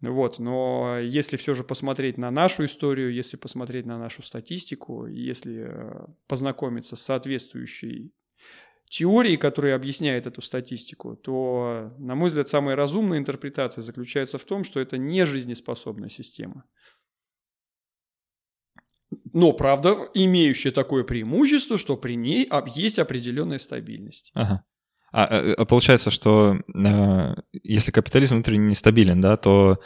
Вот, 0.00 0.38
но 0.38 0.98
если 1.00 1.36
все 1.36 1.54
же 1.54 1.64
посмотреть 1.64 2.18
на 2.18 2.30
нашу 2.30 2.64
историю, 2.64 3.12
если 3.12 3.36
посмотреть 3.36 3.84
на 3.84 3.98
нашу 3.98 4.22
статистику, 4.22 5.06
если 5.06 5.66
э, 5.68 6.06
познакомиться 6.28 6.94
с 6.94 7.02
соответствующей 7.02 8.12
теории, 8.88 9.36
которые 9.36 9.74
объясняют 9.74 10.26
эту 10.26 10.42
статистику, 10.42 11.16
то, 11.16 11.92
на 11.98 12.14
мой 12.14 12.28
взгляд, 12.28 12.48
самая 12.48 12.76
разумная 12.76 13.18
интерпретация 13.18 13.82
заключается 13.82 14.38
в 14.38 14.44
том, 14.44 14.64
что 14.64 14.80
это 14.80 14.98
не 14.98 15.26
жизнеспособная 15.26 16.08
система. 16.08 16.64
Но, 19.32 19.52
правда, 19.52 20.08
имеющая 20.14 20.70
такое 20.70 21.04
преимущество, 21.04 21.78
что 21.78 21.96
при 21.96 22.14
ней 22.14 22.48
есть 22.74 22.98
определенная 22.98 23.58
стабильность. 23.58 24.30
Ага. 24.34 24.64
А, 25.12 25.24
а, 25.24 25.64
получается, 25.64 26.10
что 26.10 26.58
э, 26.74 27.34
если 27.62 27.90
капитализм 27.90 28.36
внутренне 28.36 28.70
нестабилен, 28.70 29.20
да, 29.20 29.38
то 29.38 29.80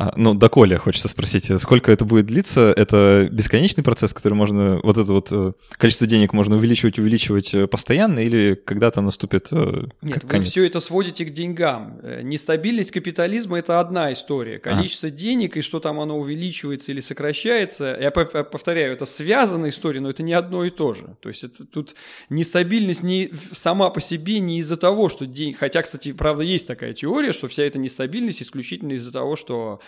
а, 0.00 0.12
ну, 0.14 0.32
доколе, 0.32 0.78
хочется 0.78 1.08
спросить, 1.08 1.50
сколько 1.60 1.90
это 1.90 2.04
будет 2.04 2.26
длиться? 2.26 2.72
Это 2.76 3.28
бесконечный 3.32 3.82
процесс, 3.82 4.12
который 4.14 4.34
можно, 4.34 4.78
вот 4.84 4.96
это 4.96 5.12
вот 5.12 5.26
э, 5.32 5.54
количество 5.72 6.06
денег 6.06 6.32
можно 6.32 6.56
увеличивать, 6.56 7.00
увеличивать 7.00 7.52
э, 7.52 7.66
постоянно, 7.66 8.20
или 8.20 8.54
когда-то 8.54 9.00
наступит 9.00 9.48
э, 9.50 9.86
Нет, 10.02 10.20
конец? 10.20 10.44
вы 10.44 10.50
все 10.52 10.66
это 10.68 10.78
сводите 10.78 11.24
к 11.24 11.32
деньгам. 11.32 11.98
Нестабильность 12.22 12.92
капитализма– 12.92 13.58
это 13.58 13.80
одна 13.80 14.12
история. 14.12 14.60
Количество 14.60 15.08
а. 15.08 15.10
денег 15.10 15.56
и 15.56 15.62
что 15.62 15.80
там 15.80 15.98
оно 15.98 16.16
увеличивается 16.16 16.92
или 16.92 17.00
сокращается, 17.00 17.98
я 18.00 18.12
повторяю, 18.12 18.92
это 18.92 19.04
связанная 19.04 19.70
история, 19.70 19.98
но 19.98 20.10
это 20.10 20.22
не 20.22 20.32
одно 20.32 20.64
и 20.64 20.70
то 20.70 20.94
же. 20.94 21.16
То 21.18 21.28
есть 21.28 21.42
это, 21.42 21.66
тут 21.66 21.96
нестабильность 22.30 23.02
не 23.02 23.32
сама 23.50 23.90
по 23.90 24.00
себе 24.00 24.38
не 24.38 24.60
из-за 24.60 24.76
того, 24.76 25.08
что 25.08 25.26
деньги... 25.26 25.56
Хотя, 25.56 25.82
кстати, 25.82 26.12
правда, 26.12 26.44
есть 26.44 26.68
такая 26.68 26.94
теория, 26.94 27.32
что 27.32 27.48
вся 27.48 27.64
эта 27.64 27.80
нестабильность 27.80 28.42
исключительно 28.42 28.92
из-за 28.92 29.10
того, 29.10 29.34
что 29.34 29.80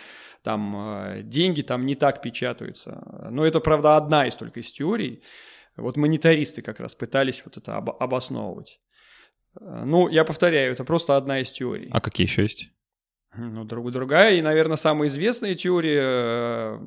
там 0.43 0.75
э, 0.77 1.23
деньги 1.23 1.63
там 1.63 1.87
не 1.87 1.95
так 1.95 2.23
печатаются. 2.23 3.29
Но 3.31 3.45
это, 3.45 3.61
правда, 3.61 3.97
одна 3.97 4.27
из 4.27 4.37
только 4.37 4.61
из 4.61 4.73
теорий. 4.73 5.23
Вот 5.77 5.97
монетаристы 5.97 6.63
как 6.63 6.81
раз 6.81 6.95
пытались 6.95 7.43
вот 7.45 7.57
это 7.57 7.77
об- 7.77 8.03
обосновывать. 8.03 8.81
Э, 9.61 9.83
ну, 9.85 10.09
я 10.09 10.25
повторяю, 10.25 10.73
это 10.73 10.85
просто 10.85 11.17
одна 11.17 11.41
из 11.41 11.51
теорий. 11.51 11.89
А 11.93 12.01
какие 12.01 12.27
еще 12.27 12.43
есть? 12.43 12.71
Ну, 13.37 13.65
друг, 13.65 13.93
другая, 13.93 14.35
и, 14.35 14.43
наверное, 14.43 14.77
самая 14.77 15.09
известная 15.09 15.55
теория 15.55 16.03
э, 16.03 16.79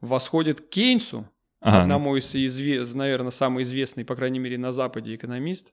восходит 0.00 0.60
к 0.60 0.68
Кейнсу, 0.68 1.28
ага. 1.60 1.82
одному 1.82 2.16
из, 2.16 2.34
извест, 2.34 2.94
наверное, 2.94 3.30
самый 3.30 3.62
известный, 3.62 4.04
по 4.04 4.14
крайней 4.14 4.40
мере, 4.40 4.58
на 4.58 4.72
Западе 4.72 5.14
экономист, 5.14 5.72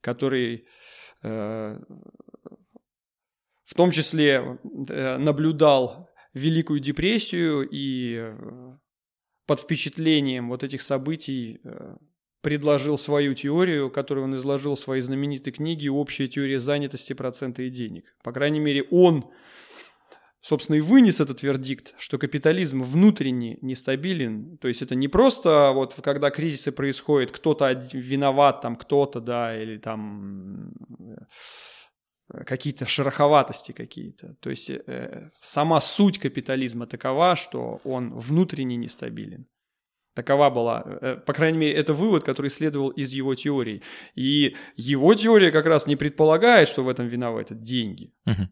который 0.00 0.66
э, 1.22 1.78
в 3.64 3.74
том 3.74 3.90
числе 3.90 4.58
э, 4.88 5.16
наблюдал 5.18 6.10
Великую 6.34 6.80
депрессию 6.80 7.68
и 7.70 8.16
э, 8.16 8.76
под 9.46 9.60
впечатлением 9.60 10.48
вот 10.48 10.64
этих 10.64 10.82
событий 10.82 11.60
э, 11.64 11.96
предложил 12.42 12.98
свою 12.98 13.34
теорию, 13.34 13.90
которую 13.90 14.24
он 14.24 14.36
изложил 14.36 14.74
в 14.74 14.80
своей 14.80 15.00
знаменитой 15.00 15.52
книге 15.52 15.90
«Общая 15.90 16.26
теория 16.26 16.60
занятости, 16.60 17.12
процента 17.12 17.62
и 17.62 17.70
денег». 17.70 18.16
По 18.22 18.32
крайней 18.32 18.60
мере, 18.60 18.82
он 18.90 19.30
собственно, 20.44 20.76
и 20.76 20.80
вынес 20.80 21.20
этот 21.20 21.42
вердикт, 21.42 21.94
что 21.96 22.18
капитализм 22.18 22.82
внутренне 22.82 23.56
нестабилен. 23.62 24.58
То 24.58 24.68
есть 24.68 24.82
это 24.82 24.94
не 24.94 25.08
просто 25.08 25.72
вот 25.72 25.94
когда 26.02 26.30
кризисы 26.30 26.70
происходят, 26.70 27.30
кто-то 27.30 27.72
виноват, 27.94 28.60
там 28.60 28.76
кто-то, 28.76 29.20
да, 29.20 29.58
или 29.58 29.78
там 29.78 30.74
какие-то 32.28 32.86
шероховатости 32.86 33.72
какие-то. 33.72 34.34
То 34.40 34.50
есть 34.50 34.70
э, 34.70 35.30
сама 35.40 35.80
суть 35.80 36.18
капитализма 36.18 36.86
такова, 36.86 37.36
что 37.36 37.80
он 37.84 38.18
внутренне 38.18 38.76
нестабилен. 38.76 39.46
Такова 40.14 40.50
была, 40.50 40.82
э, 40.86 41.16
по 41.16 41.32
крайней 41.32 41.58
мере, 41.58 41.74
это 41.74 41.92
вывод, 41.92 42.24
который 42.24 42.50
следовал 42.50 42.90
из 42.90 43.12
его 43.12 43.34
теории. 43.34 43.82
И 44.14 44.56
его 44.76 45.14
теория 45.14 45.50
как 45.50 45.66
раз 45.66 45.86
не 45.86 45.96
предполагает, 45.96 46.68
что 46.68 46.84
в 46.84 46.88
этом 46.88 47.08
виноваты 47.08 47.54
деньги. 47.54 48.12
Uh-huh 48.28 48.48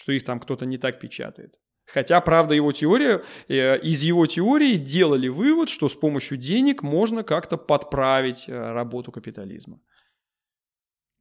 что 0.00 0.12
их 0.12 0.24
там 0.24 0.40
кто-то 0.40 0.64
не 0.64 0.78
так 0.78 0.98
печатает. 0.98 1.54
Хотя, 1.86 2.20
правда, 2.20 2.54
его 2.54 2.72
теория, 2.72 3.22
э, 3.48 3.78
из 3.80 4.02
его 4.02 4.26
теории 4.26 4.76
делали 4.76 5.28
вывод, 5.28 5.68
что 5.68 5.88
с 5.88 5.94
помощью 5.94 6.38
денег 6.38 6.82
можно 6.82 7.22
как-то 7.22 7.56
подправить 7.58 8.48
э, 8.48 8.72
работу 8.72 9.12
капитализма. 9.12 9.80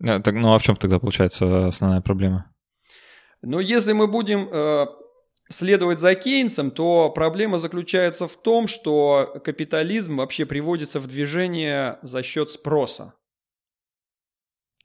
А, 0.04 0.20
так, 0.20 0.36
ну 0.36 0.54
а 0.54 0.60
в 0.60 0.64
чем 0.64 0.76
тогда 0.76 1.00
получается 1.00 1.68
основная 1.68 2.02
проблема? 2.02 2.52
Но 3.42 3.60
если 3.60 3.94
мы 3.94 4.08
будем 4.08 4.50
э, 4.52 4.86
следовать 5.50 6.00
за 6.00 6.16
Кейнсом, 6.16 6.72
то 6.72 7.10
проблема 7.10 7.58
заключается 7.58 8.28
в 8.28 8.36
том, 8.36 8.68
что 8.68 9.42
капитализм 9.44 10.18
вообще 10.18 10.46
приводится 10.46 11.00
в 11.00 11.08
движение 11.08 12.00
за 12.02 12.24
счет 12.24 12.50
спроса. 12.50 13.14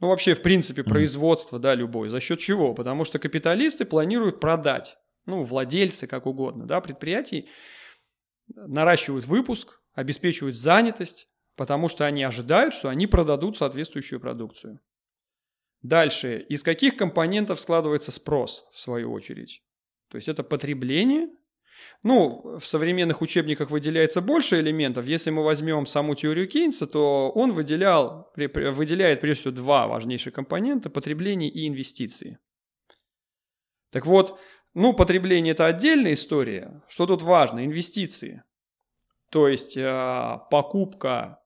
Ну, 0.01 0.09
вообще, 0.09 0.35
в 0.35 0.43
принципе, 0.43 0.83
производство, 0.83 1.59
да, 1.59 1.75
любое. 1.75 2.11
За 2.11 2.21
счет 2.21 2.39
чего? 2.39 2.75
Потому 2.75 3.05
что 3.05 3.19
капиталисты 3.19 3.85
планируют 3.85 4.41
продать, 4.41 4.99
ну, 5.25 5.43
владельцы, 5.43 6.07
как 6.07 6.27
угодно, 6.27 6.67
да, 6.67 6.81
предприятий 6.81 7.49
наращивают 8.49 9.25
выпуск, 9.27 9.81
обеспечивают 9.95 10.57
занятость, 10.57 11.29
потому 11.57 11.89
что 11.89 12.05
они 12.05 12.23
ожидают, 12.23 12.75
что 12.75 12.89
они 12.89 13.07
продадут 13.07 13.57
соответствующую 13.57 14.21
продукцию. 14.21 14.81
Дальше, 15.85 16.39
из 16.49 16.63
каких 16.63 16.97
компонентов 16.97 17.61
складывается 17.61 18.11
спрос, 18.11 18.67
в 18.73 18.81
свою 18.81 19.13
очередь? 19.13 19.63
То 20.09 20.17
есть 20.17 20.29
это 20.29 20.43
потребление– 20.43 21.29
ну, 22.03 22.59
в 22.59 22.67
современных 22.67 23.21
учебниках 23.21 23.71
выделяется 23.71 24.21
больше 24.21 24.61
элементов. 24.61 25.07
Если 25.07 25.31
мы 25.31 25.43
возьмем 25.43 25.87
саму 25.87 26.15
теорию 26.15 26.49
Кейнса, 26.49 26.87
то 26.87 27.31
он 27.35 27.53
выделял, 27.53 28.33
выделяет 28.37 29.21
прежде 29.21 29.41
всего 29.41 29.55
два 29.55 29.87
важнейших 29.87 30.33
компонента– 30.33 30.89
потребление 30.91 31.51
и 31.51 31.67
инвестиции. 31.67 32.39
Так 33.91 34.07
вот, 34.07 34.39
ну, 34.73 34.95
потребление– 34.95 35.53
это 35.55 35.67
отдельная 35.67 36.15
история. 36.15 36.83
Что 36.89 37.07
тут 37.07 37.23
важно? 37.23 37.65
Инвестиции. 37.65 38.43
То 39.31 39.49
есть 39.49 39.77
э, 39.77 40.39
покупка 40.51 41.43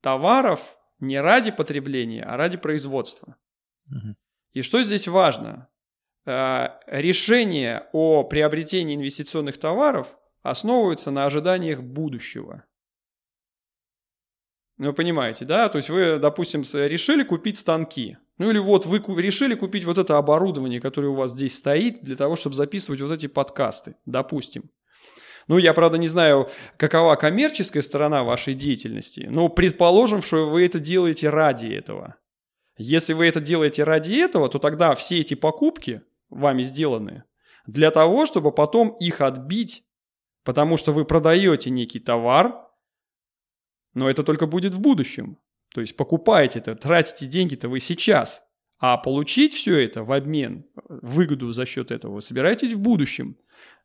товаров 0.00 0.78
не 1.00 1.20
ради 1.20 1.50
потребления, 1.50 2.22
а 2.22 2.36
ради 2.36 2.56
производства. 2.56 3.36
И 4.52 4.62
что 4.62 4.82
здесь 4.82 5.08
важно? 5.08 5.68
Э, 6.26 6.68
решение 6.86 7.88
о 7.92 8.24
приобретении 8.24 8.94
инвестиционных 8.94 9.58
товаров 9.58 10.16
основывается 10.42 11.10
на 11.10 11.26
ожиданиях 11.26 11.82
будущего. 11.82 12.64
Ну, 14.76 14.88
вы 14.88 14.92
понимаете, 14.92 15.44
да? 15.44 15.68
То 15.68 15.78
есть 15.78 15.88
вы, 15.88 16.18
допустим, 16.18 16.62
решили 16.72 17.22
купить 17.22 17.58
станки. 17.58 18.16
Ну 18.38 18.50
или 18.50 18.58
вот 18.58 18.86
вы 18.86 18.98
решили 19.22 19.54
купить 19.54 19.84
вот 19.84 19.98
это 19.98 20.18
оборудование, 20.18 20.80
которое 20.80 21.08
у 21.08 21.14
вас 21.14 21.30
здесь 21.30 21.56
стоит, 21.56 22.02
для 22.02 22.16
того, 22.16 22.34
чтобы 22.34 22.56
записывать 22.56 23.00
вот 23.00 23.12
эти 23.12 23.26
подкасты, 23.26 23.96
допустим. 24.04 24.70
Ну, 25.46 25.58
я, 25.58 25.74
правда, 25.74 25.98
не 25.98 26.08
знаю, 26.08 26.48
какова 26.76 27.16
коммерческая 27.16 27.82
сторона 27.82 28.24
вашей 28.24 28.54
деятельности, 28.54 29.26
но 29.28 29.48
предположим, 29.48 30.22
что 30.22 30.48
вы 30.48 30.64
это 30.64 30.80
делаете 30.80 31.28
ради 31.28 31.66
этого. 31.66 32.16
Если 32.76 33.12
вы 33.12 33.26
это 33.26 33.40
делаете 33.40 33.84
ради 33.84 34.14
этого, 34.14 34.48
то 34.48 34.58
тогда 34.58 34.94
все 34.94 35.20
эти 35.20 35.34
покупки 35.34 36.02
вами 36.28 36.62
сделаны, 36.62 37.24
для 37.66 37.90
того, 37.90 38.26
чтобы 38.26 38.52
потом 38.52 38.96
их 38.98 39.20
отбить, 39.20 39.84
потому 40.42 40.76
что 40.76 40.92
вы 40.92 41.04
продаете 41.04 41.70
некий 41.70 42.00
товар, 42.00 42.68
но 43.94 44.10
это 44.10 44.24
только 44.24 44.46
будет 44.46 44.74
в 44.74 44.80
будущем. 44.80 45.38
То 45.72 45.80
есть 45.80 45.96
покупаете 45.96 46.58
это, 46.58 46.74
тратите 46.74 47.26
деньги-то 47.26 47.68
вы 47.68 47.80
сейчас, 47.80 48.44
а 48.78 48.96
получить 48.96 49.54
все 49.54 49.78
это 49.78 50.02
в 50.02 50.12
обмен, 50.12 50.66
выгоду 50.88 51.52
за 51.52 51.66
счет 51.66 51.90
этого 51.90 52.14
вы 52.14 52.20
собираетесь 52.20 52.72
в 52.72 52.80
будущем. 52.80 53.38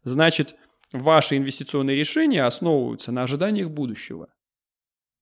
Значит, 0.04 0.56
ваши 0.92 1.38
инвестиционные 1.38 1.96
решения 1.96 2.44
основываются 2.44 3.12
на 3.12 3.24
ожиданиях 3.24 3.70
будущего. 3.70 4.34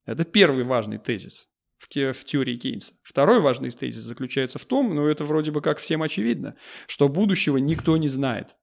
Это 0.06 0.24
первый 0.24 0.64
важный 0.64 0.98
тезис 0.98 1.50
в, 1.78 2.14
в 2.14 2.26
теории 2.26 2.58
Кейнса. 2.58 2.94
Второй 3.04 3.40
важный 3.40 3.72
тезис 3.72 4.02
заключается 4.02 4.60
в 4.60 4.66
том, 4.66 4.94
ну 4.94 5.06
это 5.08 5.24
вроде 5.26 5.52
бы 5.52 5.62
как 5.62 5.80
всем 5.80 6.04
очевидно, 6.04 6.56
что 6.88 7.10
будущего 7.10 7.58
никто 7.58 7.98
не 7.98 8.08
знает. 8.08 8.56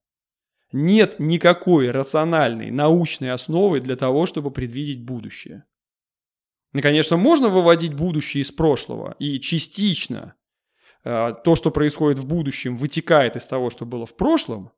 Нет 0.73 1.17
никакой 1.19 1.91
рациональной 1.91 2.71
научной 2.71 3.31
основы 3.31 3.81
для 3.81 3.97
того, 3.97 4.27
чтобы 4.27 4.51
предвидеть 4.51 5.05
будущее. 5.05 5.63
И, 6.73 6.81
конечно, 6.81 7.17
можно 7.17 7.49
выводить 7.49 7.95
будущее 7.95 8.43
из 8.43 8.51
прошлого, 8.51 9.15
и 9.21 9.39
частично 9.39 10.35
э, 11.05 11.33
то, 11.45 11.55
что 11.55 11.71
происходит 11.71 12.19
в 12.19 12.27
будущем, 12.27 12.77
вытекает 12.77 13.37
из 13.37 13.47
того, 13.47 13.71
что 13.71 13.87
было 13.87 14.07
в 14.07 14.17
прошлом, 14.17 14.73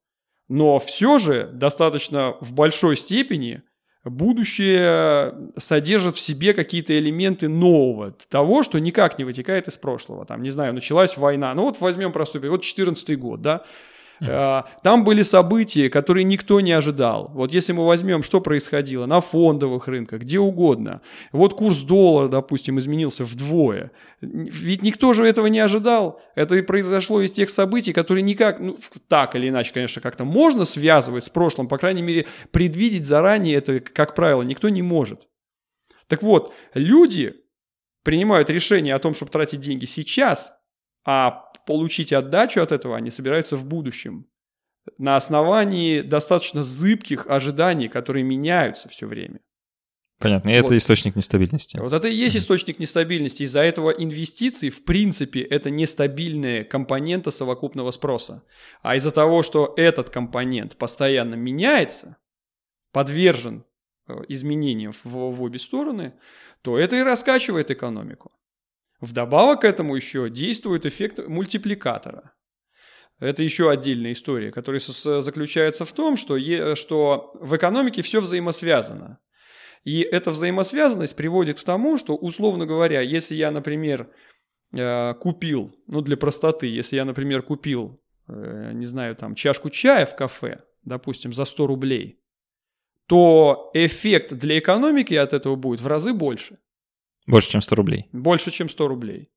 но 0.49 0.78
все 0.78 1.18
же 1.18 1.51
достаточно 1.53 2.37
в 2.41 2.53
большой 2.53 2.97
степени– 2.97 3.62
будущее 4.11 5.34
содержит 5.57 6.16
в 6.16 6.20
себе 6.20 6.54
какие-то 6.54 6.98
элементы 6.98 7.48
нового, 7.48 8.14
того, 8.28 8.62
что 8.62 8.78
никак 8.78 9.18
не 9.18 9.24
вытекает 9.24 9.68
из 9.68 9.76
прошлого. 9.76 10.24
Там, 10.24 10.42
не 10.42 10.50
знаю, 10.50 10.74
началась 10.74 11.16
война. 11.16 11.54
Ну 11.54 11.62
вот 11.62 11.80
возьмем 11.80 12.12
простой 12.12 12.48
вот 12.48 12.62
14 12.62 13.18
год, 13.18 13.40
да, 13.40 13.64
Э, 13.64 13.95
там 14.20 15.04
были 15.04 15.22
события, 15.22 15.90
которые 15.90 16.24
никто 16.24 16.60
не 16.60 16.72
ожидал. 16.72 17.30
Вот 17.34 17.52
если 17.52 17.72
мы 17.72 17.86
возьмем, 17.86 18.22
что 18.22 18.40
происходило 18.40 19.06
на 19.06 19.20
фондовых 19.20 19.88
рынках, 19.88 20.22
где 20.22 20.38
угодно. 20.38 21.00
Вот 21.32 21.54
курс 21.54 21.82
доллара, 21.82 22.28
допустим, 22.28 22.78
изменился 22.78 23.24
вдвое. 23.24 23.90
Ведь 24.20 24.82
никто 24.82 25.12
же 25.12 25.26
этого 25.26 25.46
не 25.48 25.60
ожидал. 25.60 26.20
Это 26.34 26.54
и 26.54 26.62
произошло 26.62 27.20
из 27.20 27.32
тех 27.32 27.50
событий, 27.50 27.92
которые 27.92 28.22
никак, 28.22 28.60
ну, 28.60 28.78
так 29.08 29.34
или 29.36 29.48
иначе, 29.48 29.72
конечно, 29.72 30.00
как-то 30.00 30.24
можно 30.24 30.64
связывать 30.64 31.24
с 31.24 31.30
прошлым. 31.30 31.68
По 31.68 31.78
крайней 31.78 32.02
мере, 32.02 32.26
предвидеть 32.50 33.04
заранее 33.04 33.56
это, 33.56 33.80
как 33.80 34.14
правило, 34.14 34.42
никто 34.42 34.68
не 34.68 34.82
может. 34.82 35.28
Так 36.06 36.22
вот, 36.22 36.54
люди 36.74 37.34
принимают 38.04 38.48
решение 38.50 38.94
о 38.94 38.98
том, 38.98 39.14
чтобы 39.14 39.32
тратить 39.32 39.60
деньги 39.60 39.84
сейчас, 39.84 40.52
а 41.04 41.45
получить 41.66 42.12
отдачу 42.12 42.62
от 42.62 42.72
этого 42.72 42.96
они 42.96 43.10
собираются 43.10 43.56
в 43.56 43.64
будущем. 43.64 44.26
На 44.98 45.16
основании 45.16 46.00
достаточно 46.00 46.62
зыбких 46.62 47.26
ожиданий, 47.26 47.88
которые 47.88 48.22
меняются 48.22 48.88
все 48.88 49.06
время. 49.06 49.40
Понятно, 50.18 50.48
и 50.48 50.60
вот. 50.60 50.66
это 50.66 50.78
источник 50.78 51.14
нестабильности. 51.14 51.76
Вот 51.76 51.92
это 51.92 52.08
и 52.08 52.14
есть 52.14 52.36
источник 52.36 52.78
нестабильности. 52.78 53.42
Из-за 53.42 53.60
этого 53.60 53.90
инвестиции, 53.90 54.70
в 54.70 54.84
принципе, 54.84 55.42
это 55.42 55.68
нестабильные 55.68 56.64
компоненты 56.64 57.30
совокупного 57.30 57.90
спроса. 57.90 58.42
А 58.80 58.96
из-за 58.96 59.10
того, 59.10 59.42
что 59.42 59.74
этот 59.76 60.08
компонент 60.08 60.76
постоянно 60.76 61.34
меняется, 61.34 62.16
подвержен 62.92 63.66
э, 64.08 64.14
изменениям 64.28 64.92
в, 64.92 65.04
в 65.04 65.42
обе 65.42 65.58
стороны, 65.58 66.14
то 66.62 66.78
это 66.78 66.96
и 66.96 67.02
раскачивает 67.02 67.70
экономику. 67.70 68.32
Вдобавок 69.01 69.61
к 69.61 69.64
этому 69.64 69.94
еще 69.94 70.30
действует 70.30 70.86
эффект 70.86 71.26
мультипликатора. 71.26 72.32
Это 73.18 73.42
еще 73.42 73.70
отдельная 73.70 74.12
история, 74.12 74.53
которая 74.53 74.80
заключается 74.80 75.84
в 75.84 75.92
том, 75.92 76.16
что, 76.16 76.38
что 76.74 77.32
в 77.34 77.57
экономике 77.57 78.03
все 78.03 78.20
взаимосвязано. 78.20 79.18
И 79.84 80.01
эта 80.01 80.32
взаимосвязанность 80.32 81.16
приводит 81.16 81.61
к 81.61 81.64
тому, 81.64 81.97
что, 81.97 82.16
условно 82.16 82.66
говоря, 82.66 83.01
если 83.01 83.36
я, 83.36 83.51
например, 83.51 84.11
э, 84.72 85.14
купил, 85.14 85.72
ну 85.86 86.01
для 86.01 86.16
простоты, 86.16 86.66
если 86.66 86.97
я, 86.97 87.05
например, 87.05 87.42
купил, 87.42 88.03
э, 88.28 88.72
не 88.74 88.84
знаю, 88.84 89.14
там 89.14 89.36
чашку 89.36 89.70
чая 89.70 90.05
в 90.05 90.16
кафе, 90.16 90.64
допустим, 90.82 91.32
за 91.32 91.44
100 91.44 91.66
рублей, 91.68 92.20
то 93.07 93.70
эффект 93.74 94.32
для 94.32 94.59
экономики 94.59 95.14
от 95.14 95.32
этого 95.32 95.55
будет 95.55 95.80
в 95.80 95.86
разы 95.86 96.12
больше. 96.12 96.59
Больше, 97.27 97.51
чем 97.51 97.61
100 97.61 97.74
рублей. 97.77 98.09
Больше, 98.12 98.51
чем 98.51 98.68
100 98.68 98.89
рублей. 98.89 99.31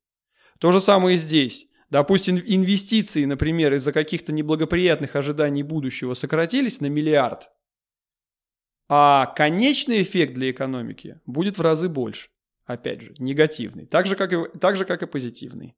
То 0.60 0.72
же 0.72 0.80
самое 0.80 1.16
и 1.16 1.20
здесь. 1.20 1.68
Допустим, 1.90 2.38
инвестиции, 2.38 3.26
например, 3.26 3.74
из-за 3.74 3.92
каких-то 3.92 4.32
неблагоприятных 4.32 5.16
ожиданий 5.16 5.64
будущего 5.64 6.14
сократились 6.14 6.82
на 6.82 6.88
миллиард, 6.88 7.50
а 8.88 9.28
конечный 9.28 10.02
эффект 10.02 10.34
для 10.34 10.50
экономики 10.50 11.20
будет 11.26 11.58
в 11.58 11.62
разы 11.62 11.90
больше. 11.90 12.30
Опять 12.66 13.02
же, 13.02 13.16
негативный. 13.18 13.86
Так 13.86 14.06
же, 14.06 14.16
как 14.16 14.34
и, 14.34 14.58
так 14.60 14.76
же, 14.76 14.86
как 14.86 15.02
и 15.02 15.08
позитивный. 15.08 15.76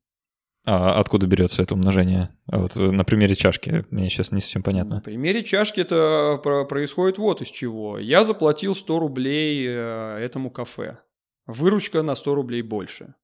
А 0.64 1.00
откуда 1.00 1.26
берется 1.26 1.64
это 1.64 1.74
умножение? 1.74 2.30
Вот 2.48 2.76
на 2.76 3.04
примере 3.04 3.36
чашки 3.36 3.86
мне 3.90 4.10
сейчас 4.10 4.32
не 4.32 4.42
совсем 4.42 4.62
понятно. 4.62 4.96
На 4.96 5.02
примере 5.02 5.44
чашки 5.44 5.80
это 5.80 6.40
происходит 6.70 7.18
вот 7.18 7.42
из 7.42 7.50
чего. 7.50 7.98
Я 7.98 8.24
заплатил 8.24 8.76
100 8.76 9.00
рублей 9.00 9.66
э, 9.68 10.18
этому 10.20 10.52
кафе. 10.52 11.00
Выручка 11.48 12.02
на 12.02 12.16
100 12.16 12.36
рублей 12.36 12.62
больше. 12.62 13.16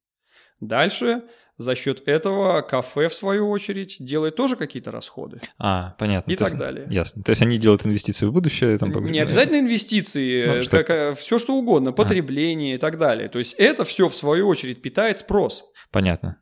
Дальше 0.60 1.22
за 1.58 1.76
счет 1.76 2.08
этого 2.08 2.62
кафе, 2.62 3.10
в 3.10 3.14
свою 3.14 3.50
очередь, 3.50 3.98
делает 4.00 4.36
тоже 4.36 4.56
какие-то 4.56 4.92
расходы. 4.92 5.42
А, 5.58 5.96
понятно. 5.98 6.32
И 6.32 6.36
То 6.36 6.44
так 6.46 6.54
есть- 6.54 6.60
далее. 6.60 6.88
Ясно. 6.92 7.24
То 7.24 7.32
есть 7.32 7.42
они 7.42 7.58
делают 7.58 7.86
инвестиции 7.86 8.26
в 8.28 8.32
будущее? 8.32 8.78
Там, 8.78 8.92
Не 9.06 9.20
обязательно 9.20 9.60
инвестиции, 9.60 10.46
Ну, 10.46 10.54
э, 10.56 10.62
что- 10.64 10.84
как, 10.84 11.18
все 11.18 11.40
что 11.40 11.56
угодно, 11.56 11.94
потребление 11.94 12.76
и 12.76 12.78
так 12.78 12.98
далее. 13.00 13.28
То 13.30 13.40
есть 13.40 13.54
это 13.58 13.86
все 13.86 14.08
в 14.10 14.16
свою 14.16 14.48
очередь 14.48 14.82
питает 14.82 15.18
спрос. 15.20 15.66
Понятно. 15.92 16.42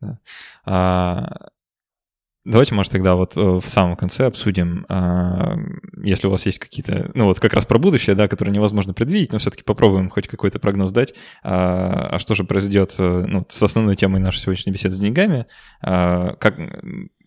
Да. 0.00 0.18
А, 0.64 1.48
давайте, 2.46 2.74
может, 2.74 2.92
тогда 2.92 3.16
вот 3.16 3.36
э, 3.36 3.40
в 3.40 3.68
самом 3.68 3.96
конце 3.96 4.26
обсудим, 4.26 4.86
а, 4.88 5.56
если 6.02 6.28
у 6.28 6.30
вас 6.30 6.46
есть 6.46 6.58
какие-то, 6.58 7.10
ну 7.14 7.26
вот 7.26 7.40
как 7.40 7.52
раз 7.52 7.66
про 7.66 7.78
будущее, 7.78 8.14
да, 8.14 8.28
которое 8.28 8.52
невозможно 8.52 8.94
предвидеть, 8.94 9.32
но 9.32 9.38
все-таки 9.38 9.64
попробуем 9.64 10.08
хоть 10.08 10.28
какой-то 10.28 10.58
прогноз 10.58 10.92
дать. 10.92 11.14
А, 11.42 12.10
а 12.12 12.18
что 12.18 12.34
же 12.34 12.44
произойдет 12.44 12.94
э, 12.98 13.24
ну, 13.26 13.44
с 13.48 13.62
основной 13.62 13.96
темой 13.96 14.20
нашей 14.20 14.38
сегодняшней 14.38 14.72
беседы 14.72 14.94
с 14.94 15.00
деньгами? 15.00 15.46
А, 15.82 16.36
как, 16.36 16.56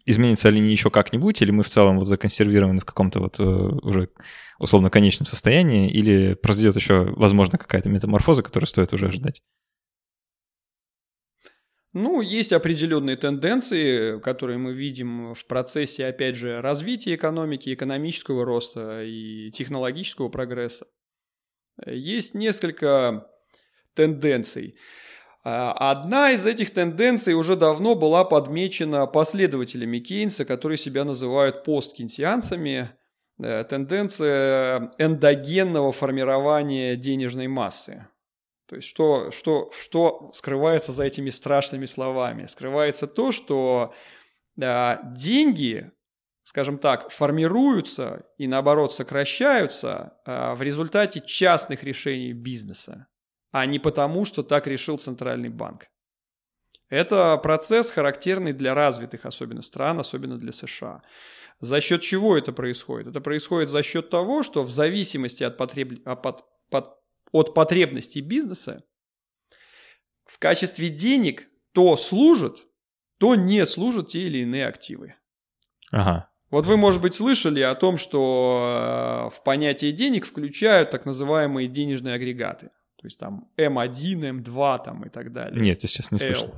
изменится 0.05 0.49
ли 0.49 0.59
они 0.59 0.71
еще 0.71 0.89
как-нибудь, 0.89 1.41
или 1.41 1.51
мы 1.51 1.63
в 1.63 1.67
целом 1.67 1.99
вот 1.99 2.07
законсервированы 2.07 2.81
в 2.81 2.85
каком-то 2.85 3.19
вот 3.19 3.39
э, 3.39 3.43
уже 3.43 4.09
условно 4.57 4.89
конечном 4.89 5.25
состоянии, 5.25 5.91
или 5.91 6.33
произойдет 6.33 6.75
еще, 6.77 7.13
возможно, 7.15 7.57
какая-то 7.57 7.89
метаморфоза, 7.89 8.41
которую 8.41 8.67
стоит 8.67 8.93
уже 8.93 9.07
ожидать? 9.07 9.41
Ну, 11.93 12.21
есть 12.21 12.53
определенные 12.53 13.15
тенденции, 13.15 14.19
которые 14.19 14.59
мы 14.59 14.73
видим 14.73 15.33
в 15.33 15.45
процессе, 15.45 16.05
опять 16.05 16.35
же, 16.35 16.61
развития 16.61 17.15
экономики, 17.15 17.73
экономического 17.73 18.45
роста 18.45 19.03
и 19.03 19.49
технологического 19.51 20.29
прогресса. 20.29 20.85
Есть 21.85 22.35
несколько 22.35 23.27
тенденций. 23.95 24.75
А, 25.43 25.71
Одна 25.91 26.31
из 26.31 26.45
этих 26.45 26.71
тенденций 26.71 27.33
уже 27.33 27.55
давно 27.55 27.95
была 27.95 28.23
подмечена 28.23 29.07
последователями 29.07 29.99
Кейнса, 29.99 30.45
которые 30.45 30.77
себя 30.77 31.05
называют 31.05 31.63
посткейнсианцами. 31.63 32.91
Э, 33.41 33.63
Тенденция 33.63 34.91
эндогенного 34.97 35.91
формирования 35.91 36.95
денежной 36.95 37.47
массы. 37.47 38.07
То 38.69 38.75
есть 38.75 38.87
что, 38.87 39.31
что, 39.31 39.71
что 39.77 40.29
скрывается 40.31 40.91
за 40.91 41.03
этими 41.03 41.31
страшными 41.31 41.85
словами? 41.85 42.45
Скрывается 42.45 43.07
то, 43.07 43.31
что 43.31 43.95
э, 44.61 44.97
деньги, 45.15 45.91
скажем 46.43 46.77
так, 46.77 47.09
формируются 47.09 48.27
и 48.37 48.45
наоборот 48.45 48.93
сокращаются 48.93 50.13
э, 50.23 50.53
в 50.53 50.61
результате 50.61 51.19
частных 51.19 51.83
решений 51.83 52.31
бизнеса, 52.31 53.07
а 53.51 53.65
не 53.65 53.79
потому, 53.79 54.23
что 54.23 54.43
так 54.43 54.67
решил 54.67 54.99
Центральный 54.99 55.49
банк. 55.49 55.87
Это 56.89 57.37
процесс, 57.37 57.89
характерный 57.89 58.53
для 58.53 58.75
развитых 58.75 59.25
особенно 59.25 59.63
стран, 59.63 59.99
особенно 59.99 60.37
для 60.37 60.51
США. 60.51 61.01
За 61.59 61.81
счет 61.81 62.01
чего 62.01 62.37
это 62.37 62.53
происходит? 62.53 63.07
Это 63.07 63.19
происходит 63.19 63.69
за 63.69 63.81
счет 63.81 64.11
того, 64.11 64.43
что 64.43 64.63
в 64.63 64.69
зависимости 64.69 65.43
от, 65.43 65.57
потреб... 65.57 66.07
от, 66.07 66.45
от, 66.69 66.98
от 67.31 67.53
потребностей 67.53 68.21
бизнеса 68.21 68.83
в 70.25 70.37
качестве 70.39 70.89
денег 70.89 71.47
то 71.73 71.97
служат, 71.97 72.67
то 73.17 73.35
не 73.35 73.65
служат 73.65 74.09
те 74.09 74.21
или 74.21 74.39
иные 74.39 74.67
активы. 74.67 75.15
Ага. 75.91 76.29
Вот 76.51 76.65
вы, 76.65 76.77
может 76.77 77.01
быть, 77.01 77.13
слышали 77.13 77.61
о 77.61 77.75
том, 77.75 77.97
что 77.97 79.29
э, 79.31 79.35
в 79.35 79.43
понятие 79.43 79.91
денег 79.91 80.25
включают 80.25 80.89
так 80.89 81.05
называемые 81.05 81.67
денежные 81.67 82.15
агрегаты. 82.15 82.67
То 82.97 83.07
есть 83.07 83.19
там 83.19 83.49
М1, 83.57 84.43
М2 84.43 84.83
там 84.83 85.05
и 85.05 85.09
так 85.09 85.31
далее. 85.31 85.61
Нет, 85.61 85.83
я 85.83 85.89
сейчас 85.89 86.11
не 86.11 86.17
слышал. 86.17 86.53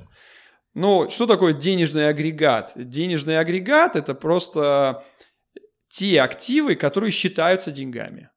Ну, 0.73 1.09
что 1.09 1.27
такое 1.27 1.53
денежный 1.53 2.07
агрегат? 2.07 2.71
Денежный 2.75 3.37
агрегат– 3.37 3.95
это 3.97 4.15
просто 4.15 5.03
те 5.89 6.21
активы, 6.21 6.75
которые 6.75 7.11
считаются 7.11 7.71
деньгами. 7.71 8.30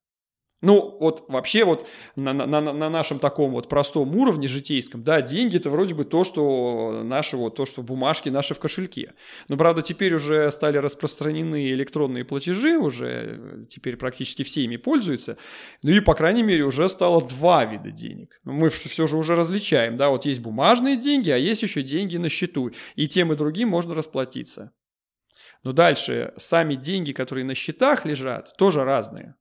Ну, 0.65 0.97
вот 0.99 1.27
вообще 1.29 1.65
вот 1.65 1.87
на, 2.17 2.33
на, 2.33 2.47
на 2.47 2.73
на 2.73 2.89
нашем 2.89 3.19
таком 3.19 3.53
вот 3.53 3.69
простом 3.69 4.17
уровне 4.17 4.49
житейском, 4.49 5.05
да, 5.05 5.21
деньги 5.21 5.59
это 5.59 5.69
вроде 5.69 5.93
бы 5.93 6.07
то, 6.07 6.25
что 6.25 7.03
наши 7.05 7.37
вот, 7.37 7.55
то, 7.55 7.67
что 7.67 7.83
бумажки 7.83 8.31
наши 8.31 8.55
в 8.55 8.59
кошельке. 8.59 9.13
Но, 9.49 9.59
правда, 9.59 9.83
теперь 9.83 10.15
уже 10.15 10.51
стали 10.51 10.79
распространены 10.79 11.71
электронные 11.73 12.25
платежи, 12.25 12.79
уже 12.79 13.07
э, 13.07 13.65
теперь 13.69 13.99
практически 13.99 14.43
все 14.43 14.63
ими 14.63 14.77
пользуются. 14.77 15.37
Ну 15.83 15.91
и, 15.91 16.01
по 16.01 16.15
крайней 16.15 16.43
мере, 16.43 16.65
уже 16.65 16.89
стало 16.89 17.21
два 17.21 17.67
вида 17.67 17.91
денег. 17.91 18.41
Мы 18.45 18.71
все 18.71 19.07
же 19.07 19.19
уже 19.19 19.37
различаем, 19.37 19.99
да, 19.99 20.09
вот 20.09 20.25
есть 20.25 20.41
бумажные 20.41 20.97
деньги, 20.97 21.29
а 21.29 21.37
есть 21.37 21.63
еще 21.63 21.83
деньги 21.83 22.17
на 22.17 22.31
счету. 22.31 22.71
И 22.97 23.07
тем 23.07 23.35
и 23.35 23.37
другим 23.37 23.69
можно 23.69 23.95
расплатиться. 23.95 24.73
Но 25.63 25.73
дальше 25.73 26.33
сами 26.39 26.75
деньги, 26.75 27.13
которые 27.13 27.45
на 27.45 27.55
счетах 27.55 28.07
лежат, 28.07 28.57
тоже 28.57 28.83
разные. 28.83 29.35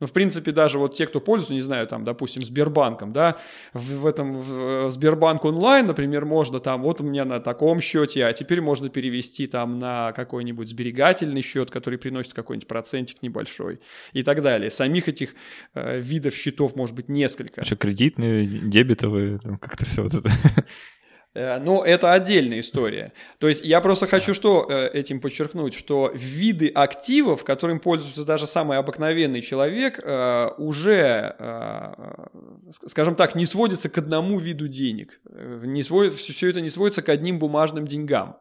Ну, 0.00 0.06
в 0.06 0.12
принципе, 0.12 0.50
даже 0.52 0.78
вот 0.78 0.94
те, 0.94 1.06
кто 1.06 1.20
пользуется, 1.20 1.52
не 1.52 1.60
знаю, 1.60 1.86
там, 1.86 2.04
допустим, 2.04 2.42
Сбербанком, 2.42 3.12
да, 3.12 3.36
в, 3.74 4.00
в 4.00 4.06
этом 4.06 4.38
в 4.38 4.86
э, 4.86 4.90
Сбербанк 4.90 5.44
онлайн, 5.44 5.86
например, 5.86 6.24
можно 6.24 6.58
там, 6.58 6.82
вот 6.82 7.00
у 7.00 7.04
меня 7.04 7.24
на 7.24 7.38
таком 7.40 7.80
счете, 7.80 8.24
а 8.24 8.32
теперь 8.32 8.60
можно 8.60 8.88
перевести 8.88 9.46
там 9.46 9.78
на 9.78 10.12
какой-нибудь 10.12 10.68
сберегательный 10.68 11.42
счет, 11.42 11.70
который 11.70 11.98
приносит 11.98 12.32
какой-нибудь 12.32 12.66
процентик 12.66 13.22
небольшой 13.22 13.80
и 14.12 14.22
так 14.22 14.42
далее. 14.42 14.70
Самих 14.70 15.08
этих 15.08 15.34
э, 15.74 16.00
видов 16.00 16.34
счетов 16.34 16.76
может 16.76 16.94
быть 16.94 17.08
несколько. 17.08 17.60
Еще 17.60 17.76
кредитные, 17.76 18.46
дебетовые, 18.46 19.38
там 19.38 19.58
как-то 19.58 19.84
все 19.84 20.02
вот 20.02 20.14
это. 20.14 20.30
Э, 21.34 21.58
Но 21.58 21.84
это 21.84 22.12
отдельная 22.12 22.60
история. 22.60 23.12
То 23.38 23.48
есть 23.48 23.64
я 23.64 23.80
просто 23.80 24.06
хочу 24.06 24.34
что 24.34 24.66
э, 24.68 24.88
этим 24.92 25.20
подчеркнуть, 25.20 25.74
что 25.74 26.10
виды 26.14 26.68
активов, 26.68 27.44
которым 27.44 27.78
пользуется 27.78 28.24
даже 28.24 28.46
самый 28.46 28.78
обыкновенный 28.78 29.42
человек, 29.42 30.00
э, 30.02 30.48
уже, 30.58 31.34
скажем 32.86 33.14
так, 33.14 33.34
не 33.34 33.46
сводится 33.46 33.88
к 33.88 33.98
одному 33.98 34.38
виду 34.38 34.68
денег. 34.68 35.20
Не 35.24 35.82
сводит, 35.82 36.14
все 36.14 36.50
это 36.50 36.60
не 36.60 36.70
сводится 36.70 37.02
к 37.02 37.08
одним 37.08 37.38
бумажным 37.38 37.86
деньгам. 37.86 38.36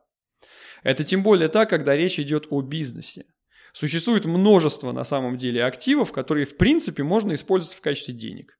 Это 0.84 1.04
тем 1.04 1.24
более 1.24 1.50
так, 1.50 1.70
когда 1.70 1.96
речь 1.96 2.20
идет 2.20 2.48
о 2.50 2.62
бизнесе. 2.62 3.26
Существует 3.74 4.26
множество 4.26 4.92
на 4.92 5.04
самом 5.04 5.38
деле 5.38 5.64
активов, 5.64 6.12
которые 6.12 6.46
в 6.46 6.58
принципе 6.58 7.04
можно 7.04 7.34
использовать 7.34 7.78
в 7.78 7.82
качестве 7.82 8.14
денег. 8.14 8.59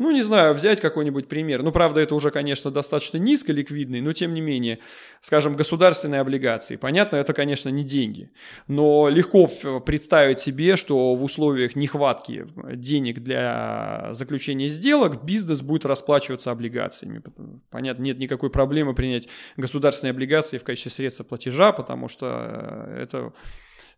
Ну, 0.00 0.10
не 0.12 0.22
знаю, 0.22 0.54
взять 0.54 0.80
какой-нибудь 0.80 1.28
пример. 1.28 1.62
Ну, 1.62 1.72
правда, 1.72 2.00
это 2.00 2.14
уже, 2.14 2.30
конечно, 2.30 2.70
достаточно 2.70 3.18
низко 3.18 3.52
ликвидный, 3.52 4.00
но 4.00 4.14
тем 4.14 4.32
не 4.32 4.40
менее, 4.40 4.78
скажем, 5.20 5.54
государственные 5.54 6.22
облигации. 6.22 6.76
Понятно, 6.76 7.16
это, 7.16 7.34
конечно, 7.34 7.68
не 7.68 7.84
деньги. 7.84 8.30
Но 8.66 9.10
легко 9.10 9.46
представить 9.80 10.40
себе, 10.40 10.76
что 10.76 11.14
в 11.14 11.22
условиях 11.22 11.76
нехватки 11.76 12.46
денег 12.76 13.18
для 13.18 14.08
заключения 14.12 14.70
сделок 14.70 15.22
бизнес 15.22 15.60
будет 15.60 15.84
расплачиваться 15.84 16.50
облигациями. 16.50 17.22
Понятно, 17.68 18.02
нет 18.02 18.18
никакой 18.18 18.48
проблемы 18.48 18.94
принять 18.94 19.28
государственные 19.58 20.12
облигации 20.12 20.56
в 20.56 20.64
качестве 20.64 20.92
средства 20.92 21.24
платежа, 21.24 21.72
потому 21.72 22.08
что 22.08 22.88
это 22.96 23.34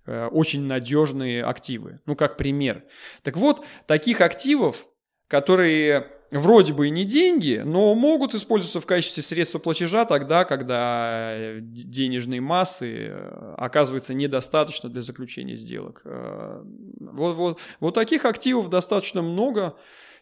очень 0.04 0.64
надежные 0.64 1.44
активы. 1.44 2.00
Ну, 2.06 2.16
как 2.16 2.36
пример. 2.36 2.82
Так 3.22 3.36
вот, 3.36 3.64
таких 3.86 4.20
активов 4.20 4.88
которые 5.32 6.08
вроде 6.30 6.74
бы 6.74 6.88
и 6.88 6.90
не 6.90 7.04
деньги, 7.04 7.62
но 7.64 7.94
могут 7.94 8.34
использоваться 8.34 8.82
в 8.82 8.86
качестве 8.86 9.22
средства 9.22 9.58
платежа 9.58 10.04
тогда, 10.04 10.44
когда 10.44 11.54
денежной 11.58 12.40
массы 12.40 13.10
оказывается 13.56 14.12
недостаточно 14.12 14.90
для 14.90 15.00
заключения 15.00 15.56
сделок. 15.56 16.02
Вот, 16.04 17.36
вот, 17.36 17.60
вот 17.80 17.94
таких 17.94 18.26
активов 18.26 18.68
достаточно 18.68 19.22
много. 19.22 19.74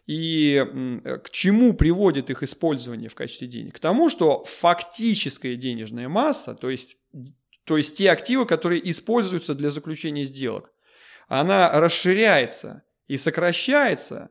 И 0.07 0.65
к 1.03 1.29
чему 1.29 1.73
приводит 1.73 2.29
их 2.29 2.41
использование 2.41 3.09
в 3.09 3.15
качестве 3.15 3.47
денег? 3.47 3.75
К 3.75 3.79
тому, 3.79 4.09
что 4.09 4.45
фактическая 4.45 5.57
денежная 5.57 6.07
масса, 6.07 6.55
то 6.55 6.69
есть, 6.69 6.99
то 7.65 7.75
есть 7.75 7.97
те 7.97 8.11
активы, 8.11 8.45
которые 8.45 8.89
используются 8.89 9.55
для 9.55 9.71
заключения 9.71 10.23
сделок, 10.23 10.71
она 11.27 11.69
расширяется 11.69 12.83
и 13.07 13.17
сокращается 13.17 14.29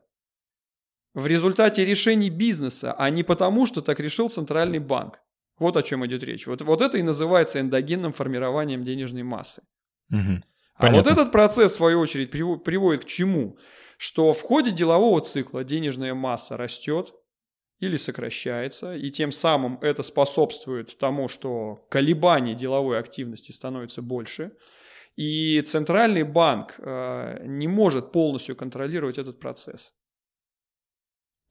в 1.13 1.25
результате 1.27 1.85
решений 1.85 2.29
бизнеса, 2.29 2.93
а 2.97 3.09
не 3.09 3.23
потому, 3.23 3.65
что 3.65 3.81
так 3.81 3.99
решил 3.99 4.29
Центральный 4.29 4.79
банк. 4.79 5.19
Вот 5.59 5.77
о 5.77 5.83
чем 5.83 6.05
идет 6.05 6.23
речь. 6.23 6.47
Вот, 6.47 6.61
вот 6.61 6.81
это 6.81 6.97
и 6.97 7.03
называется 7.03 7.59
эндогенным 7.59 8.13
формированием 8.13 8.83
денежной 8.83 9.23
массы. 9.23 9.61
Угу. 10.09 10.41
А 10.75 10.91
вот 10.91 11.07
этот 11.07 11.31
процесс, 11.31 11.73
в 11.73 11.75
свою 11.75 11.99
очередь, 11.99 12.33
прив- 12.33 12.59
приводит 12.59 13.05
к 13.05 13.07
чему? 13.07 13.57
Что 13.97 14.33
в 14.33 14.41
ходе 14.41 14.71
делового 14.71 15.21
цикла 15.21 15.63
денежная 15.63 16.15
масса 16.15 16.57
растет, 16.57 17.13
или 17.81 17.97
сокращается, 17.97 18.95
и 18.95 19.09
тем 19.09 19.31
самым 19.31 19.79
это 19.81 20.03
способствует 20.03 20.97
тому, 20.97 21.27
что 21.27 21.85
колебания 21.89 22.53
деловой 22.53 22.99
активности 22.99 23.51
становятся 23.51 24.03
больше, 24.03 24.51
и 25.15 25.61
центральный 25.61 26.23
банк 26.23 26.75
э, 26.77 27.43
не 27.45 27.67
может 27.67 28.11
полностью 28.11 28.55
контролировать 28.55 29.17
этот 29.17 29.39
процесс. 29.39 29.93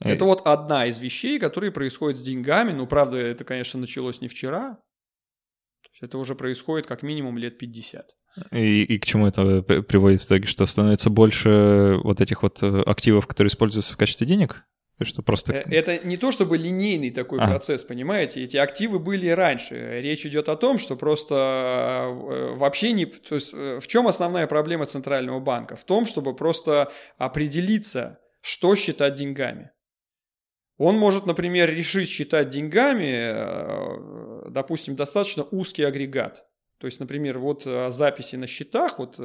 Это 0.00 0.24
вот 0.24 0.46
одна 0.46 0.86
из 0.86 0.98
вещей, 0.98 1.38
которые 1.38 1.70
происходят 1.72 2.18
с 2.18 2.22
деньгами. 2.22 2.72
Ну, 2.72 2.86
правда, 2.86 3.18
это, 3.18 3.44
конечно, 3.44 3.78
началось 3.78 4.20
не 4.20 4.28
вчера. 4.28 4.78
Это 6.00 6.16
уже 6.16 6.34
происходит 6.34 6.86
как 6.86 7.02
минимум 7.02 7.36
лет 7.36 7.58
50. 7.58 8.06
И, 8.52 8.82
и 8.84 8.98
к 8.98 9.04
чему 9.04 9.26
это 9.26 9.62
приводит 9.62 10.22
в 10.22 10.26
итоге? 10.26 10.46
Что 10.46 10.64
становится 10.64 11.10
больше 11.10 11.98
вот 12.02 12.20
этих 12.20 12.42
вот 12.42 12.62
э, 12.62 12.82
активов, 12.86 13.26
которые 13.26 13.50
используются 13.50 13.92
в 13.92 13.96
качестве 13.96 14.26
денег? 14.26 14.64
Что 15.02 15.22
просто... 15.22 15.52
Э, 15.52 15.64
это 15.70 15.98
не 16.06 16.16
то 16.16 16.30
чтобы 16.30 16.56
линейный 16.56 17.10
такой 17.10 17.40
а. 17.40 17.48
процесс, 17.48 17.84
понимаете? 17.84 18.42
Эти 18.42 18.56
активы 18.56 18.98
были 18.98 19.28
раньше. 19.28 20.00
Речь 20.00 20.24
идет 20.24 20.48
о 20.48 20.56
том, 20.56 20.78
что 20.78 20.96
просто 20.96 22.06
э, 22.08 22.54
вообще 22.54 22.92
не... 22.92 23.04
То 23.04 23.34
есть 23.34 23.52
в 23.52 23.86
чем 23.86 24.06
основная 24.06 24.46
проблема 24.46 24.86
Центрального 24.86 25.40
банка? 25.40 25.76
В 25.76 25.84
том, 25.84 26.06
чтобы 26.06 26.34
просто 26.34 26.90
определиться, 27.18 28.20
что 28.40 28.74
считать 28.76 29.16
деньгами. 29.16 29.70
Он 30.80 30.96
может, 30.96 31.26
например, 31.26 31.68
решить 31.68 32.08
считать 32.08 32.48
деньгами, 32.48 33.12
э, 33.12 34.50
допустим, 34.50 34.96
достаточно 34.96 35.44
узкий 35.50 35.82
агрегат. 35.82 36.46
То 36.78 36.86
есть, 36.86 37.00
например, 37.00 37.38
вот 37.38 37.66
э, 37.66 37.90
записи 37.90 38.36
на 38.36 38.46
счетах, 38.46 38.98
вот, 38.98 39.16
э, 39.18 39.22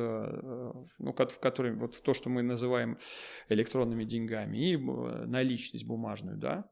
ну, 0.99 1.13
в 1.13 1.39
которые, 1.39 1.73
вот 1.75 2.03
то, 2.03 2.13
что 2.13 2.29
мы 2.29 2.43
называем 2.43 2.97
электронными 3.47 4.03
деньгами, 4.03 4.57
и 4.57 4.75
наличность 4.75 5.85
бумажную, 5.85 6.35
да, 6.37 6.65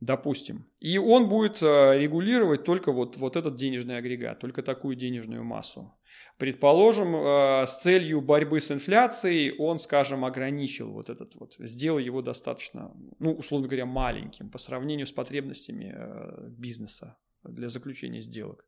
допустим. 0.00 0.66
И 0.78 0.98
он 0.98 1.28
будет 1.28 1.62
регулировать 1.62 2.64
только 2.64 2.92
вот, 2.92 3.16
вот 3.16 3.36
этот 3.36 3.56
денежный 3.56 3.96
агрегат, 3.98 4.40
только 4.40 4.62
такую 4.62 4.96
денежную 4.96 5.44
массу. 5.44 5.96
Предположим, 6.38 7.16
э, 7.16 7.66
с 7.66 7.78
целью 7.78 8.20
борьбы 8.20 8.60
с 8.60 8.70
инфляцией 8.70 9.56
он, 9.58 9.78
скажем, 9.78 10.24
ограничил 10.24 10.92
вот 10.92 11.08
этот 11.08 11.34
вот, 11.34 11.54
сделал 11.58 11.98
его 11.98 12.20
достаточно, 12.20 12.92
ну, 13.18 13.32
условно 13.32 13.68
говоря, 13.68 13.86
маленьким 13.86 14.50
по 14.50 14.58
сравнению 14.58 15.06
с 15.06 15.12
потребностями 15.12 15.94
э, 15.96 16.48
бизнеса 16.50 17.16
для 17.42 17.70
заключения 17.70 18.20
сделок. 18.20 18.66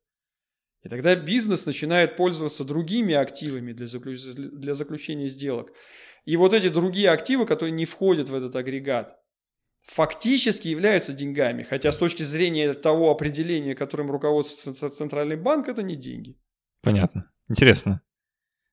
И 0.83 0.89
тогда 0.89 1.15
бизнес 1.15 1.67
начинает 1.67 2.17
пользоваться 2.17 2.65
другими 2.65 3.15
активами 3.15 3.73
для, 3.73 3.87
заключ... 3.87 4.23
для 4.23 4.75
заключения 4.75 5.29
сделок. 5.29 5.73
И 6.25 6.37
вот 6.37 6.55
эти 6.55 6.69
другие 6.69 7.11
активы, 7.11 7.45
которые 7.45 7.73
не 7.73 7.85
входят 7.85 8.29
в 8.29 8.35
этот 8.35 8.57
агрегат, 8.57 9.19
фактически 9.89 10.69
являются 10.69 11.13
деньгами. 11.13 11.63
Хотя 11.63 11.93
с 11.93 11.97
точки 11.97 12.23
зрения 12.23 12.75
того 12.75 13.11
определения, 13.11 13.75
которым 13.75 14.11
руководствуется 14.11 14.89
Центральный 14.89 15.37
банк, 15.37 15.69
это 15.69 15.83
не 15.83 15.97
деньги. 15.97 16.37
Понятно. 16.83 17.31
Интересно. 17.49 18.03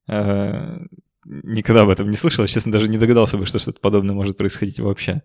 Э, 0.09 0.78
никогда 1.24 1.84
об 1.84 1.89
этом 1.89 2.09
не 2.09 2.18
слышал, 2.18 2.45
честно, 2.45 2.72
даже 2.72 2.89
не 2.89 2.97
догадался 2.97 3.38
бы, 3.38 3.45
что 3.45 3.59
что-то 3.59 3.80
подобное 3.80 4.13
может 4.13 4.38
происходить 4.38 4.80
вообще. 4.80 5.24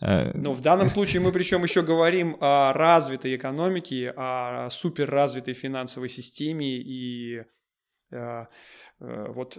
Э, 0.00 0.32
ну, 0.34 0.52
в 0.52 0.62
данном 0.62 0.88
случае 0.96 1.20
мы 1.20 1.32
причем 1.32 1.62
еще 1.62 1.82
говорим 1.82 2.38
о 2.40 2.72
развитой 2.72 3.36
экономике, 3.36 4.14
о 4.16 4.70
суперразвитой 4.70 5.52
финансовой 5.52 6.08
системе 6.08 6.78
и 6.78 7.44
э, 8.10 8.46
вот 8.98 9.58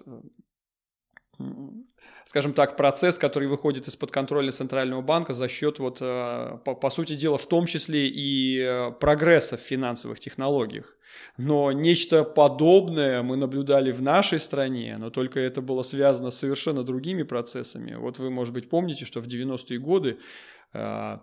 скажем 2.25 2.53
так, 2.53 2.77
процесс, 2.77 3.17
который 3.17 3.47
выходит 3.47 3.87
из-под 3.87 4.11
контроля 4.11 4.51
Центрального 4.51 5.01
банка 5.01 5.33
за 5.33 5.47
счет, 5.47 5.79
вот, 5.79 5.99
по, 5.99 6.75
по 6.75 6.89
сути 6.89 7.15
дела, 7.15 7.37
в 7.37 7.47
том 7.47 7.65
числе 7.65 8.07
и 8.07 8.91
прогресса 8.99 9.57
в 9.57 9.61
финансовых 9.61 10.19
технологиях. 10.19 10.97
Но 11.37 11.71
нечто 11.71 12.23
подобное 12.23 13.21
мы 13.21 13.37
наблюдали 13.37 13.91
в 13.91 14.01
нашей 14.01 14.39
стране, 14.39 14.97
но 14.97 15.09
только 15.09 15.39
это 15.39 15.61
было 15.61 15.83
связано 15.83 16.31
с 16.31 16.39
совершенно 16.39 16.83
другими 16.83 17.23
процессами. 17.23 17.95
Вот 17.95 18.19
вы, 18.19 18.29
может 18.29 18.53
быть, 18.53 18.69
помните, 18.69 19.05
что 19.05 19.21
в 19.21 19.27
90-е 19.27 19.79
годы 19.79 20.17
э, 20.73 21.17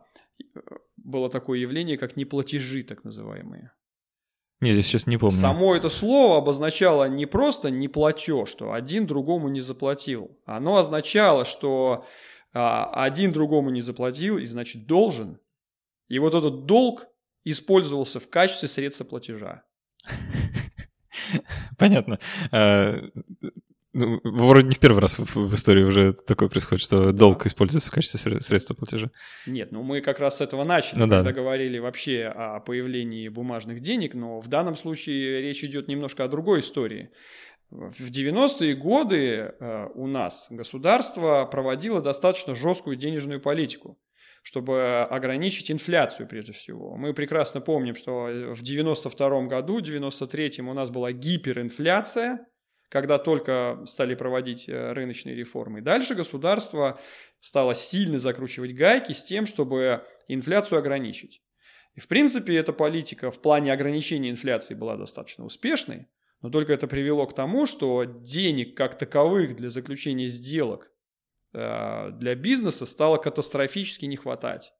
было 0.96 1.30
такое 1.30 1.58
явление, 1.58 1.98
как 1.98 2.16
неплатежи, 2.16 2.82
так 2.82 3.04
называемые. 3.04 3.72
Нет, 4.60 4.76
я 4.76 4.82
сейчас 4.82 5.06
не 5.06 5.18
помню. 5.18 5.36
Само 5.36 5.74
это 5.74 5.90
слово 5.90 6.38
обозначало 6.38 7.08
не 7.08 7.26
просто 7.26 7.70
не 7.70 7.88
платеж, 7.88 8.48
что 8.48 8.72
один 8.72 9.06
другому 9.06 9.48
не 9.48 9.60
заплатил. 9.60 10.38
Оно 10.46 10.76
означало, 10.76 11.44
что 11.44 12.06
а, 12.52 12.90
один 13.04 13.32
другому 13.32 13.70
не 13.70 13.80
заплатил 13.80 14.38
и 14.38 14.44
значит 14.44 14.86
должен. 14.86 15.40
И 16.08 16.18
вот 16.18 16.34
этот 16.34 16.66
долг 16.66 17.06
использовался 17.44 18.20
в 18.20 18.30
качестве 18.30 18.68
средства 18.68 19.04
платежа. 19.04 19.64
Понятно. 21.78 22.18
Ну, 23.94 24.20
вроде 24.24 24.66
не 24.66 24.74
в 24.74 24.80
первый 24.80 24.98
раз 24.98 25.16
в, 25.16 25.54
истории 25.54 25.84
уже 25.84 26.12
такое 26.12 26.48
происходит, 26.48 26.82
что 26.82 27.12
долг 27.12 27.46
используется 27.46 27.90
в 27.90 27.94
качестве 27.94 28.40
средства 28.40 28.74
платежа. 28.74 29.10
Нет, 29.46 29.70
ну 29.70 29.84
мы 29.84 30.00
как 30.00 30.18
раз 30.18 30.38
с 30.38 30.40
этого 30.40 30.64
начали, 30.64 30.98
ну, 30.98 31.04
когда 31.04 31.22
да. 31.22 31.32
говорили 31.32 31.78
вообще 31.78 32.24
о 32.24 32.58
появлении 32.58 33.28
бумажных 33.28 33.78
денег, 33.80 34.14
но 34.14 34.40
в 34.40 34.48
данном 34.48 34.74
случае 34.74 35.42
речь 35.42 35.62
идет 35.62 35.86
немножко 35.86 36.24
о 36.24 36.28
другой 36.28 36.60
истории. 36.60 37.10
В 37.70 38.10
90-е 38.10 38.74
годы 38.74 39.54
э, 39.58 39.88
у 39.94 40.08
нас 40.08 40.48
государство 40.50 41.44
проводило 41.44 42.02
достаточно 42.02 42.54
жесткую 42.54 42.96
денежную 42.96 43.40
политику 43.40 43.98
чтобы 44.46 45.04
ограничить 45.04 45.70
инфляцию 45.70 46.28
прежде 46.28 46.52
всего. 46.52 46.96
Мы 46.96 47.14
прекрасно 47.14 47.62
помним, 47.62 47.96
что 47.96 48.26
в 48.54 48.60
92 48.60 49.46
году, 49.46 49.80
93 49.80 50.60
у 50.60 50.74
нас 50.74 50.90
была 50.90 51.12
гиперинфляция, 51.12 52.46
когда 52.94 53.18
только 53.18 53.82
стали 53.86 54.14
проводить 54.14 54.68
э, 54.68 54.92
рыночные 54.92 55.34
реформы. 55.34 55.82
Дальше 55.82 56.14
государство 56.14 56.98
стало 57.40 57.74
сильно 57.74 58.18
закручивать 58.18 58.72
гайки 58.72 59.12
с 59.12 59.24
тем, 59.24 59.46
чтобы 59.46 60.04
инфляцию 60.28 60.78
ограничить. 60.78 61.42
И 61.96 62.00
в 62.00 62.08
принципе 62.08 62.54
эта 62.56 62.72
политика 62.72 63.30
в 63.30 63.42
плане 63.42 63.72
ограничения 63.72 64.30
инфляции 64.30 64.74
была 64.74 64.96
достаточно 64.96 65.44
успешной, 65.44 66.06
но 66.40 66.50
только 66.50 66.72
это 66.72 66.86
привело 66.86 67.26
к 67.26 67.34
тому, 67.34 67.66
что 67.66 68.04
денег 68.04 68.76
как 68.76 68.96
таковых 68.96 69.56
для 69.56 69.70
заключения 69.70 70.28
сделок 70.28 70.90
Э, 71.54 72.10
для 72.10 72.34
бизнеса 72.34 72.84
стало 72.84 73.16
катастрофически 73.16 74.04
не 74.06 74.16
хватать. 74.16 74.74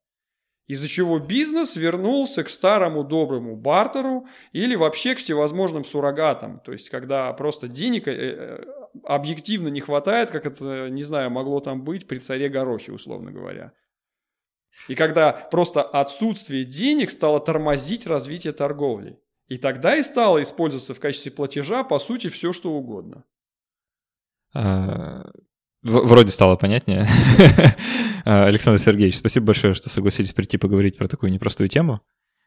Из-за 0.67 0.89
чего 0.89 1.19
бизнес 1.19 1.77
вернулся 1.77 2.43
к 2.43 2.49
старому 2.49 3.05
доброму 3.05 3.55
бартеру 3.55 4.27
или 4.53 4.75
вообще 4.77 5.15
к 5.15 5.19
всевозможным 5.19 5.85
суррогатам. 5.85 6.61
То 6.61 6.73
есть, 6.73 6.89
когда 6.89 7.31
просто 7.35 7.69
денег 7.69 8.09
э, 8.09 8.13
э, 8.13 8.65
объективно 9.03 9.69
не 9.69 9.81
хватает, 9.81 10.31
как 10.31 10.47
это, 10.47 10.89
не 10.89 11.03
знаю, 11.03 11.31
могло 11.31 11.61
там 11.61 11.85
быть 11.85 12.09
при 12.09 12.19
царе 12.19 12.49
Горохе, 12.49 12.93
условно 12.93 13.31
говоря. 13.31 13.73
И 14.89 14.95
когда 14.95 15.33
просто 15.33 15.83
отсутствие 15.83 16.65
денег 16.65 17.11
стало 17.11 17.41
тормозить 17.41 18.07
развитие 18.07 18.53
торговли. 18.53 19.21
И 19.49 19.59
тогда 19.59 19.97
и 19.97 20.03
стало 20.03 20.43
использоваться 20.43 20.95
в 20.95 21.01
качестве 21.01 21.31
платежа, 21.31 21.85
по 21.85 21.99
сути, 21.99 22.29
все 22.29 22.55
что 22.55 22.73
угодно. 22.73 23.25
А, 24.55 25.31
Вроде 25.85 26.31
стало 26.31 26.57
понятнее. 26.57 27.07
А, 28.27 28.47
Александр 28.47 28.81
Сергеевич, 28.81 29.19
спасибо 29.19 29.49
большое, 29.49 29.75
что 29.75 29.91
согласились 29.91 30.33
прийти 30.33 30.57
поговорить 30.57 30.97
про 30.97 31.09
такую 31.09 31.31
непростую 31.31 31.69
тему. 31.69 32.01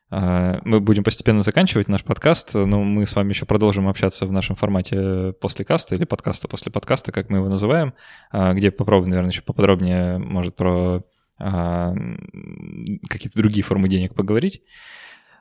А, 0.10 0.60
мы 0.66 0.80
будем 0.80 1.04
постепенно 1.04 1.42
заканчивать 1.42 1.88
наш 1.88 2.04
подкаст, 2.04 2.56
но 2.56 2.84
мы 2.84 3.06
с 3.06 3.16
вами 3.16 3.30
еще 3.30 3.46
продолжим 3.46 3.88
общаться 3.88 4.26
в 4.26 4.32
нашем 4.32 4.56
формате 4.56 5.34
после 5.40 5.66
каста 5.66 5.94
или 5.94 6.04
подкаста 6.04 6.48
после 6.48 6.72
подкаста, 6.72 7.12
как 7.12 7.30
мы 7.30 7.38
его 7.38 7.48
называем, 7.48 7.94
а, 8.32 8.56
где 8.56 8.72
попробуем, 8.72 9.12
наверное, 9.12 9.30
еще 9.30 9.44
поподробнее, 9.44 10.18
может, 10.18 10.56
про 10.56 11.04
какие-то 11.38 13.36
другие 13.36 13.62
формы 13.62 13.88
денег 13.88 14.16
поговорить. 14.16 14.64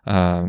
А 0.05 0.45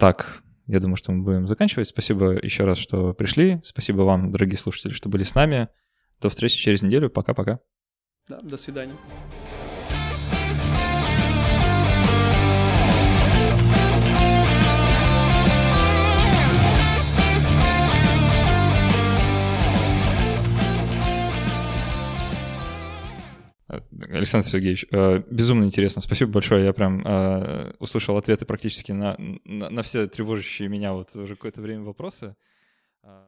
так, 0.00 0.42
я 0.66 0.80
думаю, 0.80 0.96
что 0.96 1.12
мы 1.12 1.22
будем 1.22 1.46
заканчивать. 1.46 1.86
Спасибо 1.86 2.36
еще 2.42 2.64
раз, 2.64 2.78
что 2.78 3.14
пришли. 3.14 3.60
Спасибо 3.62 4.02
вам, 4.02 4.32
дорогие 4.32 4.58
слушатели, 4.58 4.90
что 4.90 5.08
были 5.08 5.22
с 5.22 5.36
нами. 5.36 5.68
До 6.20 6.28
встречи 6.28 6.58
через 6.58 6.82
неделю. 6.82 7.10
Пока-пока. 7.10 7.60
Да, 8.28 8.40
до 8.42 8.56
свидания. 8.56 8.94
Александр 24.10 24.48
Сергеевич, 24.48 24.86
э, 24.90 25.22
безумно 25.30 25.64
интересно. 25.64 26.00
Спасибо 26.00 26.32
большое. 26.32 26.64
Я 26.64 26.72
прям 26.72 27.06
э, 27.06 27.72
услышал 27.78 28.16
ответы 28.16 28.46
практически 28.46 28.92
на, 28.92 29.16
на, 29.44 29.68
на 29.68 29.82
все 29.82 30.06
тревожащие 30.06 30.68
меня 30.68 30.92
вот 30.92 31.14
уже 31.14 31.34
какое-то 31.34 31.60
время 31.60 31.84
вопросы. 31.84 32.34
Э, 33.02 33.26